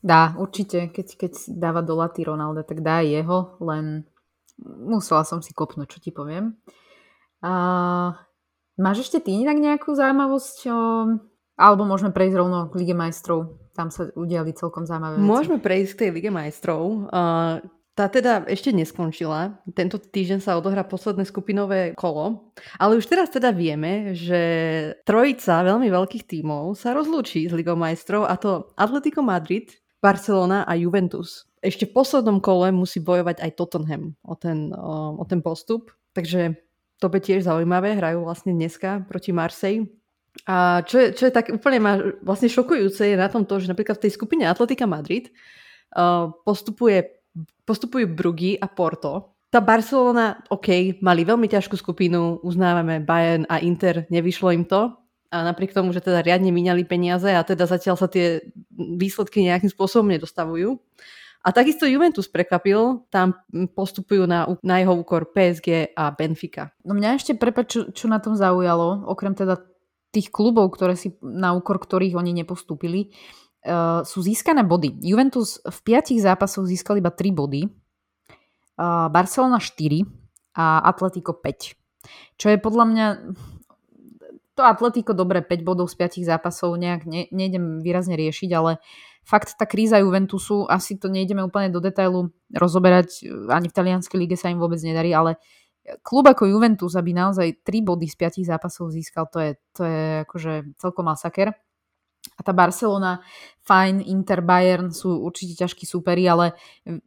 Dá, 0.00 0.32
určite. 0.40 0.88
Keď, 0.88 1.06
keď 1.20 1.32
dáva 1.52 1.84
do 1.84 1.92
laty 1.92 2.24
Ronaldo, 2.24 2.64
tak 2.64 2.80
dá 2.80 3.04
jeho, 3.04 3.60
len 3.60 4.08
musela 4.64 5.28
som 5.28 5.44
si 5.44 5.52
kopnúť, 5.52 5.88
čo 5.92 5.98
ti 6.00 6.10
poviem. 6.12 6.56
A 7.44 7.52
máš 8.80 9.08
ešte 9.08 9.28
ty 9.28 9.36
inak 9.36 9.60
nejakú 9.60 9.92
zaujímavosť? 9.92 10.56
O... 10.72 10.78
Alebo 11.60 11.82
môžeme 11.84 12.12
prejsť 12.16 12.36
rovno 12.40 12.72
k 12.72 12.80
Lige 12.80 12.96
majstrov. 12.96 13.60
Tam 13.76 13.92
sa 13.92 14.08
udiali 14.16 14.56
celkom 14.56 14.88
zaujímavé 14.88 15.20
veci. 15.20 15.28
Môžeme 15.28 15.58
prejsť 15.60 15.92
k 15.92 16.00
tej 16.00 16.10
Lige 16.16 16.30
majstrov. 16.32 17.08
Uh, 17.12 17.60
tá 18.00 18.08
teda 18.08 18.48
ešte 18.48 18.72
neskončila. 18.72 19.60
Tento 19.76 20.00
týždeň 20.00 20.40
sa 20.40 20.56
odohrá 20.56 20.80
posledné 20.88 21.28
skupinové 21.28 21.92
kolo. 21.92 22.48
Ale 22.80 22.96
už 22.96 23.04
teraz 23.04 23.28
teda 23.28 23.52
vieme, 23.52 24.16
že 24.16 24.40
trojica 25.04 25.60
veľmi 25.60 25.92
veľkých 25.92 26.24
tímov 26.24 26.72
sa 26.80 26.96
rozlúči 26.96 27.44
s 27.44 27.52
Ligou 27.52 27.76
majstrov 27.76 28.24
a 28.24 28.40
to 28.40 28.72
Atletico 28.80 29.20
Madrid, 29.20 29.76
Barcelona 30.00 30.64
a 30.64 30.72
Juventus. 30.80 31.44
Ešte 31.60 31.84
v 31.84 31.92
poslednom 31.92 32.40
kole 32.40 32.72
musí 32.72 33.04
bojovať 33.04 33.44
aj 33.44 33.50
Tottenham 33.60 34.16
o 34.24 34.32
ten, 34.32 34.72
o, 34.72 35.20
o 35.20 35.24
ten 35.28 35.44
postup. 35.44 35.92
Takže 36.16 36.56
to 36.96 37.12
bude 37.12 37.20
tiež 37.20 37.44
zaujímavé. 37.44 38.00
Hrajú 38.00 38.24
vlastne 38.24 38.56
dneska 38.56 39.04
proti 39.04 39.36
Marseille. 39.36 39.92
A 40.48 40.80
čo 40.88 40.96
je, 40.96 41.12
čo 41.12 41.28
je 41.28 41.36
tak 41.36 41.52
úplne 41.52 41.78
ma, 41.84 42.00
vlastne 42.24 42.48
šokujúce 42.48 43.12
je 43.12 43.16
na 43.18 43.28
tom 43.28 43.44
to, 43.44 43.60
že 43.60 43.68
napríklad 43.68 44.00
v 44.00 44.08
tej 44.08 44.12
skupine 44.16 44.48
Atletika 44.48 44.88
Madrid 44.88 45.28
uh, 45.92 46.32
postupuje 46.48 47.19
postupujú 47.64 48.06
Brugy 48.10 48.58
a 48.58 48.66
Porto. 48.66 49.36
Tá 49.50 49.58
Barcelona, 49.58 50.38
OK, 50.46 51.02
mali 51.02 51.26
veľmi 51.26 51.50
ťažkú 51.50 51.74
skupinu, 51.74 52.38
uznávame 52.46 53.02
Bayern 53.02 53.50
a 53.50 53.58
Inter, 53.58 54.06
nevyšlo 54.06 54.54
im 54.54 54.62
to. 54.62 54.94
A 55.30 55.46
napriek 55.46 55.74
tomu, 55.74 55.94
že 55.94 56.02
teda 56.02 56.22
riadne 56.22 56.50
minali 56.50 56.82
peniaze 56.82 57.30
a 57.30 57.42
teda 57.46 57.66
zatiaľ 57.66 57.94
sa 57.98 58.10
tie 58.10 58.42
výsledky 58.74 59.46
nejakým 59.46 59.70
spôsobom 59.70 60.10
nedostavujú. 60.10 60.78
A 61.40 61.56
takisto 61.56 61.88
Juventus 61.88 62.28
prekvapil, 62.28 63.08
tam 63.08 63.32
postupujú 63.72 64.28
na, 64.28 64.44
na 64.60 64.76
jeho 64.82 64.92
úkor 64.92 65.32
PSG 65.32 65.96
a 65.96 66.12
Benfica. 66.12 66.74
No 66.84 66.92
mňa 66.92 67.16
ešte 67.16 67.32
prepač, 67.32 67.74
čo, 67.74 67.80
čo 67.94 68.06
na 68.12 68.20
tom 68.20 68.36
zaujalo, 68.36 69.08
okrem 69.08 69.32
teda 69.32 69.56
tých 70.12 70.28
klubov, 70.28 70.74
ktoré 70.74 70.98
si 70.98 71.16
na 71.22 71.54
úkor 71.56 71.80
ktorých 71.80 72.18
oni 72.18 72.34
nepostúpili, 72.34 73.14
uh, 73.66 74.00
sú 74.06 74.24
získané 74.24 74.64
body. 74.64 75.00
Juventus 75.04 75.60
v 75.62 75.78
piatich 75.84 76.20
zápasoch 76.20 76.64
získal 76.64 77.00
iba 77.00 77.12
3 77.12 77.32
body, 77.34 77.62
uh, 77.66 79.08
Barcelona 79.12 79.60
4 79.60 80.04
a 80.56 80.84
Atletico 80.84 81.36
5. 81.36 81.76
Čo 82.40 82.46
je 82.48 82.58
podľa 82.58 82.84
mňa 82.88 83.06
to 84.60 84.62
Atletico 84.64 85.16
dobre 85.16 85.40
5 85.40 85.64
bodov 85.64 85.88
z 85.88 85.96
5 85.96 86.28
zápasov 86.28 86.76
nejak 86.76 87.08
ne, 87.08 87.24
nejdem 87.32 87.80
výrazne 87.80 88.12
riešiť, 88.18 88.50
ale 88.52 88.76
fakt 89.24 89.56
tá 89.56 89.64
kríza 89.64 90.00
Juventusu, 90.00 90.68
asi 90.68 91.00
to 91.00 91.08
nejdeme 91.08 91.40
úplne 91.40 91.72
do 91.72 91.80
detailu 91.80 92.28
rozoberať, 92.52 93.24
ani 93.48 93.72
v 93.72 93.76
talianskej 93.76 94.18
lige 94.20 94.36
sa 94.36 94.52
im 94.52 94.60
vôbec 94.60 94.80
nedarí, 94.84 95.16
ale 95.16 95.40
klub 96.04 96.28
ako 96.28 96.44
Juventus, 96.44 96.92
aby 96.92 97.16
naozaj 97.16 97.64
3 97.64 97.88
body 97.88 98.06
z 98.10 98.16
5 98.44 98.50
zápasov 98.52 98.92
získal, 98.92 99.30
to 99.32 99.38
je, 99.40 99.50
to 99.72 99.82
je 99.86 100.02
akože 100.28 100.52
celkom 100.76 101.08
masaker. 101.08 101.56
A 102.40 102.42
tá 102.42 102.56
Barcelona, 102.56 103.20
fajn, 103.60 104.00
Inter, 104.08 104.40
Bayern 104.40 104.88
sú 104.88 105.20
určite 105.20 105.60
ťažkí 105.60 105.84
súperi, 105.84 106.24
ale 106.24 106.56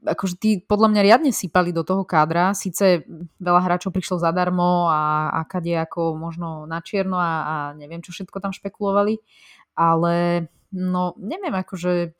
akože 0.06 0.36
tí 0.38 0.62
podľa 0.62 0.94
mňa 0.94 1.02
riadne 1.02 1.32
sypali 1.34 1.74
do 1.74 1.82
toho 1.82 2.06
kádra. 2.06 2.54
Sice 2.54 3.02
veľa 3.42 3.66
hráčov 3.66 3.90
prišlo 3.90 4.22
zadarmo 4.22 4.94
a, 4.94 5.34
a 5.34 5.42
kade 5.50 5.74
ako 5.74 6.14
možno 6.14 6.70
na 6.70 6.86
čierno 6.86 7.18
a, 7.18 7.34
a 7.44 7.56
neviem, 7.74 8.06
čo 8.06 8.14
všetko 8.14 8.38
tam 8.38 8.54
špekulovali, 8.54 9.18
ale 9.74 10.48
no 10.70 11.18
neviem, 11.18 11.58
akože 11.58 12.14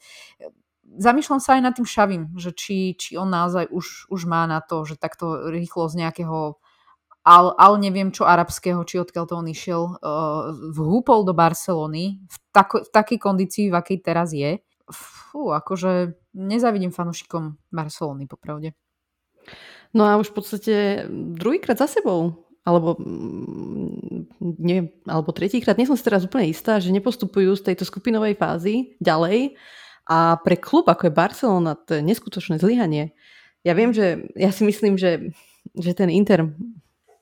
zamýšľam 0.98 1.42
sa 1.42 1.58
aj 1.58 1.62
nad 1.62 1.74
tým 1.78 1.88
Šavím, 1.88 2.24
že 2.38 2.54
či, 2.54 2.94
či 2.98 3.18
on 3.18 3.30
naozaj 3.30 3.70
už, 3.70 4.10
už 4.10 4.22
má 4.26 4.46
na 4.46 4.62
to, 4.62 4.86
že 4.86 4.98
takto 4.98 5.50
rýchlo 5.50 5.90
z 5.90 6.06
nejakého 6.06 6.58
ale, 7.24 7.56
ale 7.56 7.76
neviem 7.80 8.12
čo 8.12 8.28
arabského, 8.28 8.84
či 8.84 9.00
odkiaľ 9.00 9.26
to 9.26 9.36
on 9.40 9.48
išiel, 9.48 9.82
uh, 9.96 10.52
vhúpol 10.76 11.24
do 11.24 11.32
Barcelony 11.32 12.20
v, 12.28 12.36
tako, 12.52 12.84
v 12.84 12.90
takej 12.92 13.20
kondícii, 13.20 13.66
v 13.72 13.76
akej 13.80 13.98
teraz 14.04 14.36
je. 14.36 14.60
Fú, 14.92 15.56
akože 15.56 16.20
nezavidím 16.36 16.92
fanúšikom 16.92 17.56
Barcelony, 17.72 18.28
popravde. 18.28 18.76
No 19.96 20.04
a 20.04 20.20
už 20.20 20.34
v 20.34 20.36
podstate 20.36 20.76
druhýkrát 21.10 21.80
za 21.80 21.88
sebou 21.88 22.44
alebo, 22.64 22.96
mm, 22.96 24.60
nie, 24.60 24.88
alebo 25.04 25.36
tretíkrát, 25.36 25.76
nie 25.76 25.88
som 25.88 26.00
si 26.00 26.04
teraz 26.08 26.24
úplne 26.24 26.48
istá, 26.48 26.80
že 26.80 26.96
nepostupujú 26.96 27.60
z 27.60 27.72
tejto 27.72 27.84
skupinovej 27.84 28.40
fázy 28.40 28.96
ďalej 29.04 29.60
a 30.08 30.40
pre 30.40 30.56
klub 30.56 30.88
ako 30.88 31.12
je 31.12 31.14
Barcelona 31.16 31.76
to 31.76 32.00
je 32.00 32.02
neskutočné 32.04 32.60
zlyhanie. 32.60 33.16
Ja 33.68 33.76
viem, 33.76 33.96
že 33.96 34.28
ja 34.36 34.52
si 34.52 34.64
myslím, 34.68 34.96
že, 34.96 35.36
že 35.76 35.92
ten 35.96 36.12
Inter 36.12 36.52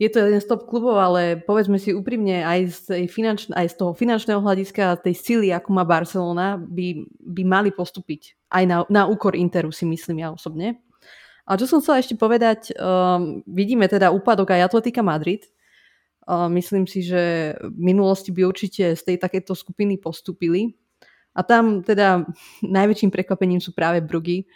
je 0.01 0.09
to 0.09 0.17
jeden 0.17 0.41
z 0.41 0.49
top 0.49 0.65
klubov, 0.65 0.97
ale 0.97 1.37
povedzme 1.37 1.77
si 1.77 1.93
úprimne, 1.93 2.41
aj 2.41 2.59
z, 2.73 3.05
finanč, 3.05 3.53
aj 3.53 3.69
z 3.69 3.75
toho 3.77 3.93
finančného 3.93 4.41
hľadiska, 4.41 4.97
tej 5.05 5.13
sily, 5.13 5.53
ako 5.53 5.69
má 5.77 5.85
Barcelona, 5.85 6.57
by, 6.57 7.05
by 7.21 7.43
mali 7.45 7.69
postúpiť. 7.69 8.33
Aj 8.49 8.65
na, 8.65 8.81
na 8.89 9.05
úkor 9.05 9.37
Interu 9.37 9.69
si 9.69 9.85
myslím 9.85 10.25
ja 10.25 10.33
osobne. 10.33 10.81
A 11.45 11.53
čo 11.53 11.69
som 11.69 11.85
chcela 11.85 12.01
ešte 12.01 12.17
povedať, 12.17 12.73
um, 12.73 13.45
vidíme 13.45 13.85
teda 13.85 14.09
úpadok 14.09 14.57
aj 14.57 14.73
Atletika 14.73 15.05
Madrid. 15.05 15.45
Uh, 16.25 16.49
myslím 16.49 16.89
si, 16.89 17.05
že 17.05 17.53
v 17.61 17.93
minulosti 17.93 18.33
by 18.33 18.41
určite 18.41 18.97
z 18.97 19.01
tej 19.05 19.21
takéto 19.21 19.53
skupiny 19.53 20.01
postupili. 20.01 20.81
A 21.37 21.45
tam 21.45 21.85
teda 21.85 22.25
najväčším 22.65 23.13
prekvapením 23.13 23.61
sú 23.61 23.69
práve 23.77 24.01
Brugy, 24.01 24.49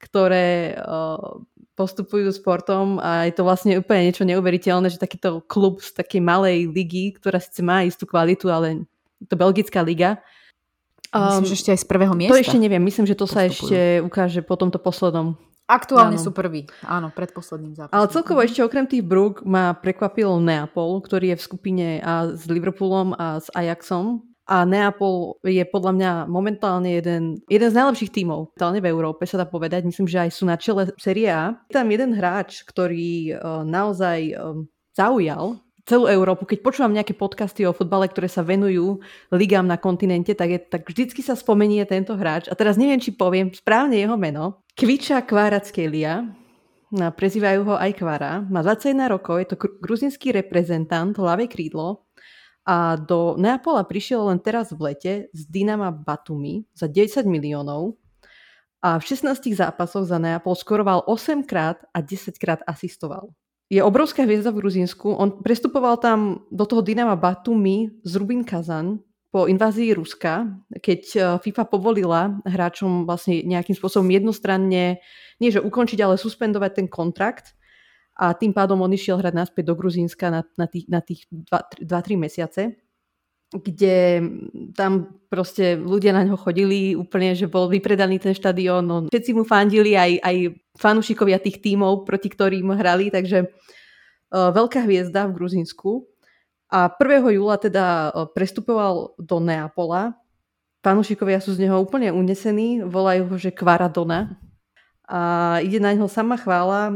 ktoré 0.00 0.72
uh, 0.72 1.44
postupujú 1.76 2.32
sportom 2.32 2.96
a 2.98 3.28
je 3.28 3.36
to 3.36 3.44
vlastne 3.44 3.76
úplne 3.76 4.08
niečo 4.08 4.24
neuveriteľné, 4.24 4.88
že 4.88 4.96
takýto 4.96 5.44
klub 5.44 5.84
z 5.84 5.92
takej 5.92 6.24
malej 6.24 6.72
ligy, 6.72 7.12
ktorá 7.14 7.36
síce 7.36 7.60
má 7.60 7.84
istú 7.84 8.08
kvalitu, 8.08 8.48
ale 8.48 8.88
to 9.28 9.36
belgická 9.36 9.84
liga. 9.84 10.18
Um, 11.12 11.44
myslím, 11.44 11.52
že 11.52 11.56
ešte 11.60 11.70
aj 11.76 11.80
z 11.84 11.86
prvého 11.86 12.14
miesta. 12.16 12.32
To 12.32 12.40
ešte 12.40 12.58
neviem, 12.58 12.82
myslím, 12.82 13.04
že 13.04 13.14
to 13.14 13.28
postupujú. 13.28 13.44
sa 13.44 13.52
ešte 13.52 13.78
ukáže 14.02 14.40
po 14.40 14.56
tomto 14.56 14.80
poslednom. 14.80 15.36
Aktuálne 15.66 16.14
áno. 16.14 16.24
sú 16.24 16.30
prví, 16.30 16.70
áno, 16.86 17.10
predposledným 17.10 17.74
zápasom. 17.74 17.94
Ale 17.94 18.06
celkovo 18.08 18.38
ešte 18.40 18.62
okrem 18.62 18.86
tých 18.86 19.02
Brug 19.02 19.42
ma 19.42 19.74
prekvapil 19.74 20.38
Neapol, 20.38 21.02
ktorý 21.02 21.34
je 21.34 21.36
v 21.36 21.42
skupine 21.42 21.86
a 22.00 22.32
s 22.32 22.46
Liverpoolom 22.46 23.18
a 23.18 23.42
s 23.42 23.50
Ajaxom 23.50 24.22
a 24.46 24.62
Neapol 24.62 25.42
je 25.42 25.66
podľa 25.66 25.92
mňa 25.98 26.10
momentálne 26.30 26.94
jeden, 26.94 27.42
jeden 27.50 27.68
z 27.68 27.74
najlepších 27.74 28.14
tímov 28.14 28.54
momentálne 28.54 28.78
v 28.78 28.90
Európe, 28.94 29.26
sa 29.26 29.42
dá 29.42 29.46
povedať. 29.46 29.82
Myslím, 29.82 30.06
že 30.06 30.22
aj 30.22 30.30
sú 30.30 30.46
na 30.46 30.54
čele 30.54 30.86
Serie 31.02 31.34
A. 31.34 31.58
Je 31.66 31.74
tam 31.74 31.90
jeden 31.90 32.14
hráč, 32.14 32.62
ktorý 32.62 33.34
uh, 33.34 33.66
naozaj 33.66 34.38
uh, 34.38 34.62
zaujal 34.94 35.58
celú 35.86 36.06
Európu. 36.06 36.46
Keď 36.46 36.62
počúvam 36.62 36.94
nejaké 36.94 37.14
podcasty 37.14 37.66
o 37.66 37.74
futbale, 37.74 38.10
ktoré 38.10 38.26
sa 38.26 38.46
venujú 38.46 39.02
ligám 39.34 39.66
na 39.66 39.78
kontinente, 39.78 40.34
tak, 40.34 40.48
je, 40.50 40.58
tak 40.62 40.82
vždycky 40.86 41.22
sa 41.22 41.38
spomenie 41.38 41.82
tento 41.86 42.14
hráč. 42.18 42.46
A 42.46 42.54
teraz 42.58 42.78
neviem, 42.78 42.98
či 42.98 43.14
poviem 43.14 43.50
správne 43.54 43.98
jeho 43.98 44.18
meno. 44.18 44.62
Kviča 44.74 45.22
Kvárackelia, 45.22 46.26
prezývajú 46.90 47.60
ho 47.66 47.74
aj 47.78 47.92
Kvara, 47.98 48.42
má 48.46 48.62
21 48.62 49.10
rokov, 49.10 49.42
je 49.42 49.48
to 49.54 49.56
gruzinský 49.82 50.30
reprezentant, 50.34 51.14
ľavé 51.18 51.50
krídlo, 51.50 52.06
a 52.66 52.98
do 52.98 53.38
Neapola 53.38 53.86
prišiel 53.86 54.26
len 54.26 54.42
teraz 54.42 54.74
v 54.74 54.90
lete 54.90 55.12
z 55.30 55.42
Dynama 55.46 55.94
Batumi 55.94 56.66
za 56.74 56.90
10 56.90 57.22
miliónov 57.22 57.94
a 58.82 58.98
v 58.98 59.06
16 59.06 59.54
zápasoch 59.54 60.04
za 60.04 60.18
Neapol 60.18 60.58
skoroval 60.58 61.06
8 61.06 61.46
krát 61.46 61.86
a 61.94 62.02
10 62.02 62.36
krát 62.42 62.60
asistoval. 62.66 63.30
Je 63.66 63.82
obrovská 63.82 64.22
hviezda 64.22 64.54
v 64.54 64.62
Gruzínsku. 64.62 65.10
On 65.10 65.42
prestupoval 65.42 65.98
tam 65.98 66.46
do 66.54 66.66
toho 66.66 66.86
Dynama 66.86 67.18
Batumi 67.18 67.90
z 68.06 68.12
Rubin 68.14 68.46
Kazan 68.46 69.02
po 69.34 69.50
invázii 69.50 69.90
Ruska, 69.90 70.46
keď 70.70 71.02
e, 71.12 71.18
FIFA 71.42 71.64
povolila 71.66 72.38
hráčom 72.46 73.10
vlastne 73.10 73.42
nejakým 73.42 73.74
spôsobom 73.74 74.06
jednostranne, 74.06 75.02
nie 75.42 75.50
že 75.50 75.58
ukončiť, 75.58 75.98
ale 75.98 76.14
suspendovať 76.14 76.72
ten 76.78 76.86
kontrakt 76.86 77.55
a 78.16 78.32
tým 78.32 78.56
pádom 78.56 78.80
on 78.80 78.92
išiel 78.92 79.20
hrať 79.20 79.34
naspäť 79.36 79.64
do 79.68 79.74
Gruzínska 79.76 80.32
na, 80.32 80.40
na 80.56 80.66
tých, 80.66 80.88
na 80.88 81.04
tých 81.04 81.28
2-3 81.28 82.16
mesiace 82.16 82.80
kde 83.54 84.18
tam 84.74 85.22
proste 85.30 85.78
ľudia 85.78 86.10
na 86.10 86.26
ňo 86.26 86.34
chodili 86.34 86.98
úplne, 86.98 87.30
že 87.38 87.46
bol 87.46 87.70
vypredaný 87.70 88.18
ten 88.18 88.34
štadión, 88.34 88.82
no, 88.82 88.96
všetci 89.06 89.30
mu 89.38 89.46
fandili, 89.46 89.94
aj, 89.94 90.18
aj 90.18 90.36
fanúšikovia 90.74 91.38
tých 91.38 91.62
tímov, 91.62 92.02
proti 92.02 92.26
ktorým 92.26 92.74
hrali, 92.74 93.14
takže 93.14 93.46
uh, 93.46 94.50
veľká 94.50 94.82
hviezda 94.82 95.30
v 95.30 95.36
Gruzínsku. 95.38 96.10
A 96.66 96.90
1. 96.90 97.38
júla 97.38 97.56
teda 97.62 98.10
uh, 98.10 98.26
prestupoval 98.26 99.14
do 99.14 99.38
Neapola. 99.38 100.18
Fanúšikovia 100.82 101.38
sú 101.38 101.54
z 101.54 101.70
neho 101.70 101.78
úplne 101.78 102.10
unesení, 102.10 102.82
volajú 102.82 103.30
ho, 103.30 103.36
že 103.38 103.54
Kvaradona, 103.54 104.42
a 105.06 105.58
ide 105.62 105.78
na 105.78 105.94
neho 105.94 106.10
sama 106.10 106.34
chvála. 106.34 106.94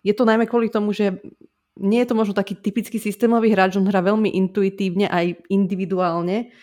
Je 0.00 0.12
to 0.16 0.24
najmä 0.24 0.48
kvôli 0.48 0.72
tomu, 0.72 0.96
že 0.96 1.20
nie 1.76 2.00
je 2.00 2.08
to 2.08 2.14
možno 2.16 2.32
taký 2.32 2.56
typický 2.56 2.96
systémový 3.02 3.52
hráč, 3.52 3.76
on 3.76 3.84
hrá 3.84 4.00
veľmi 4.00 4.30
intuitívne 4.32 5.10
aj 5.10 5.42
individuálne 5.50 6.54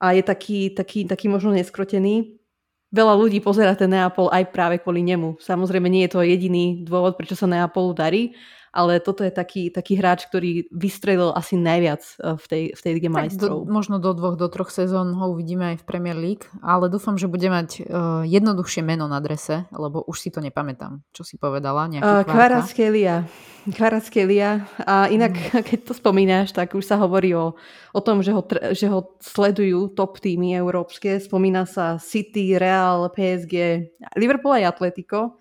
a 0.00 0.16
je 0.16 0.22
taký, 0.24 0.72
taký, 0.72 1.04
taký 1.04 1.28
možno 1.28 1.52
neskrotený. 1.52 2.40
Veľa 2.88 3.14
ľudí 3.18 3.44
pozera 3.44 3.76
ten 3.76 3.92
Neapol 3.92 4.32
aj 4.32 4.48
práve 4.54 4.80
kvôli 4.80 5.04
nemu. 5.04 5.36
Samozrejme 5.42 5.90
nie 5.90 6.08
je 6.08 6.12
to 6.16 6.24
jediný 6.24 6.86
dôvod, 6.86 7.20
prečo 7.20 7.36
sa 7.36 7.44
Neapolu 7.44 7.92
darí, 7.92 8.32
ale 8.76 9.00
toto 9.00 9.24
je 9.24 9.32
taký, 9.32 9.72
taký 9.72 9.96
hráč, 9.96 10.28
ktorý 10.28 10.68
vystrelil 10.68 11.32
asi 11.32 11.56
najviac 11.56 12.04
eh, 12.20 12.36
v 12.36 12.44
tej, 12.44 12.62
v 12.76 12.80
tej 12.84 12.92
Lige 12.92 13.08
majstrov. 13.08 13.64
Do, 13.64 13.72
možno 13.72 13.96
do 13.96 14.12
dvoch, 14.12 14.36
do 14.36 14.52
troch 14.52 14.68
sezón 14.68 15.16
ho 15.16 15.32
uvidíme 15.32 15.72
aj 15.72 15.76
v 15.80 15.84
Premier 15.88 16.16
League, 16.20 16.44
ale 16.60 16.92
dúfam, 16.92 17.16
že 17.16 17.24
bude 17.24 17.48
mať 17.48 17.80
uh, 17.80 18.22
jednoduchšie 18.28 18.84
meno 18.84 19.08
na 19.08 19.24
drese, 19.24 19.64
lebo 19.72 20.04
už 20.04 20.16
si 20.20 20.28
to 20.28 20.44
nepamätám, 20.44 21.00
čo 21.16 21.24
si 21.24 21.40
povedala. 21.40 21.88
Uh, 21.88 22.20
Kvarackelia. 22.28 23.24
Kvarackelia. 23.72 24.68
A 24.84 25.08
inak, 25.08 25.32
mm. 25.32 25.64
keď 25.72 25.78
to 25.88 25.92
spomínaš, 25.96 26.52
tak 26.52 26.76
už 26.76 26.84
sa 26.84 27.00
hovorí 27.00 27.32
o, 27.32 27.56
o 27.96 28.00
tom, 28.04 28.20
že 28.20 28.36
ho, 28.36 28.44
že 28.76 28.92
ho 28.92 29.16
sledujú 29.24 29.96
top 29.96 30.20
týmy 30.20 30.52
európske. 30.60 31.16
Spomína 31.16 31.64
sa 31.64 31.96
City, 31.96 32.60
Real, 32.60 33.08
PSG, 33.08 33.88
Liverpool 34.20 34.52
aj 34.52 34.76
Atletico 34.76 35.40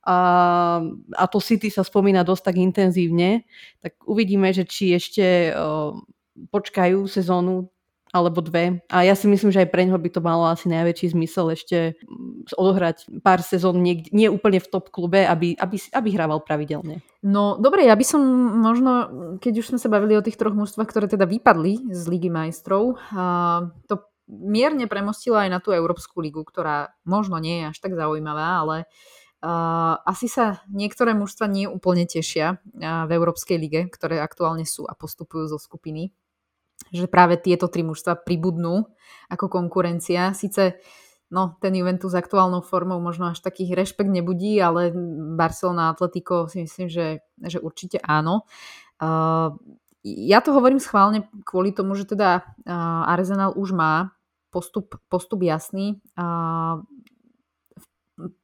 a, 0.00 0.18
a 1.12 1.24
to 1.28 1.38
City 1.44 1.68
sa 1.68 1.84
spomína 1.84 2.24
dosť 2.24 2.42
tak 2.52 2.56
intenzívne, 2.56 3.44
tak 3.84 4.00
uvidíme, 4.08 4.48
že 4.56 4.64
či 4.64 4.96
ešte 4.96 5.52
uh, 5.52 5.92
počkajú 6.48 7.04
sezónu 7.04 7.68
alebo 8.10 8.42
dve. 8.42 8.82
A 8.90 9.06
ja 9.06 9.14
si 9.14 9.30
myslím, 9.30 9.54
že 9.54 9.62
aj 9.62 9.70
pre 9.70 9.86
ňoho 9.86 10.02
by 10.02 10.10
to 10.10 10.18
malo 10.18 10.50
asi 10.50 10.66
najväčší 10.66 11.14
zmysel 11.14 11.54
ešte 11.54 11.94
mm, 11.94 12.50
odohrať 12.58 13.06
pár 13.22 13.38
sezón 13.38 13.78
niekde, 13.86 14.10
nie 14.10 14.26
úplne 14.26 14.58
v 14.58 14.66
top 14.66 14.90
klube, 14.90 15.22
aby, 15.22 15.54
aby, 15.54 15.78
aby 15.94 16.08
hrával 16.10 16.42
pravidelne. 16.42 17.06
No 17.22 17.54
dobre, 17.62 17.86
ja 17.86 17.94
by 17.94 18.02
som 18.02 18.22
možno, 18.58 18.90
keď 19.38 19.62
už 19.62 19.68
sme 19.74 19.78
sa 19.78 19.92
bavili 19.92 20.18
o 20.18 20.24
tých 20.26 20.34
troch 20.34 20.58
mužstvách, 20.58 20.90
ktoré 20.90 21.06
teda 21.06 21.28
vypadli 21.28 21.94
z 21.94 22.02
Ligy 22.10 22.34
majstrov, 22.34 22.98
a 23.14 23.70
to 23.86 24.02
mierne 24.26 24.90
premostila 24.90 25.46
aj 25.46 25.50
na 25.54 25.58
tú 25.62 25.70
Európsku 25.70 26.18
ligu, 26.18 26.42
ktorá 26.42 26.90
možno 27.06 27.38
nie 27.38 27.62
je 27.62 27.64
až 27.70 27.78
tak 27.78 27.94
zaujímavá, 27.94 28.62
ale 28.66 28.76
uh, 28.86 29.19
asi 30.04 30.28
sa 30.28 30.60
niektoré 30.68 31.16
mužstva 31.16 31.48
nie 31.48 31.64
úplne 31.64 32.04
tešia 32.04 32.60
uh, 32.60 33.08
v 33.08 33.10
Európskej 33.16 33.56
lige, 33.56 33.80
ktoré 33.88 34.20
aktuálne 34.20 34.68
sú 34.68 34.84
a 34.84 34.92
postupujú 34.92 35.48
zo 35.48 35.56
skupiny. 35.56 36.12
Že 36.92 37.08
práve 37.08 37.40
tieto 37.40 37.68
tri 37.72 37.80
mužstva 37.84 38.20
pribudnú 38.20 38.88
ako 39.32 39.48
konkurencia. 39.48 40.36
Sice 40.36 40.80
no, 41.32 41.56
ten 41.60 41.72
Juventus 41.72 42.12
aktuálnou 42.12 42.60
formou 42.60 43.00
možno 43.00 43.32
až 43.32 43.40
taký 43.40 43.68
rešpekt 43.72 44.12
nebudí, 44.12 44.60
ale 44.60 44.92
Barcelona 45.36 45.92
Atletico 45.92 46.44
si 46.48 46.68
myslím, 46.68 46.88
že, 46.92 47.24
že 47.40 47.58
určite 47.60 47.96
áno. 48.04 48.44
Uh, 49.00 49.56
ja 50.04 50.40
to 50.40 50.56
hovorím 50.56 50.80
schválne 50.80 51.28
kvôli 51.44 51.76
tomu, 51.76 51.92
že 51.92 52.08
teda 52.08 52.56
Arsenal 53.04 53.52
už 53.52 53.76
má 53.76 54.16
postup, 54.48 54.96
postup 55.12 55.44
jasný. 55.44 56.00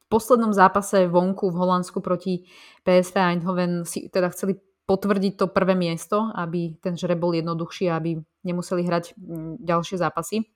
Poslednom 0.07 0.55
zápase 0.55 1.07
vonku 1.07 1.51
v 1.51 1.59
Holandsku 1.59 1.99
proti 1.99 2.47
PSV 2.87 3.15
Eindhoven 3.19 3.83
si 3.83 4.07
teda 4.07 4.31
chceli 4.31 4.55
potvrdiť 4.87 5.35
to 5.35 5.51
prvé 5.51 5.75
miesto, 5.75 6.31
aby 6.31 6.79
ten 6.79 6.95
žreb 6.95 7.19
bol 7.19 7.35
jednoduchší, 7.35 7.91
aby 7.91 8.23
nemuseli 8.47 8.87
hrať 8.87 9.19
mm, 9.19 9.59
ďalšie 9.59 9.99
zápasy 9.99 10.47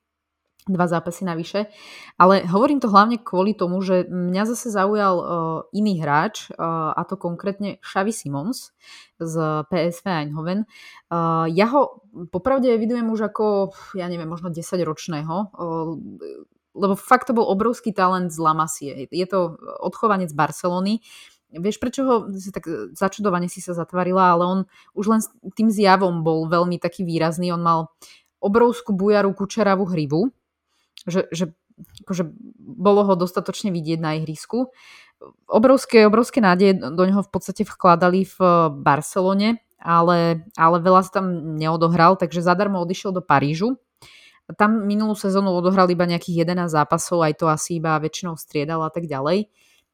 dva 0.69 0.85
zápasy 0.85 1.25
navyše. 1.25 1.65
Ale 2.21 2.45
hovorím 2.45 2.77
to 2.77 2.91
hlavne 2.93 3.17
kvôli 3.17 3.57
tomu, 3.57 3.81
že 3.81 4.05
mňa 4.05 4.43
zase 4.53 4.69
zaujal 4.69 5.15
uh, 5.17 5.25
iný 5.73 5.97
hráč, 5.97 6.53
uh, 6.53 6.93
a 6.93 7.01
to 7.09 7.17
konkrétne 7.17 7.81
Xavi 7.81 8.13
Simons 8.13 8.69
z 9.17 9.35
PSV 9.65 10.05
Eindhoven. 10.05 10.69
Uh, 11.09 11.49
ja 11.49 11.65
ho 11.73 12.05
popravde 12.29 12.69
evidujem 12.69 13.09
už 13.09 13.33
ako, 13.33 13.73
ja 13.97 14.05
neviem, 14.05 14.29
možno 14.29 14.53
10 14.53 14.61
ročného. 14.85 15.49
Uh, 15.57 15.97
lebo 16.72 16.95
fakt 16.95 17.28
to 17.28 17.36
bol 17.36 17.47
obrovský 17.47 17.91
talent 17.91 18.32
z 18.32 18.39
Lamasie. 18.39 19.07
Je 19.11 19.28
to 19.28 19.59
odchovanec 19.84 20.32
Barcelony, 20.32 21.03
vieš, 21.51 21.84
prečo 21.84 22.01
ho 22.07 22.15
tak 22.55 22.63
začudovane 22.95 23.51
si 23.51 23.59
sa 23.59 23.76
zatvarila, 23.76 24.36
ale 24.36 24.43
on 24.47 24.59
už 24.95 25.05
len 25.11 25.22
tým 25.51 25.67
zjavom 25.67 26.24
bol 26.24 26.47
veľmi 26.47 26.80
taký 26.80 27.03
výrazný. 27.03 27.51
On 27.51 27.59
mal 27.59 27.91
obrovskú 28.39 28.95
bujarú 28.95 29.36
kučeravú 29.36 29.84
hrivu, 29.91 30.32
že, 31.03 31.28
že 31.30 31.51
akože 32.07 32.24
bolo 32.57 33.03
ho 33.03 33.13
dostatočne 33.19 33.69
vidieť 33.74 33.99
na 33.99 34.17
ihrisku. 34.22 34.72
Obrovské, 35.45 36.07
obrovské 36.07 36.41
nádeje 36.41 36.80
do 36.82 37.03
neho 37.05 37.22
v 37.22 37.30
podstate 37.30 37.67
vkladali 37.67 38.26
v 38.26 38.38
Barcelone, 38.82 39.61
ale, 39.78 40.45
ale 40.57 40.78
veľa 40.82 41.01
sa 41.05 41.22
tam 41.22 41.57
neodohral, 41.57 42.17
takže 42.17 42.45
zadarmo 42.45 42.82
odišiel 42.82 43.13
do 43.13 43.22
Parížu 43.22 43.78
tam 44.57 44.87
minulú 44.87 45.13
sezónu 45.13 45.53
odohral 45.53 45.87
iba 45.91 46.07
nejakých 46.07 46.47
11 46.47 46.71
zápasov, 46.71 47.23
aj 47.23 47.33
to 47.37 47.45
asi 47.51 47.77
iba 47.77 47.99
väčšinou 48.01 48.39
striedal 48.39 48.81
a 48.83 48.91
tak 48.91 49.05
ďalej. 49.05 49.51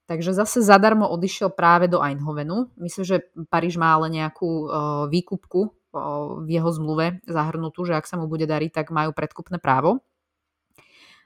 Takže 0.08 0.32
zase 0.32 0.64
zadarmo 0.64 1.04
odišiel 1.12 1.52
práve 1.52 1.92
do 1.92 2.00
Eindhovenu. 2.00 2.72
Myslím, 2.80 3.04
že 3.04 3.18
Paríž 3.52 3.76
má 3.76 4.00
ale 4.00 4.08
nejakú 4.08 4.48
uh, 4.48 4.70
výkupku 5.12 5.62
uh, 5.68 6.40
v 6.48 6.48
jeho 6.48 6.72
zmluve 6.72 7.20
zahrnutú, 7.28 7.84
že 7.84 8.00
ak 8.00 8.08
sa 8.08 8.16
mu 8.16 8.32
bude 8.32 8.48
dariť, 8.48 8.72
tak 8.72 8.88
majú 8.96 9.12
predkupné 9.12 9.60
právo. 9.60 10.00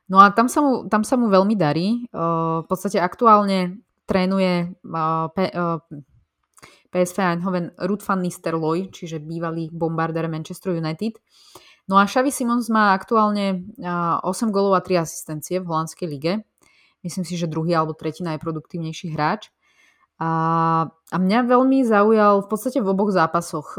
No 0.09 0.17
a 0.17 0.33
tam 0.33 0.49
sa 0.49 0.65
mu, 0.65 0.89
tam 0.89 1.05
sa 1.05 1.13
mu 1.13 1.29
veľmi 1.29 1.53
darí. 1.53 2.09
Uh, 2.09 2.65
v 2.65 2.67
podstate 2.67 2.97
aktuálne 2.97 3.85
trénuje 4.09 4.75
PSV 6.91 7.17
Eindhoven 7.21 7.71
Ruud 7.79 8.01
van 8.03 8.19
Nistelrooy, 8.19 8.91
čiže 8.91 9.23
bývalý 9.23 9.69
bombardér 9.71 10.27
Manchester 10.27 10.75
United. 10.75 11.15
No 11.91 11.99
a 11.99 12.07
Xavi 12.07 12.31
Simons 12.31 12.71
má 12.71 12.95
aktuálne 12.95 13.67
8 13.75 14.23
golov 14.47 14.79
a 14.79 14.81
3 14.81 15.03
asistencie 15.03 15.59
v 15.59 15.67
holandskej 15.67 16.07
lige. 16.07 16.33
Myslím 17.03 17.27
si, 17.27 17.35
že 17.35 17.51
druhý 17.51 17.75
alebo 17.75 17.91
tretí 17.91 18.23
najproduktívnejší 18.23 19.11
hráč. 19.11 19.51
A, 20.15 20.87
a 20.87 21.15
mňa 21.19 21.51
veľmi 21.51 21.83
zaujal 21.83 22.45
v 22.45 22.47
podstate 22.47 22.79
v 22.79 22.87
oboch 22.87 23.11
zápasoch, 23.11 23.75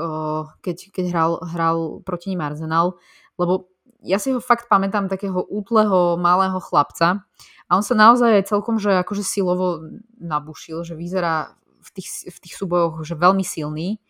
keď, 0.60 0.92
keď 0.92 1.04
hral, 1.08 1.32
hral 1.40 1.78
proti 2.04 2.36
ním 2.36 2.44
Arsenal, 2.44 3.00
lebo 3.40 3.72
ja 4.04 4.20
si 4.20 4.34
ho 4.34 4.44
fakt 4.44 4.68
pamätám 4.68 5.08
takého 5.08 5.40
útleho, 5.48 6.20
malého 6.20 6.60
chlapca 6.60 7.24
a 7.64 7.70
on 7.72 7.86
sa 7.86 7.96
naozaj 7.96 8.44
celkom, 8.44 8.76
že 8.76 8.92
akože 8.92 9.24
silovo 9.24 9.88
nabušil, 10.20 10.84
že 10.84 10.98
vyzerá 10.98 11.56
v 11.80 11.88
tých, 11.96 12.28
v 12.28 12.38
tých 12.42 12.54
súbojoch, 12.60 13.06
že 13.06 13.16
veľmi 13.16 13.46
silný 13.46 14.02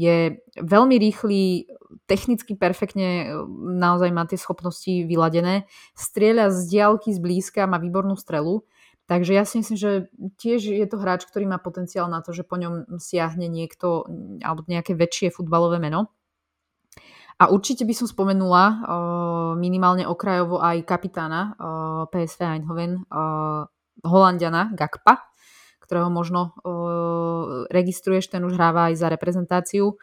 je 0.00 0.40
veľmi 0.56 0.96
rýchly, 0.96 1.68
technicky 2.08 2.56
perfektne, 2.56 3.28
naozaj 3.76 4.10
má 4.14 4.24
tie 4.24 4.40
schopnosti 4.40 5.04
vyladené, 5.04 5.68
strieľa 5.92 6.48
z 6.56 6.58
diálky, 6.72 7.12
z 7.12 7.20
blízka, 7.20 7.68
má 7.68 7.76
výbornú 7.76 8.16
strelu, 8.16 8.64
takže 9.04 9.36
ja 9.36 9.44
si 9.44 9.60
myslím, 9.60 9.76
že 9.76 9.90
tiež 10.40 10.72
je 10.72 10.86
to 10.88 10.96
hráč, 10.96 11.28
ktorý 11.28 11.44
má 11.44 11.60
potenciál 11.60 12.08
na 12.08 12.24
to, 12.24 12.32
že 12.32 12.48
po 12.48 12.56
ňom 12.56 12.96
siahne 12.96 13.44
niekto 13.50 14.08
alebo 14.40 14.64
nejaké 14.64 14.96
väčšie 14.96 15.36
futbalové 15.36 15.76
meno. 15.76 16.08
A 17.40 17.48
určite 17.48 17.88
by 17.88 17.94
som 17.96 18.04
spomenula 18.04 18.64
uh, 18.68 18.76
minimálne 19.56 20.04
okrajovo 20.04 20.60
aj 20.60 20.84
kapitána 20.84 21.56
uh, 21.56 22.04
PSV 22.12 22.40
Eindhoven, 22.44 23.00
Holandiana 24.04 24.72
Gakpa, 24.76 25.29
ktorého 25.90 26.06
možno 26.06 26.54
registruješ, 27.66 28.30
ten 28.30 28.46
už 28.46 28.54
hráva 28.54 28.94
aj 28.94 29.02
za 29.02 29.10
reprezentáciu. 29.10 29.98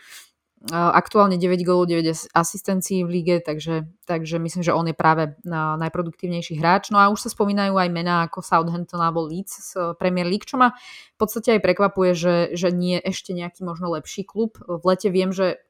Uh, 0.57 0.89
aktuálne 0.89 1.37
9 1.37 1.61
gólov, 1.61 1.85
9 1.85 2.33
asistencií 2.33 3.05
v 3.05 3.21
lige, 3.21 3.35
takže, 3.45 3.85
takže 4.09 4.41
myslím, 4.41 4.65
že 4.65 4.73
on 4.73 4.89
je 4.89 4.97
práve 4.97 5.37
najproduktívnejší 5.45 6.57
hráč. 6.57 6.89
No 6.89 6.97
a 6.97 7.13
už 7.13 7.23
sa 7.23 7.29
spomínajú 7.29 7.77
aj 7.77 7.89
mená 7.93 8.25
ako 8.25 8.41
Southampton 8.41 8.97
alebo 8.97 9.21
Leeds 9.21 9.53
z 9.53 9.93
Premier 10.01 10.25
League, 10.25 10.49
čo 10.49 10.57
ma 10.57 10.73
v 11.13 11.17
podstate 11.21 11.55
aj 11.55 11.61
prekvapuje, 11.61 12.11
že, 12.17 12.35
že 12.57 12.73
nie 12.73 12.97
ešte 12.97 13.37
nejaký 13.37 13.61
možno 13.63 13.93
lepší 13.93 14.25
klub. 14.25 14.57
V 14.65 14.81
lete 14.81 15.13
viem, 15.13 15.29
že 15.29 15.61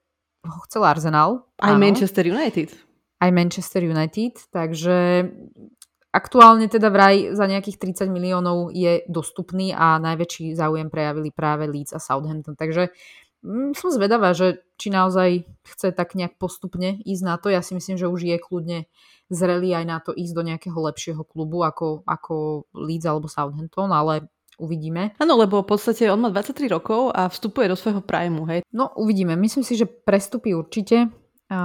ho 0.47 0.59
chcel 0.65 0.87
Arsenal. 0.87 1.45
Aj 1.59 1.75
áno. 1.75 1.83
Manchester 1.83 2.23
United. 2.23 2.71
Aj 3.19 3.29
Manchester 3.29 3.83
United, 3.83 4.49
takže 4.55 5.27
Aktuálne 6.15 6.71
teda 6.71 6.87
vraj 6.87 7.35
za 7.35 7.45
nejakých 7.45 7.93
30 7.93 8.09
miliónov 8.09 8.71
je 8.71 9.03
dostupný 9.11 9.75
a 9.75 9.99
najväčší 9.99 10.55
záujem 10.55 10.87
prejavili 10.87 11.29
práve 11.35 11.67
Leeds 11.67 11.93
a 11.93 11.99
Southampton. 11.99 12.55
Takže 12.55 12.89
mm, 13.43 13.75
som 13.75 13.91
zvedavá, 13.91 14.31
že 14.31 14.63
či 14.79 14.87
naozaj 14.89 15.43
chce 15.67 15.91
tak 15.91 16.15
nejak 16.15 16.39
postupne 16.39 16.97
ísť 17.03 17.23
na 17.27 17.35
to. 17.35 17.51
Ja 17.51 17.59
si 17.59 17.75
myslím, 17.75 17.99
že 17.99 18.07
už 18.07 18.23
je 18.23 18.37
kľudne 18.39 18.79
zrelý 19.27 19.75
aj 19.75 19.85
na 19.85 19.97
to 19.99 20.15
ísť 20.15 20.33
do 20.33 20.43
nejakého 20.47 20.79
lepšieho 20.79 21.23
klubu 21.27 21.67
ako, 21.67 22.07
ako 22.07 22.65
Leeds 22.71 23.03
alebo 23.03 23.27
Southampton, 23.27 23.91
ale 23.91 24.31
uvidíme. 24.57 25.13
Áno, 25.21 25.37
lebo 25.37 25.61
v 25.61 25.69
podstate 25.75 26.09
on 26.09 26.23
má 26.23 26.31
23 26.33 26.71
rokov 26.71 27.13
a 27.13 27.29
vstupuje 27.29 27.69
do 27.69 27.77
svojho 27.77 28.01
primu, 28.01 28.47
hej? 28.49 28.65
No, 28.73 28.89
uvidíme. 28.97 29.37
Myslím 29.37 29.61
si, 29.61 29.77
že 29.77 29.85
prestupí 29.85 30.55
určite 30.55 31.11
a 31.47 31.61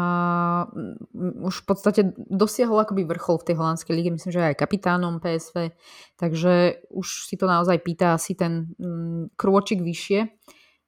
už 1.42 1.54
v 1.62 1.66
podstate 1.66 2.00
dosiahol 2.30 2.86
akoby 2.86 3.02
vrchol 3.02 3.42
v 3.42 3.46
tej 3.50 3.56
holandskej 3.58 3.94
lige, 3.98 4.14
myslím, 4.14 4.30
že 4.30 4.54
aj 4.54 4.62
kapitánom 4.62 5.18
PSV, 5.18 5.74
takže 6.14 6.86
už 6.94 7.26
si 7.26 7.34
to 7.34 7.50
naozaj 7.50 7.82
pýta 7.82 8.14
asi 8.14 8.38
ten 8.38 8.70
mm, 8.78 9.34
krôčik 9.34 9.82
vyššie. 9.82 10.30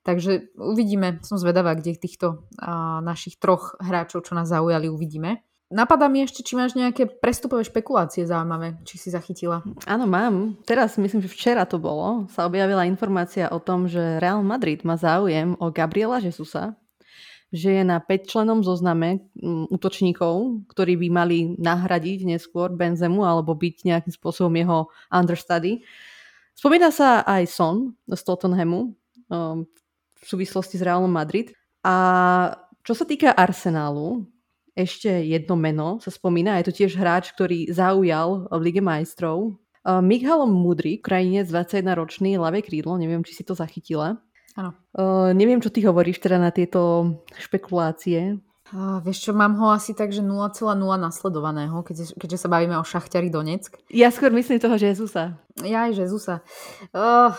Takže 0.05 0.55
uvidíme, 0.61 1.25
som 1.25 1.41
zvedavá, 1.41 1.75
kde 1.75 1.97
týchto 1.97 2.47
a, 2.61 3.01
našich 3.01 3.41
troch 3.41 3.75
hráčov, 3.81 4.29
čo 4.29 4.37
nás 4.37 4.47
zaujali, 4.47 4.87
uvidíme. 4.87 5.43
Napadá 5.75 6.07
mi 6.07 6.23
ešte, 6.23 6.45
či 6.45 6.55
máš 6.55 6.77
nejaké 6.77 7.09
prestupové 7.09 7.65
špekulácie 7.67 8.29
zaujímavé, 8.29 8.79
či 8.87 9.01
si 9.01 9.09
zachytila. 9.11 9.65
Áno, 9.89 10.05
mám. 10.07 10.61
Teraz, 10.69 11.01
myslím, 11.01 11.25
že 11.25 11.33
včera 11.33 11.65
to 11.67 11.81
bolo, 11.81 12.31
sa 12.31 12.47
objavila 12.47 12.87
informácia 12.87 13.51
o 13.51 13.59
tom, 13.59 13.91
že 13.91 14.23
Real 14.23 14.45
Madrid 14.45 14.85
má 14.87 14.95
záujem 14.95 15.57
o 15.59 15.73
Gabriela 15.73 16.21
Jesusa, 16.21 16.77
že 17.55 17.71
je 17.71 17.85
na 17.87 18.03
5 18.03 18.27
členom 18.27 18.67
zozname 18.67 19.23
mm, 19.39 19.71
útočníkov, 19.71 20.67
ktorí 20.75 20.99
by 21.07 21.09
mali 21.15 21.39
nahradiť 21.55 22.27
neskôr 22.27 22.75
Benzemu 22.75 23.23
alebo 23.23 23.55
byť 23.55 23.87
nejakým 23.87 24.11
spôsobom 24.11 24.51
jeho 24.59 24.91
understudy. 25.07 25.87
Spomína 26.59 26.91
sa 26.91 27.23
aj 27.23 27.47
Son 27.47 27.95
z 28.11 28.21
Tottenhamu 28.27 28.99
um, 29.31 29.63
v 30.19 30.25
súvislosti 30.27 30.75
s 30.75 30.83
Realom 30.83 31.15
Madrid. 31.15 31.55
A 31.87 31.95
čo 32.83 32.99
sa 32.99 33.07
týka 33.07 33.31
Arsenálu, 33.31 34.27
ešte 34.75 35.07
jedno 35.07 35.55
meno 35.55 36.03
sa 36.03 36.11
spomína, 36.11 36.59
je 36.59 36.67
to 36.67 36.77
tiež 36.83 36.99
hráč, 36.99 37.31
ktorý 37.39 37.71
zaujal 37.71 38.51
v 38.51 38.61
Lige 38.67 38.83
majstrov. 38.83 39.55
Uh, 39.87 40.03
Michalom 40.03 40.51
Mudrik, 40.51 41.07
krajinec 41.07 41.47
21-ročný, 41.47 42.35
ľavé 42.35 42.67
krídlo, 42.67 42.99
neviem, 42.99 43.23
či 43.23 43.39
si 43.39 43.47
to 43.47 43.55
zachytila. 43.55 44.19
Áno. 44.55 44.71
Uh, 44.95 45.35
neviem, 45.35 45.59
čo 45.59 45.71
ty 45.71 45.83
hovoríš 45.83 46.23
teda 46.23 46.39
na 46.39 46.55
tieto 46.55 47.11
špekulácie. 47.35 48.39
Uh, 48.71 49.03
vieš 49.03 49.29
čo, 49.29 49.33
mám 49.35 49.59
ho 49.59 49.75
asi 49.75 49.93
tak, 49.93 50.15
že 50.15 50.23
0,0 50.23 50.55
nasledovaného, 50.79 51.83
keďže, 51.83 52.15
keďže 52.15 52.39
sa 52.47 52.49
bavíme 52.49 52.79
o 52.79 52.87
Šachťari 52.87 53.29
Doneck. 53.35 53.75
Ja 53.91 54.15
skôr 54.15 54.31
myslím 54.31 54.63
toho 54.63 54.79
Jezusa. 54.79 55.43
Ja 55.63 55.91
aj 55.91 56.07
Jezusa. 56.07 56.41
Uh, 56.95 57.35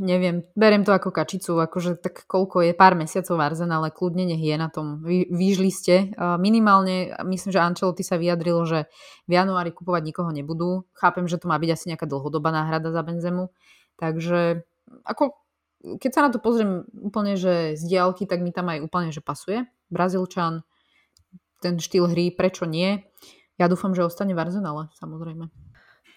neviem, 0.00 0.46
beriem 0.54 0.86
to 0.86 0.94
ako 0.94 1.12
kačicu, 1.12 1.60
akože 1.60 2.00
tak 2.00 2.24
koľko 2.24 2.64
je, 2.64 2.72
pár 2.72 2.96
mesiacov 2.96 3.36
v 3.36 3.44
Arsenale, 3.44 3.92
kľudne 3.92 4.30
nech 4.30 4.40
je 4.40 4.56
na 4.56 4.72
tom 4.72 5.04
Vy, 5.04 5.28
výžliste. 5.28 6.16
Minimálne, 6.40 7.12
myslím, 7.28 7.50
že 7.52 7.60
Ancelotti 7.60 8.00
sa 8.06 8.16
vyjadrilo, 8.16 8.64
že 8.64 8.88
v 9.28 9.32
januári 9.36 9.76
kupovať 9.76 10.02
nikoho 10.06 10.30
nebudú. 10.32 10.88
Chápem, 10.96 11.28
že 11.28 11.36
to 11.36 11.52
má 11.52 11.60
byť 11.60 11.70
asi 11.76 11.84
nejaká 11.92 12.08
dlhodobá 12.08 12.48
náhrada 12.54 12.88
za 12.88 13.02
Benzemu. 13.04 13.52
Takže 14.00 14.64
ako 15.04 15.36
keď 15.80 16.10
sa 16.12 16.24
na 16.28 16.30
to 16.30 16.38
pozriem 16.42 16.84
úplne, 16.92 17.40
že 17.40 17.76
z 17.76 17.82
diálky, 17.88 18.28
tak 18.28 18.44
mi 18.44 18.52
tam 18.52 18.68
aj 18.68 18.84
úplne, 18.84 19.10
že 19.10 19.24
pasuje. 19.24 19.64
Brazílčan, 19.88 20.62
ten 21.60 21.80
štýl 21.80 22.08
hry, 22.12 22.32
prečo 22.32 22.68
nie? 22.68 23.04
Ja 23.56 23.68
dúfam, 23.68 23.92
že 23.92 24.04
ostane 24.04 24.32
v 24.32 24.40
Arsenale, 24.40 24.88
samozrejme. 24.96 25.48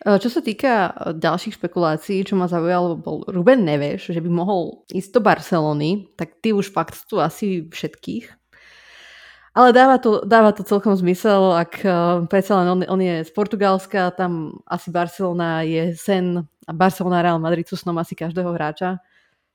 E, 0.04 0.20
čo 0.20 0.30
sa 0.32 0.40
týka 0.44 0.72
e, 0.72 0.92
ďalších 1.16 1.60
špekulácií, 1.60 2.24
čo 2.28 2.36
ma 2.36 2.48
zaujalo, 2.48 3.00
bol 3.00 3.28
Ruben 3.28 3.64
Neves, 3.64 4.08
že 4.08 4.20
by 4.20 4.30
mohol 4.32 4.88
ísť 4.92 5.12
do 5.16 5.22
Barcelony, 5.24 6.12
tak 6.16 6.40
ty 6.44 6.52
už 6.56 6.72
fakt 6.72 6.96
tu 7.08 7.20
asi 7.20 7.68
všetkých. 7.68 8.44
Ale 9.54 9.70
dáva 9.70 10.02
to, 10.02 10.26
dáva 10.26 10.50
to 10.50 10.66
celkom 10.66 10.98
zmysel, 10.98 11.54
ak 11.54 11.86
uh, 11.86 12.26
predsa 12.26 12.58
len 12.58 12.68
on, 12.74 12.80
on 12.90 12.98
je 12.98 13.22
z 13.22 13.32
Portugalska, 13.38 14.10
tam 14.18 14.58
asi 14.66 14.90
Barcelona 14.90 15.62
je 15.62 15.94
sen 15.94 16.42
a 16.66 16.72
Barcelona 16.74 17.22
Real 17.22 17.38
Madrid 17.38 17.70
sú 17.70 17.78
snom 17.78 17.94
asi 18.02 18.18
každého 18.18 18.50
hráča. 18.50 18.98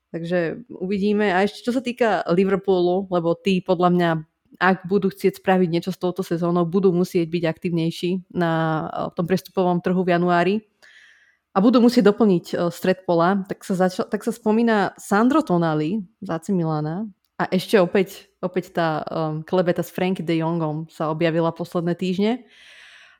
Takže 0.09 0.65
uvidíme. 0.73 1.29
A 1.29 1.45
ešte 1.45 1.61
čo 1.61 1.71
sa 1.73 1.85
týka 1.85 2.25
Liverpoolu, 2.33 3.05
lebo 3.13 3.37
tí 3.37 3.61
podľa 3.61 3.89
mňa, 3.93 4.09
ak 4.57 4.89
budú 4.89 5.13
chcieť 5.13 5.37
spraviť 5.37 5.69
niečo 5.69 5.91
s 5.93 6.01
touto 6.01 6.25
sezónou, 6.25 6.65
budú 6.65 6.89
musieť 6.89 7.29
byť 7.29 7.43
aktívnejší 7.45 8.33
na 8.33 8.51
v 9.09 9.13
tom 9.13 9.25
prestupovom 9.29 9.77
trhu 9.85 10.01
v 10.01 10.17
januári 10.17 10.55
a 11.53 11.61
budú 11.61 11.81
musieť 11.81 12.09
doplniť 12.09 12.45
e, 12.53 12.55
stred 12.73 13.05
pola, 13.05 13.45
tak 13.45 13.61
sa, 13.65 13.73
začal, 13.77 14.05
tak 14.09 14.21
sa 14.21 14.33
spomína 14.33 14.97
Sandro 14.97 15.41
Tonali 15.41 16.01
z 16.21 16.27
AC 16.29 16.53
Milana 16.53 17.09
a 17.39 17.47
ešte 17.55 17.79
opäť, 17.79 18.27
opäť 18.43 18.75
tá 18.75 18.99
um, 19.07 19.39
klebeta 19.47 19.79
s 19.79 19.95
Frankie 19.95 20.27
de 20.27 20.43
Jongom 20.43 20.91
sa 20.91 21.07
objavila 21.07 21.55
posledné 21.55 21.95
týždne. 21.95 22.43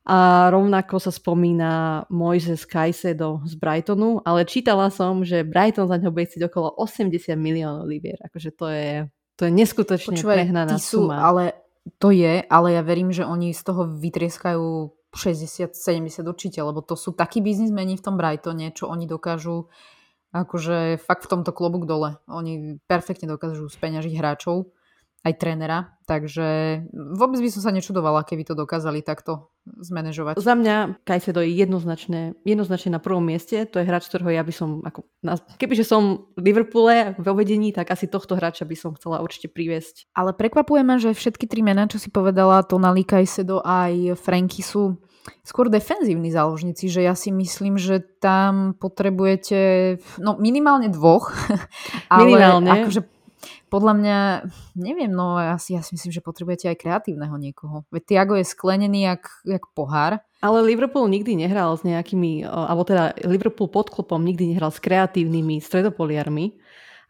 A 0.07 0.47
rovnako 0.49 0.97
sa 0.97 1.11
spomína 1.11 2.03
Moises 2.09 2.65
Caicedo 2.65 3.43
z 3.45 3.53
Brightonu, 3.59 4.23
ale 4.25 4.47
čítala 4.47 4.89
som, 4.89 5.21
že 5.21 5.45
Brighton 5.45 5.85
za 5.85 5.99
ňo 5.99 6.09
bude 6.09 6.25
chcieť 6.25 6.49
okolo 6.49 6.71
80 6.79 7.35
miliónov 7.35 7.85
libier. 7.85 8.17
Akože 8.25 8.49
to 8.55 8.65
je, 8.71 9.05
to 9.35 9.45
je 9.45 9.51
neskutočne 9.53 10.17
Počúvaj, 10.17 10.37
prehnaná 10.41 10.79
sú, 10.81 11.05
suma. 11.05 11.21
Ale 11.21 11.53
to 12.01 12.09
je, 12.09 12.41
ale 12.41 12.67
ja 12.73 12.81
verím, 12.81 13.13
že 13.13 13.27
oni 13.27 13.53
z 13.53 13.61
toho 13.61 13.85
vytrieskajú 13.85 14.93
60-70 15.13 16.25
určite, 16.25 16.59
lebo 16.61 16.81
to 16.81 16.93
sú 16.93 17.13
takí 17.13 17.41
biznismeni 17.41 17.97
v 17.97 18.05
tom 18.05 18.15
Brightone, 18.17 18.73
čo 18.73 18.89
oni 18.89 19.09
dokážu 19.09 19.69
akože 20.29 21.01
fakt 21.01 21.25
v 21.25 21.31
tomto 21.37 21.49
klobúk 21.49 21.89
dole. 21.89 22.21
Oni 22.29 22.77
perfektne 22.85 23.25
dokážu 23.25 23.65
speňažiť 23.65 24.13
hráčov 24.13 24.69
aj 25.19 25.33
trénera, 25.35 25.99
takže 26.07 26.79
vôbec 26.95 27.43
by 27.43 27.49
som 27.51 27.61
sa 27.67 27.75
nečudovala, 27.75 28.23
keby 28.23 28.47
to 28.47 28.55
dokázali 28.55 29.03
takto 29.03 29.51
zmanéžovať. 29.67 30.39
Za 30.39 30.55
mňa 30.55 31.03
Kajsedo 31.03 31.43
je 31.43 31.51
jednoznačne, 31.59 32.39
jednoznačne 32.47 32.95
na 32.95 33.03
prvom 33.03 33.27
mieste, 33.27 33.67
to 33.67 33.83
je 33.83 33.85
hráč, 33.85 34.07
ktorého 34.07 34.31
ja 34.31 34.43
by 34.47 34.53
som, 34.55 34.79
ako, 34.79 35.03
kebyže 35.59 35.83
som 35.83 36.31
v 36.39 36.41
Liverpoole 36.49 37.19
vo 37.19 37.33
vedení, 37.35 37.75
tak 37.75 37.91
asi 37.91 38.07
tohto 38.07 38.39
hráča 38.39 38.63
by 38.63 38.75
som 38.79 38.95
chcela 38.95 39.19
určite 39.19 39.51
priviesť. 39.51 40.07
Ale 40.15 40.31
prekvapuje 40.31 40.81
ma, 40.87 40.95
že 40.97 41.11
všetky 41.11 41.51
tri 41.51 41.61
mená, 41.61 41.91
čo 41.91 41.99
si 41.99 42.07
povedala, 42.07 42.63
Tonali, 42.63 43.03
Kajsedo 43.03 43.59
aj 43.59 44.15
Franky 44.15 44.63
sú 44.63 44.97
skôr 45.43 45.67
defenzívni 45.67 46.31
záložníci, 46.31 46.87
že 46.87 47.03
ja 47.03 47.13
si 47.13 47.29
myslím, 47.29 47.75
že 47.75 47.99
tam 48.23 48.73
potrebujete 48.79 49.99
no 50.23 50.39
minimálne 50.39 50.89
dvoch, 50.89 51.35
ale 52.13 52.23
minimálne. 52.23 52.69
akože 52.87 53.18
podľa 53.69 53.93
mňa, 53.95 54.17
neviem, 54.75 55.13
no 55.13 55.37
ja 55.37 55.55
si, 55.61 55.77
ja 55.77 55.85
si 55.85 55.93
myslím, 55.93 56.11
že 56.11 56.25
potrebujete 56.25 56.67
aj 56.67 56.81
kreatívneho 56.81 57.37
niekoho. 57.37 57.85
Veď 57.93 58.03
Tiago 58.09 58.33
je 58.35 58.43
sklenený 58.43 59.05
jak, 59.05 59.23
jak 59.45 59.63
pohár. 59.77 60.19
Ale 60.41 60.65
Liverpool 60.65 61.05
nikdy 61.07 61.37
nehral 61.37 61.77
s 61.77 61.85
nejakými, 61.85 62.43
alebo 62.43 62.83
teda 62.83 63.13
Liverpool 63.23 63.69
pod 63.69 63.93
klopom 63.93 64.19
nikdy 64.19 64.57
nehral 64.57 64.73
s 64.73 64.81
kreatívnymi 64.81 65.61
stredopoliarmi. 65.61 66.57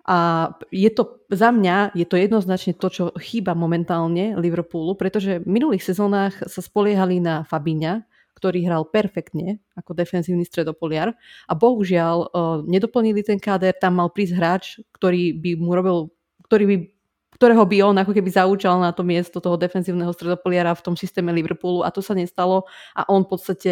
A 0.09 0.49
je 0.73 0.89
to, 0.89 1.21
za 1.29 1.53
mňa 1.53 1.93
je 1.93 2.03
to 2.03 2.17
jednoznačne 2.17 2.73
to, 2.73 2.87
čo 2.89 3.03
chýba 3.21 3.53
momentálne 3.53 4.33
Liverpoolu, 4.35 4.97
pretože 4.97 5.39
v 5.39 5.47
minulých 5.47 5.85
sezónach 5.85 6.33
sa 6.49 6.65
spoliehali 6.65 7.21
na 7.21 7.45
Fabiňa, 7.45 8.09
ktorý 8.33 8.63
hral 8.65 8.87
perfektne 8.87 9.59
ako 9.75 9.91
defenzívny 9.93 10.47
stredopoliar 10.47 11.11
a 11.45 11.53
bohužiaľ 11.53 12.15
uh, 12.23 12.29
nedoplnili 12.63 13.19
ten 13.21 13.35
káder, 13.35 13.75
tam 13.75 13.99
mal 13.99 14.09
prísť 14.09 14.33
hráč, 14.39 14.63
ktorý 14.95 15.35
by 15.35 15.51
mu 15.59 15.75
robil 15.75 15.97
ktorý 16.49 16.65
by, 16.65 16.77
ktorého 17.37 17.63
by 17.63 17.77
on 17.85 17.95
ako 18.01 18.11
keby 18.17 18.29
zaučal 18.33 18.81
na 18.81 18.89
to 18.89 19.05
miesto 19.05 19.37
toho 19.37 19.55
defenzívneho 19.55 20.09
stredopoliara 20.09 20.73
v 20.73 20.83
tom 20.83 20.95
systéme 20.97 21.29
Liverpoolu. 21.29 21.85
A 21.85 21.93
to 21.93 22.01
sa 22.01 22.17
nestalo. 22.17 22.65
A 22.97 23.05
on 23.05 23.23
v 23.23 23.29
podstate 23.37 23.71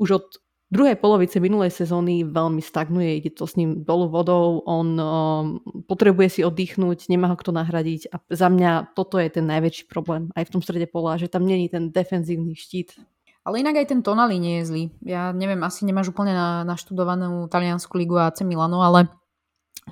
už 0.00 0.08
od 0.16 0.26
druhej 0.68 0.96
polovice 1.00 1.40
minulej 1.40 1.72
sezóny 1.72 2.28
veľmi 2.28 2.60
stagnuje, 2.60 3.20
ide 3.20 3.32
to 3.32 3.48
s 3.48 3.56
ním 3.56 3.84
dolu 3.84 4.12
vodou, 4.12 4.60
on 4.68 4.88
um, 5.00 5.06
potrebuje 5.88 6.28
si 6.28 6.40
oddychnúť, 6.44 7.08
nemá 7.08 7.32
ho 7.32 7.36
kto 7.40 7.56
nahradiť. 7.56 8.12
A 8.12 8.20
za 8.28 8.48
mňa 8.52 8.92
toto 8.92 9.16
je 9.16 9.32
ten 9.32 9.48
najväčší 9.48 9.88
problém 9.88 10.28
aj 10.36 10.48
v 10.48 10.52
tom 10.52 10.60
strede 10.60 10.84
pola, 10.88 11.16
že 11.16 11.32
tam 11.32 11.48
není 11.48 11.72
ten 11.72 11.88
defenzívny 11.88 12.52
štít. 12.52 13.00
Ale 13.48 13.64
inak 13.64 13.80
aj 13.80 13.96
ten 13.96 14.04
Tonali 14.04 14.36
nie 14.36 14.60
je 14.60 14.64
zlý. 14.68 14.84
Ja 15.00 15.32
neviem, 15.32 15.64
asi 15.64 15.88
nemáš 15.88 16.12
úplne 16.12 16.36
na, 16.36 16.68
naštudovanú 16.68 17.48
taliansku 17.48 17.96
ligu 17.96 18.20
AC 18.20 18.44
Milano, 18.44 18.84
ale 18.84 19.08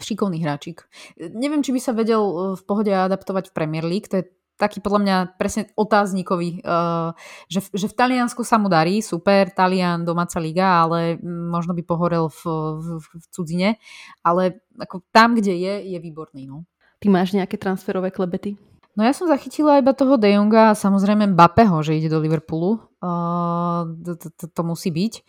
šikovný 0.01 0.41
hráčik. 0.43 0.85
Neviem, 1.19 1.65
či 1.65 1.73
by 1.73 1.81
sa 1.81 1.93
vedel 1.93 2.21
e, 2.21 2.35
v 2.57 2.63
pohode 2.65 2.93
adaptovať 2.93 3.51
v 3.51 3.57
Premier 3.57 3.85
League, 3.85 4.09
to 4.09 4.21
je 4.21 4.27
taký 4.57 4.81
podľa 4.81 5.01
mňa 5.05 5.17
presne 5.37 5.69
otáznikový, 5.77 6.65
uh, 6.65 7.13
že, 7.47 7.69
že 7.77 7.93
v 7.93 7.97
Taliansku 7.97 8.41
sa 8.41 8.57
mu 8.57 8.73
darí, 8.73 9.05
super, 9.05 9.53
Talian, 9.53 10.09
domáca 10.09 10.41
liga, 10.41 10.81
ale 10.81 11.21
možno 11.23 11.77
by 11.77 11.85
pohorel 11.85 12.33
v, 12.33 12.41
v, 12.81 12.87
v 13.05 13.25
cudzine, 13.29 13.77
ale 14.25 14.65
ako 14.81 15.05
tam, 15.13 15.37
kde 15.37 15.53
je, 15.61 15.75
je 15.93 15.99
výborný. 16.01 16.49
No. 16.49 16.65
Ty 17.05 17.13
máš 17.13 17.37
nejaké 17.37 17.61
transferové 17.61 18.09
klebety? 18.09 18.57
No 18.97 19.05
ja 19.05 19.13
som 19.13 19.29
zachytila 19.29 19.77
iba 19.77 19.93
toho 19.93 20.17
De 20.17 20.33
Jonga 20.33 20.73
a 20.73 20.79
samozrejme 20.79 21.37
Mbappého, 21.37 21.85
že 21.85 22.01
ide 22.01 22.09
do 22.09 22.17
Liverpoolu. 22.17 22.81
Uh, 23.05 23.93
to, 24.01 24.33
to, 24.33 24.45
to 24.49 24.63
musí 24.65 24.89
byť. 24.89 25.21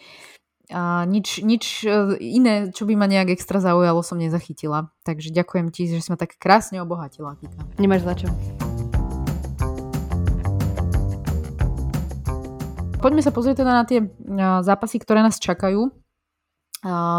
A 0.67 1.07
nič, 1.07 1.39
nič 1.47 1.87
e, 1.87 2.19
iné, 2.19 2.75
čo 2.75 2.83
by 2.83 2.99
ma 2.99 3.07
nejak 3.07 3.31
extra 3.31 3.63
zaujalo, 3.63 4.03
som 4.03 4.19
nezachytila. 4.19 4.91
Takže 5.07 5.31
ďakujem 5.31 5.71
ti, 5.71 5.87
že 5.87 6.03
si 6.03 6.11
ma 6.11 6.19
tak 6.19 6.35
krásne 6.35 6.83
obohatila, 6.83 7.39
Kika. 7.39 7.79
Nemáš 7.79 8.03
za 8.03 8.13
čo. 8.19 8.27
Poďme 12.99 13.23
sa 13.23 13.31
pozrieť 13.31 13.63
teda 13.63 13.71
na 13.71 13.87
tie 13.87 14.03
e, 14.03 14.07
zápasy, 14.67 14.99
ktoré 14.99 15.23
nás 15.23 15.39
čakajú 15.39 15.87
e, 15.87 15.91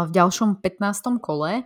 v 0.05 0.09
ďalšom 0.13 0.61
15. 0.61 1.17
kole. 1.17 1.65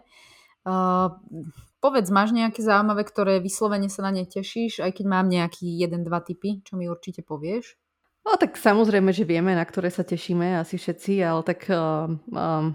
Povedz, 1.84 2.08
máš 2.16 2.32
nejaké 2.32 2.64
zaujímavé, 2.64 3.04
ktoré 3.04 3.44
vyslovene 3.44 3.92
sa 3.92 4.08
na 4.08 4.16
ne 4.16 4.24
tešíš, 4.24 4.80
aj 4.80 5.04
keď 5.04 5.06
mám 5.12 5.28
nejaký 5.28 5.68
1-2 5.84 6.00
typy, 6.32 6.64
čo 6.64 6.80
mi 6.80 6.88
určite 6.88 7.28
povieš? 7.28 7.76
No 8.24 8.40
tak 8.40 8.56
samozrejme, 8.56 9.12
že 9.12 9.28
vieme, 9.28 9.52
na 9.52 9.68
ktoré 9.68 9.92
sa 9.92 10.08
tešíme 10.08 10.64
asi 10.64 10.80
všetci, 10.80 11.20
ale 11.20 11.44
tak 11.44 11.68
um, 11.68 12.24
um, 12.32 12.72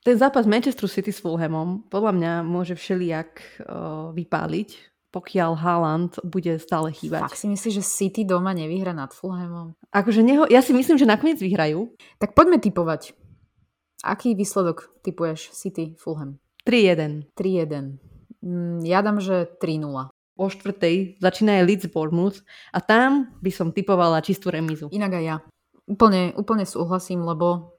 ten 0.00 0.16
zápas 0.16 0.48
Manchester 0.48 0.88
City 0.88 1.12
s 1.12 1.20
Fulhamom 1.20 1.84
podľa 1.92 2.12
mňa 2.16 2.32
môže 2.40 2.72
všelijak 2.72 3.30
uh, 3.68 4.16
vypáliť, 4.16 4.70
pokiaľ 5.12 5.50
Haaland 5.60 6.12
bude 6.24 6.56
stále 6.56 6.88
chýbať. 6.96 7.20
Fakt 7.28 7.36
si 7.36 7.52
myslíš, 7.52 7.74
že 7.78 7.84
City 7.84 8.24
doma 8.24 8.56
nevyhra 8.56 8.96
nad 8.96 9.12
Fulhamom? 9.12 9.76
Akože 9.92 10.24
neho, 10.24 10.48
ja 10.48 10.64
si 10.64 10.72
myslím, 10.72 10.96
že 10.96 11.04
nakoniec 11.04 11.36
vyhrajú. 11.36 11.92
Tak 12.16 12.32
poďme 12.32 12.56
typovať. 12.64 13.12
Aký 14.00 14.32
výsledok 14.32 14.88
typuješ 15.04 15.52
City 15.52 16.00
Fulham? 16.00 16.40
3-1. 16.64 17.28
3-1. 17.36 18.00
Mm, 18.40 18.80
ja 18.88 19.04
dám, 19.04 19.20
že 19.20 19.52
3-0 19.60 20.13
o 20.34 20.50
štvrtej 20.50 21.22
začína 21.22 21.62
aj 21.62 21.66
Leeds 21.66 21.86
Bournemouth 21.90 22.42
a 22.74 22.82
tam 22.82 23.30
by 23.38 23.50
som 23.54 23.70
typovala 23.70 24.22
čistú 24.22 24.50
remizu. 24.50 24.90
Inak 24.90 25.18
aj 25.18 25.24
ja. 25.24 25.36
Úplne, 25.86 26.34
úplne 26.34 26.64
súhlasím, 26.66 27.22
lebo 27.22 27.76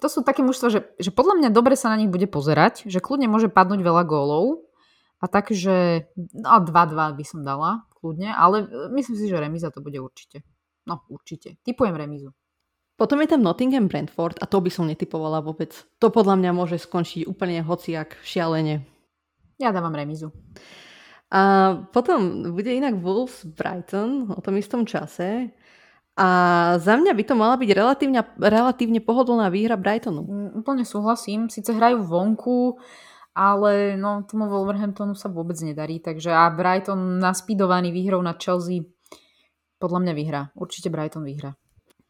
to 0.00 0.06
sú 0.08 0.24
také 0.24 0.40
mužstva, 0.42 0.68
že, 0.72 0.80
že 0.98 1.10
podľa 1.12 1.38
mňa 1.38 1.48
dobre 1.54 1.76
sa 1.76 1.92
na 1.92 2.00
nich 2.00 2.10
bude 2.10 2.26
pozerať, 2.26 2.88
že 2.88 3.02
kľudne 3.02 3.28
môže 3.30 3.52
padnúť 3.52 3.84
veľa 3.84 4.02
gólov 4.08 4.66
a 5.20 5.26
takže 5.26 6.08
no 6.16 6.62
2-2 6.62 7.18
by 7.18 7.24
som 7.26 7.42
dala 7.44 7.84
kľudne, 7.98 8.30
ale 8.30 8.66
myslím 8.94 9.16
si, 9.18 9.26
že 9.26 9.38
remiza 9.38 9.74
to 9.74 9.82
bude 9.82 9.98
určite. 9.98 10.46
No 10.88 11.04
určite. 11.12 11.60
Typujem 11.66 11.92
remizu. 11.92 12.32
Potom 12.98 13.22
je 13.22 13.30
tam 13.30 13.46
Nottingham 13.46 13.86
Brentford 13.86 14.42
a 14.42 14.48
to 14.50 14.58
by 14.58 14.70
som 14.72 14.90
netypovala 14.90 15.38
vôbec. 15.38 15.70
To 16.02 16.10
podľa 16.10 16.34
mňa 16.34 16.50
môže 16.50 16.82
skončiť 16.82 17.30
úplne 17.30 17.62
hociak 17.62 18.18
šialene. 18.26 18.82
Ja 19.58 19.70
dávam 19.70 19.94
remizu. 19.94 20.34
A 21.28 21.76
potom 21.92 22.52
bude 22.56 22.72
inak 22.72 22.96
Wolves 23.04 23.44
Brighton 23.44 24.32
o 24.32 24.40
tom 24.40 24.56
istom 24.56 24.88
čase. 24.88 25.52
A 26.18 26.28
za 26.82 26.98
mňa 26.98 27.12
by 27.14 27.22
to 27.22 27.34
mala 27.38 27.54
byť 27.54 27.70
relatívne, 27.76 28.20
relatívne 28.42 28.98
pohodlná 28.98 29.52
výhra 29.52 29.78
Brightonu. 29.78 30.24
Mm, 30.24 30.50
úplne 30.64 30.82
súhlasím. 30.82 31.46
Sice 31.46 31.70
hrajú 31.70 32.02
vonku, 32.02 32.80
ale 33.38 33.94
no, 33.94 34.26
tomu 34.26 34.50
Wolverhamptonu 34.50 35.14
sa 35.14 35.30
vôbec 35.30 35.54
nedarí. 35.62 36.02
Takže 36.02 36.34
a 36.34 36.50
Brighton 36.50 37.22
naspidovaný 37.22 37.94
výhrou 37.94 38.18
na 38.18 38.34
Chelsea 38.34 38.82
podľa 39.78 40.00
mňa 40.02 40.12
vyhrá. 40.18 40.42
Určite 40.58 40.90
Brighton 40.90 41.22
vyhrá. 41.22 41.54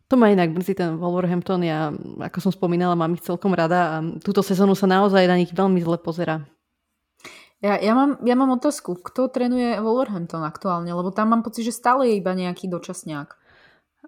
To 0.09 0.17
má 0.17 0.33
inak 0.33 0.57
brzy 0.57 0.73
ten 0.73 0.97
Wolverhampton. 0.97 1.61
Ja, 1.61 1.93
ako 2.17 2.49
som 2.49 2.53
spomínala, 2.55 2.97
mám 2.97 3.13
ich 3.13 3.21
celkom 3.21 3.53
rada 3.53 3.93
a 3.93 3.97
túto 4.25 4.41
sezónu 4.41 4.73
sa 4.73 4.89
naozaj 4.89 5.29
na 5.29 5.37
nich 5.37 5.53
veľmi 5.53 5.85
zle 5.85 6.01
pozera. 6.01 6.49
Ja, 7.59 7.75
ja, 7.75 7.91
mám, 7.91 8.23
ja 8.23 8.39
mám 8.39 8.55
otázku, 8.55 9.03
kto 9.03 9.27
trénuje 9.27 9.83
Wolverhampton 9.83 10.47
aktuálne, 10.47 10.95
lebo 10.95 11.11
tam 11.11 11.35
mám 11.35 11.43
pocit, 11.43 11.67
že 11.67 11.75
stále 11.75 12.07
je 12.07 12.23
iba 12.23 12.31
nejaký 12.31 12.71
dočasňák. 12.71 13.29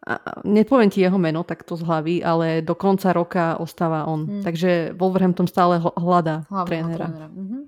A, 0.07 0.13
nepoviem 0.47 0.89
ti 0.89 1.03
jeho 1.03 1.19
meno 1.19 1.43
takto 1.43 1.75
z 1.75 1.83
hlavy, 1.83 2.23
ale 2.23 2.63
do 2.63 2.79
konca 2.79 3.11
roka 3.11 3.59
ostáva 3.59 4.07
on. 4.07 4.25
Hmm. 4.25 4.43
Takže 4.47 4.95
Wolverhampton 4.95 5.51
stále 5.51 5.83
hľadá 5.83 6.47
trénera. 6.65 7.11
trénera. 7.11 7.29
Mhm. 7.29 7.59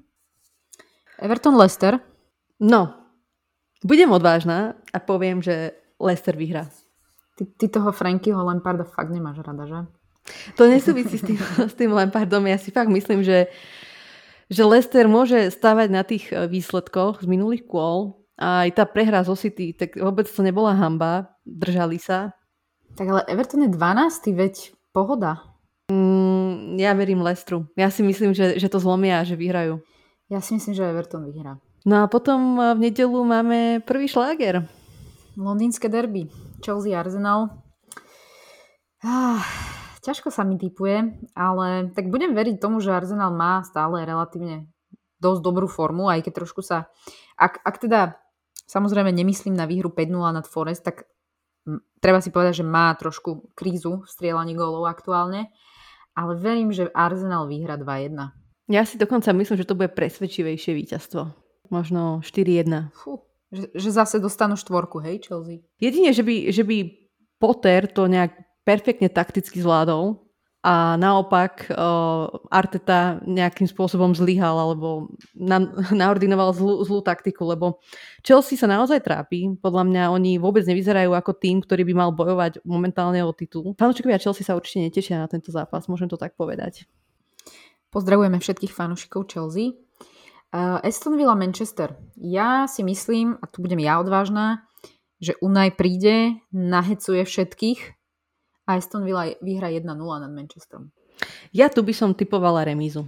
Everton 1.19 1.55
Leicester. 1.59 1.99
No, 2.63 2.95
budem 3.83 4.11
odvážna 4.15 4.79
a 4.95 4.99
poviem, 5.03 5.43
že 5.43 5.75
Leicester 5.99 6.39
vyhrá. 6.39 6.71
Ty, 7.35 7.43
ty 7.59 7.67
toho 7.67 7.91
Frankyho 7.91 8.39
Lamparda 8.39 8.87
fakt 8.87 9.11
nemáš 9.11 9.43
rada, 9.43 9.67
že? 9.67 9.83
To 10.55 10.71
nesúvisí 10.71 11.19
s 11.19 11.27
tým, 11.27 11.39
s 11.73 11.75
tým 11.75 11.91
Lampardom. 11.91 12.47
Ja 12.47 12.59
si 12.59 12.71
fakt 12.71 12.91
myslím, 12.91 13.27
že 13.27 13.51
že 14.53 14.69
Leicester 14.69 15.09
môže 15.09 15.49
stavať 15.49 15.89
na 15.89 16.05
tých 16.05 16.29
e, 16.29 16.45
výsledkoch 16.45 17.25
z 17.25 17.27
minulých 17.27 17.65
kôl 17.65 18.21
a 18.37 18.69
aj 18.69 18.77
tá 18.77 18.85
prehra 18.85 19.25
zo 19.25 19.33
City, 19.33 19.73
tak 19.73 19.97
vôbec 19.97 20.29
to 20.29 20.45
nebola 20.45 20.77
hamba, 20.77 21.33
držali 21.49 21.97
sa. 21.97 22.37
Tak 22.93 23.09
ale 23.09 23.21
Everton 23.33 23.65
je 23.65 23.71
12, 23.73 24.37
veď 24.37 24.55
pohoda. 24.93 25.41
Mm, 25.89 26.77
ja 26.77 26.93
verím 26.93 27.25
Leicesteru. 27.25 27.65
Ja 27.81 27.89
si 27.89 28.05
myslím, 28.05 28.37
že, 28.37 28.61
že 28.61 28.69
to 28.69 28.77
zlomia 28.77 29.25
a 29.25 29.27
že 29.27 29.41
vyhrajú. 29.41 29.81
Ja 30.29 30.45
si 30.45 30.61
myslím, 30.61 30.77
že 30.77 30.85
Everton 30.85 31.33
vyhrá. 31.33 31.57
No 31.89 32.05
a 32.05 32.07
potom 32.13 32.61
e, 32.61 32.77
v 32.77 32.93
nedelu 32.93 33.19
máme 33.25 33.81
prvý 33.89 34.05
šláger. 34.05 34.69
Londýnske 35.41 35.89
derby. 35.89 36.29
Chelsea 36.61 36.93
Arsenal. 36.93 37.49
Ah, 39.03 39.43
ťažko 40.03 40.35
sa 40.35 40.43
mi 40.43 40.59
typuje, 40.59 41.17
ale 41.33 41.95
tak 41.95 42.11
budem 42.11 42.35
veriť 42.35 42.59
tomu, 42.59 42.83
že 42.83 42.93
Arsenal 42.93 43.31
má 43.31 43.63
stále 43.63 44.03
relatívne 44.03 44.67
dosť 45.23 45.41
dobrú 45.41 45.71
formu, 45.71 46.11
aj 46.11 46.27
keď 46.27 46.33
trošku 46.43 46.61
sa... 46.67 46.91
Ak, 47.39 47.63
ak 47.63 47.79
teda 47.79 48.19
samozrejme 48.67 49.15
nemyslím 49.15 49.55
na 49.55 49.71
výhru 49.71 49.95
5-0 49.95 50.11
nad 50.35 50.47
Forest, 50.51 50.83
tak 50.83 51.07
treba 52.03 52.19
si 52.19 52.35
povedať, 52.35 52.61
že 52.61 52.67
má 52.67 52.91
trošku 52.99 53.55
krízu 53.55 54.03
v 54.03 54.11
strieľaní 54.11 54.59
gólov 54.59 54.91
aktuálne, 54.91 55.55
ale 56.19 56.35
verím, 56.35 56.75
že 56.75 56.91
Arsenal 56.91 57.47
vyhra 57.47 57.79
2-1. 57.79 58.35
Ja 58.71 58.83
si 58.83 58.99
dokonca 58.99 59.31
myslím, 59.31 59.57
že 59.59 59.69
to 59.69 59.79
bude 59.79 59.95
presvedčivejšie 59.95 60.75
víťazstvo. 60.75 61.31
Možno 61.71 62.21
4-1. 62.27 62.91
Fú, 62.93 63.23
že, 63.55 63.71
že 63.73 63.89
zase 63.95 64.19
dostanú 64.19 64.59
štvorku, 64.59 65.01
hej, 65.01 65.25
Chelsea? 65.25 65.65
Jedine, 65.79 66.11
že 66.13 66.27
by, 66.27 66.51
že 66.53 66.63
by 66.67 66.77
Potter 67.39 67.91
to 67.91 68.07
nejak 68.07 68.39
perfektne 68.63 69.11
takticky 69.11 69.59
zvládol 69.59 70.23
a 70.63 70.95
naopak 70.95 71.75
uh, 71.75 72.31
Arteta 72.47 73.19
nejakým 73.27 73.67
spôsobom 73.67 74.15
zlyhal 74.15 74.55
alebo 74.55 75.11
na, 75.35 75.59
naordinoval 75.91 76.55
zlú, 76.55 76.87
zlú 76.87 77.03
taktiku, 77.03 77.51
lebo 77.51 77.83
Chelsea 78.23 78.55
sa 78.55 78.71
naozaj 78.71 79.03
trápi. 79.03 79.59
Podľa 79.59 79.83
mňa 79.91 80.03
oni 80.15 80.39
vôbec 80.39 80.63
nevyzerajú 80.63 81.19
ako 81.19 81.35
tým, 81.35 81.59
ktorý 81.67 81.83
by 81.91 81.95
mal 81.99 82.11
bojovať 82.15 82.63
momentálne 82.63 83.19
o 83.27 83.35
titul. 83.35 83.75
Fanúšikovia 83.75 84.23
Chelsea 84.23 84.47
sa 84.47 84.55
určite 84.55 84.87
netešia 84.87 85.19
na 85.19 85.27
tento 85.27 85.51
zápas, 85.51 85.91
môžem 85.91 86.07
to 86.07 86.15
tak 86.15 86.39
povedať. 86.39 86.87
Pozdravujeme 87.91 88.39
všetkých 88.39 88.71
fanúšikov 88.71 89.27
Chelsea. 89.27 89.75
Uh, 90.55 90.79
Aston 90.87 91.19
Villa 91.19 91.35
Manchester. 91.35 91.99
Ja 92.15 92.71
si 92.71 92.87
myslím, 92.87 93.35
a 93.43 93.51
tu 93.51 93.67
budem 93.67 93.83
ja 93.83 93.99
odvážna, 93.99 94.63
že 95.19 95.35
Unai 95.43 95.75
príde, 95.75 96.39
nahecuje 96.55 97.27
všetkých 97.27 98.02
a 98.67 98.79
Aston 98.79 99.05
Villa 99.05 99.33
vyhra 99.43 99.69
1-0 99.71 99.87
nad 99.97 100.31
Manchesterom. 100.31 100.91
Ja 101.53 101.69
tu 101.69 101.83
by 101.83 101.93
som 101.95 102.11
typovala 102.17 102.65
remízu. 102.67 103.07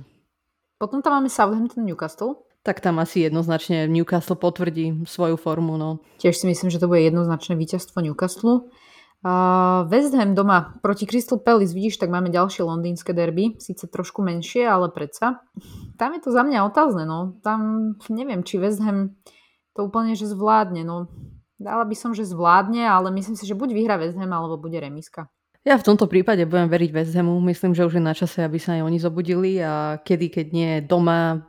Potom 0.79 1.01
tam 1.01 1.19
máme 1.19 1.31
Southampton 1.31 1.87
Newcastle. 1.87 2.45
Tak 2.65 2.81
tam 2.81 2.97
asi 2.99 3.21
jednoznačne 3.21 3.89
Newcastle 3.89 4.41
potvrdí 4.41 5.05
svoju 5.05 5.37
formu. 5.37 5.77
No. 5.77 6.01
Tiež 6.17 6.41
si 6.41 6.47
myslím, 6.49 6.73
že 6.73 6.81
to 6.81 6.89
bude 6.89 7.05
jednoznačné 7.05 7.57
víťazstvo 7.61 8.01
Newcastle. 8.01 8.73
Uh, 9.25 9.89
West 9.89 10.13
Ham 10.13 10.37
doma 10.37 10.77
proti 10.85 11.09
Crystal 11.09 11.41
Palace, 11.41 11.73
vidíš, 11.73 11.97
tak 11.97 12.13
máme 12.13 12.29
ďalšie 12.29 12.61
londýnske 12.61 13.17
derby, 13.17 13.57
síce 13.57 13.89
trošku 13.89 14.21
menšie, 14.21 14.69
ale 14.69 14.93
predsa. 14.93 15.41
Tam 15.97 16.13
je 16.13 16.21
to 16.21 16.29
za 16.29 16.45
mňa 16.45 16.69
otázne, 16.69 17.09
no. 17.09 17.41
Tam 17.41 17.61
neviem, 18.13 18.45
či 18.45 18.61
West 18.61 18.85
Ham 18.85 19.17
to 19.73 19.89
úplne, 19.89 20.13
že 20.13 20.29
zvládne, 20.29 20.85
no. 20.85 21.09
Dala 21.57 21.89
by 21.89 21.97
som, 21.97 22.13
že 22.13 22.29
zvládne, 22.29 22.85
ale 22.85 23.09
myslím 23.17 23.33
si, 23.33 23.49
že 23.49 23.57
buď 23.57 23.73
vyhra 23.73 23.97
West 23.97 24.21
Ham, 24.21 24.29
alebo 24.29 24.61
bude 24.61 24.77
remiska. 24.77 25.33
Ja 25.65 25.81
v 25.81 25.87
tomto 25.89 26.05
prípade 26.05 26.45
budem 26.45 26.69
veriť 26.69 26.91
West 26.93 27.17
Hamu. 27.17 27.41
Myslím, 27.41 27.73
že 27.73 27.89
už 27.89 27.97
je 27.97 28.05
na 28.05 28.13
čase, 28.13 28.45
aby 28.45 28.61
sa 28.61 28.77
aj 28.77 28.85
oni 28.85 29.01
zobudili 29.01 29.57
a 29.65 29.97
kedy, 29.97 30.27
keď 30.29 30.47
nie 30.53 30.71
doma 30.85 31.49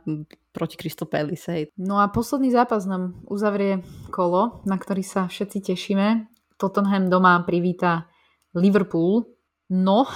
proti 0.56 0.80
Crystal 0.80 1.04
Palace. 1.04 1.68
No 1.76 2.00
a 2.00 2.08
posledný 2.08 2.48
zápas 2.48 2.88
nám 2.88 3.20
uzavrie 3.28 3.84
kolo, 4.08 4.64
na 4.64 4.80
ktorý 4.80 5.04
sa 5.04 5.28
všetci 5.28 5.68
tešíme. 5.68 6.32
Tottenham 6.56 7.12
doma 7.12 7.44
privíta 7.44 8.08
Liverpool. 8.56 9.28
No, 9.68 10.08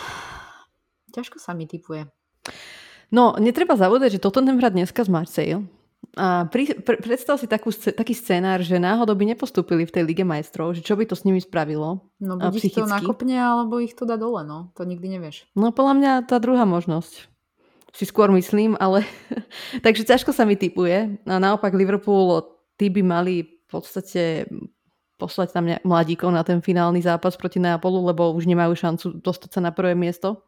ťažko 1.12 1.36
sa 1.36 1.52
mi 1.52 1.68
typuje. 1.68 2.08
No, 3.12 3.36
netreba 3.36 3.76
zavodať, 3.76 4.16
že 4.16 4.22
Tottenham 4.24 4.56
hrá 4.56 4.72
dneska 4.72 5.04
z 5.04 5.12
Marseille 5.12 5.60
a 6.18 6.50
pri, 6.50 6.74
pre, 6.82 6.98
predstav 6.98 7.38
si 7.38 7.46
takú, 7.46 7.70
taký 7.70 8.18
scénár, 8.18 8.66
že 8.66 8.82
náhodou 8.82 9.14
by 9.14 9.30
nepostúpili 9.30 9.86
v 9.86 9.94
tej 9.94 10.02
Lige 10.02 10.26
majstrov, 10.26 10.74
že 10.74 10.82
čo 10.82 10.98
by 10.98 11.06
to 11.06 11.14
s 11.14 11.22
nimi 11.22 11.38
spravilo 11.38 12.02
No 12.18 12.34
buď 12.34 12.66
ich 12.66 12.74
to 12.74 12.90
nakopne, 12.90 13.38
alebo 13.38 13.78
ich 13.78 13.94
to 13.94 14.02
dá 14.02 14.18
dole, 14.18 14.42
no. 14.42 14.74
To 14.74 14.82
nikdy 14.82 15.06
nevieš. 15.06 15.46
No 15.54 15.70
podľa 15.70 15.94
mňa 15.94 16.12
tá 16.26 16.42
druhá 16.42 16.66
možnosť. 16.66 17.30
Si 17.94 18.04
skôr 18.06 18.30
myslím, 18.34 18.74
ale... 18.82 19.06
Takže 19.86 20.02
ťažko 20.06 20.34
sa 20.34 20.42
mi 20.42 20.58
typuje. 20.58 21.22
A 21.30 21.34
naopak 21.38 21.74
Liverpool, 21.78 22.42
tí 22.74 22.90
by 22.90 23.02
mali 23.06 23.46
v 23.46 23.68
podstate 23.70 24.50
poslať 25.20 25.54
tam 25.54 25.70
mladíkov 25.86 26.32
na 26.32 26.42
ten 26.42 26.58
finálny 26.58 27.04
zápas 27.06 27.38
proti 27.38 27.62
Neapolu, 27.62 28.02
lebo 28.08 28.34
už 28.34 28.50
nemajú 28.50 28.72
šancu 28.74 29.06
dostať 29.20 29.50
sa 29.52 29.60
na 29.62 29.70
prvé 29.70 29.94
miesto. 29.94 30.42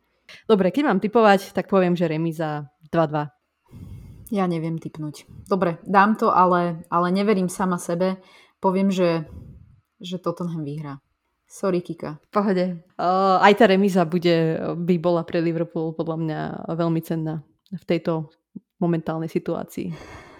Dobre, 0.48 0.72
keď 0.72 0.82
mám 0.90 0.98
typovať, 0.98 1.52
tak 1.52 1.68
poviem, 1.68 1.92
že 1.92 2.08
remíza 2.08 2.72
2-2. 2.88 3.41
Ja 4.32 4.48
neviem 4.48 4.80
typnúť. 4.80 5.28
Dobre, 5.44 5.76
dám 5.84 6.16
to, 6.16 6.32
ale, 6.32 6.88
ale 6.88 7.12
neverím 7.12 7.52
sama 7.52 7.76
sebe. 7.76 8.16
Poviem, 8.64 8.88
že, 8.88 9.28
že 10.00 10.16
Tottenham 10.16 10.64
vyhrá. 10.64 11.04
Sorry, 11.44 11.84
Kika. 11.84 12.16
Pohode. 12.32 12.80
Uh, 12.96 13.36
aj 13.44 13.60
tá 13.60 13.68
remíza 13.68 14.08
bude, 14.08 14.56
by 14.72 14.96
bola 14.96 15.20
pre 15.28 15.44
Liverpool 15.44 15.92
podľa 15.92 16.16
mňa 16.16 16.40
veľmi 16.64 17.00
cenná 17.04 17.44
v 17.68 17.84
tejto 17.84 18.32
momentálnej 18.80 19.28
situácii. 19.28 19.92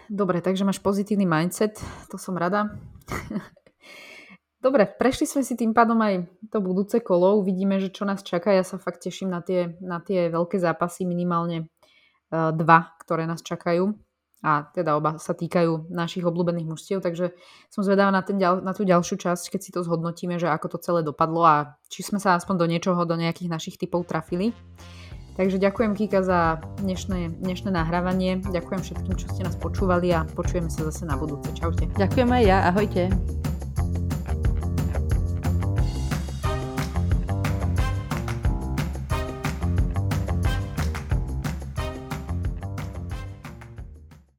Dobre, 0.09 0.41
takže 0.41 0.65
máš 0.65 0.81
pozitívny 0.81 1.29
mindset, 1.29 1.77
to 2.09 2.17
som 2.17 2.33
rada. 2.33 2.73
Dobre, 4.65 4.89
prešli 4.89 5.29
sme 5.29 5.45
si 5.45 5.53
tým 5.53 5.77
pádom 5.77 6.01
aj 6.01 6.25
to 6.49 6.65
budúce 6.65 6.97
kolo, 7.05 7.37
uvidíme, 7.45 7.77
že 7.77 7.93
čo 7.93 8.09
nás 8.09 8.25
čaká. 8.25 8.57
Ja 8.57 8.65
sa 8.65 8.81
fakt 8.81 9.05
teším 9.05 9.29
na 9.29 9.45
tie, 9.45 9.77
na 9.85 10.01
tie 10.01 10.33
veľké 10.33 10.57
zápasy, 10.57 11.05
minimálne 11.05 11.69
dva, 12.33 12.97
ktoré 13.05 13.29
nás 13.29 13.45
čakajú 13.45 13.93
a 14.43 14.67
teda 14.75 14.99
oba 14.99 15.23
sa 15.23 15.39
týkajú 15.39 15.87
našich 15.95 16.27
obľúbených 16.27 16.67
mužstiev, 16.67 16.99
takže 16.99 17.31
som 17.71 17.87
zvedavá 17.87 18.11
na, 18.11 18.27
ten 18.27 18.43
ďal, 18.43 18.59
na 18.59 18.75
tú 18.75 18.83
ďalšiu 18.83 19.15
časť, 19.23 19.55
keď 19.55 19.61
si 19.63 19.71
to 19.71 19.87
zhodnotíme, 19.87 20.35
že 20.43 20.51
ako 20.51 20.77
to 20.77 20.79
celé 20.83 21.07
dopadlo 21.07 21.47
a 21.47 21.79
či 21.87 22.03
sme 22.03 22.19
sa 22.19 22.35
aspoň 22.35 22.59
do 22.59 22.67
niečoho, 22.67 22.99
do 23.07 23.15
nejakých 23.15 23.49
našich 23.49 23.79
typov 23.79 24.03
trafili. 24.11 24.51
Takže 25.33 25.57
ďakujem 25.57 25.97
Kika 25.97 26.21
za 26.27 26.61
dnešné, 26.83 27.41
dnešné 27.41 27.71
nahrávanie, 27.73 28.43
ďakujem 28.45 28.83
všetkým, 28.85 29.15
čo 29.17 29.31
ste 29.33 29.47
nás 29.47 29.57
počúvali 29.57 30.13
a 30.13 30.29
počujeme 30.29 30.69
sa 30.69 30.85
zase 30.91 31.09
na 31.09 31.17
budúce. 31.17 31.49
Čaute. 31.57 31.89
Ďakujem 31.97 32.29
aj 32.29 32.43
ja, 32.45 32.59
ahojte. 32.69 33.03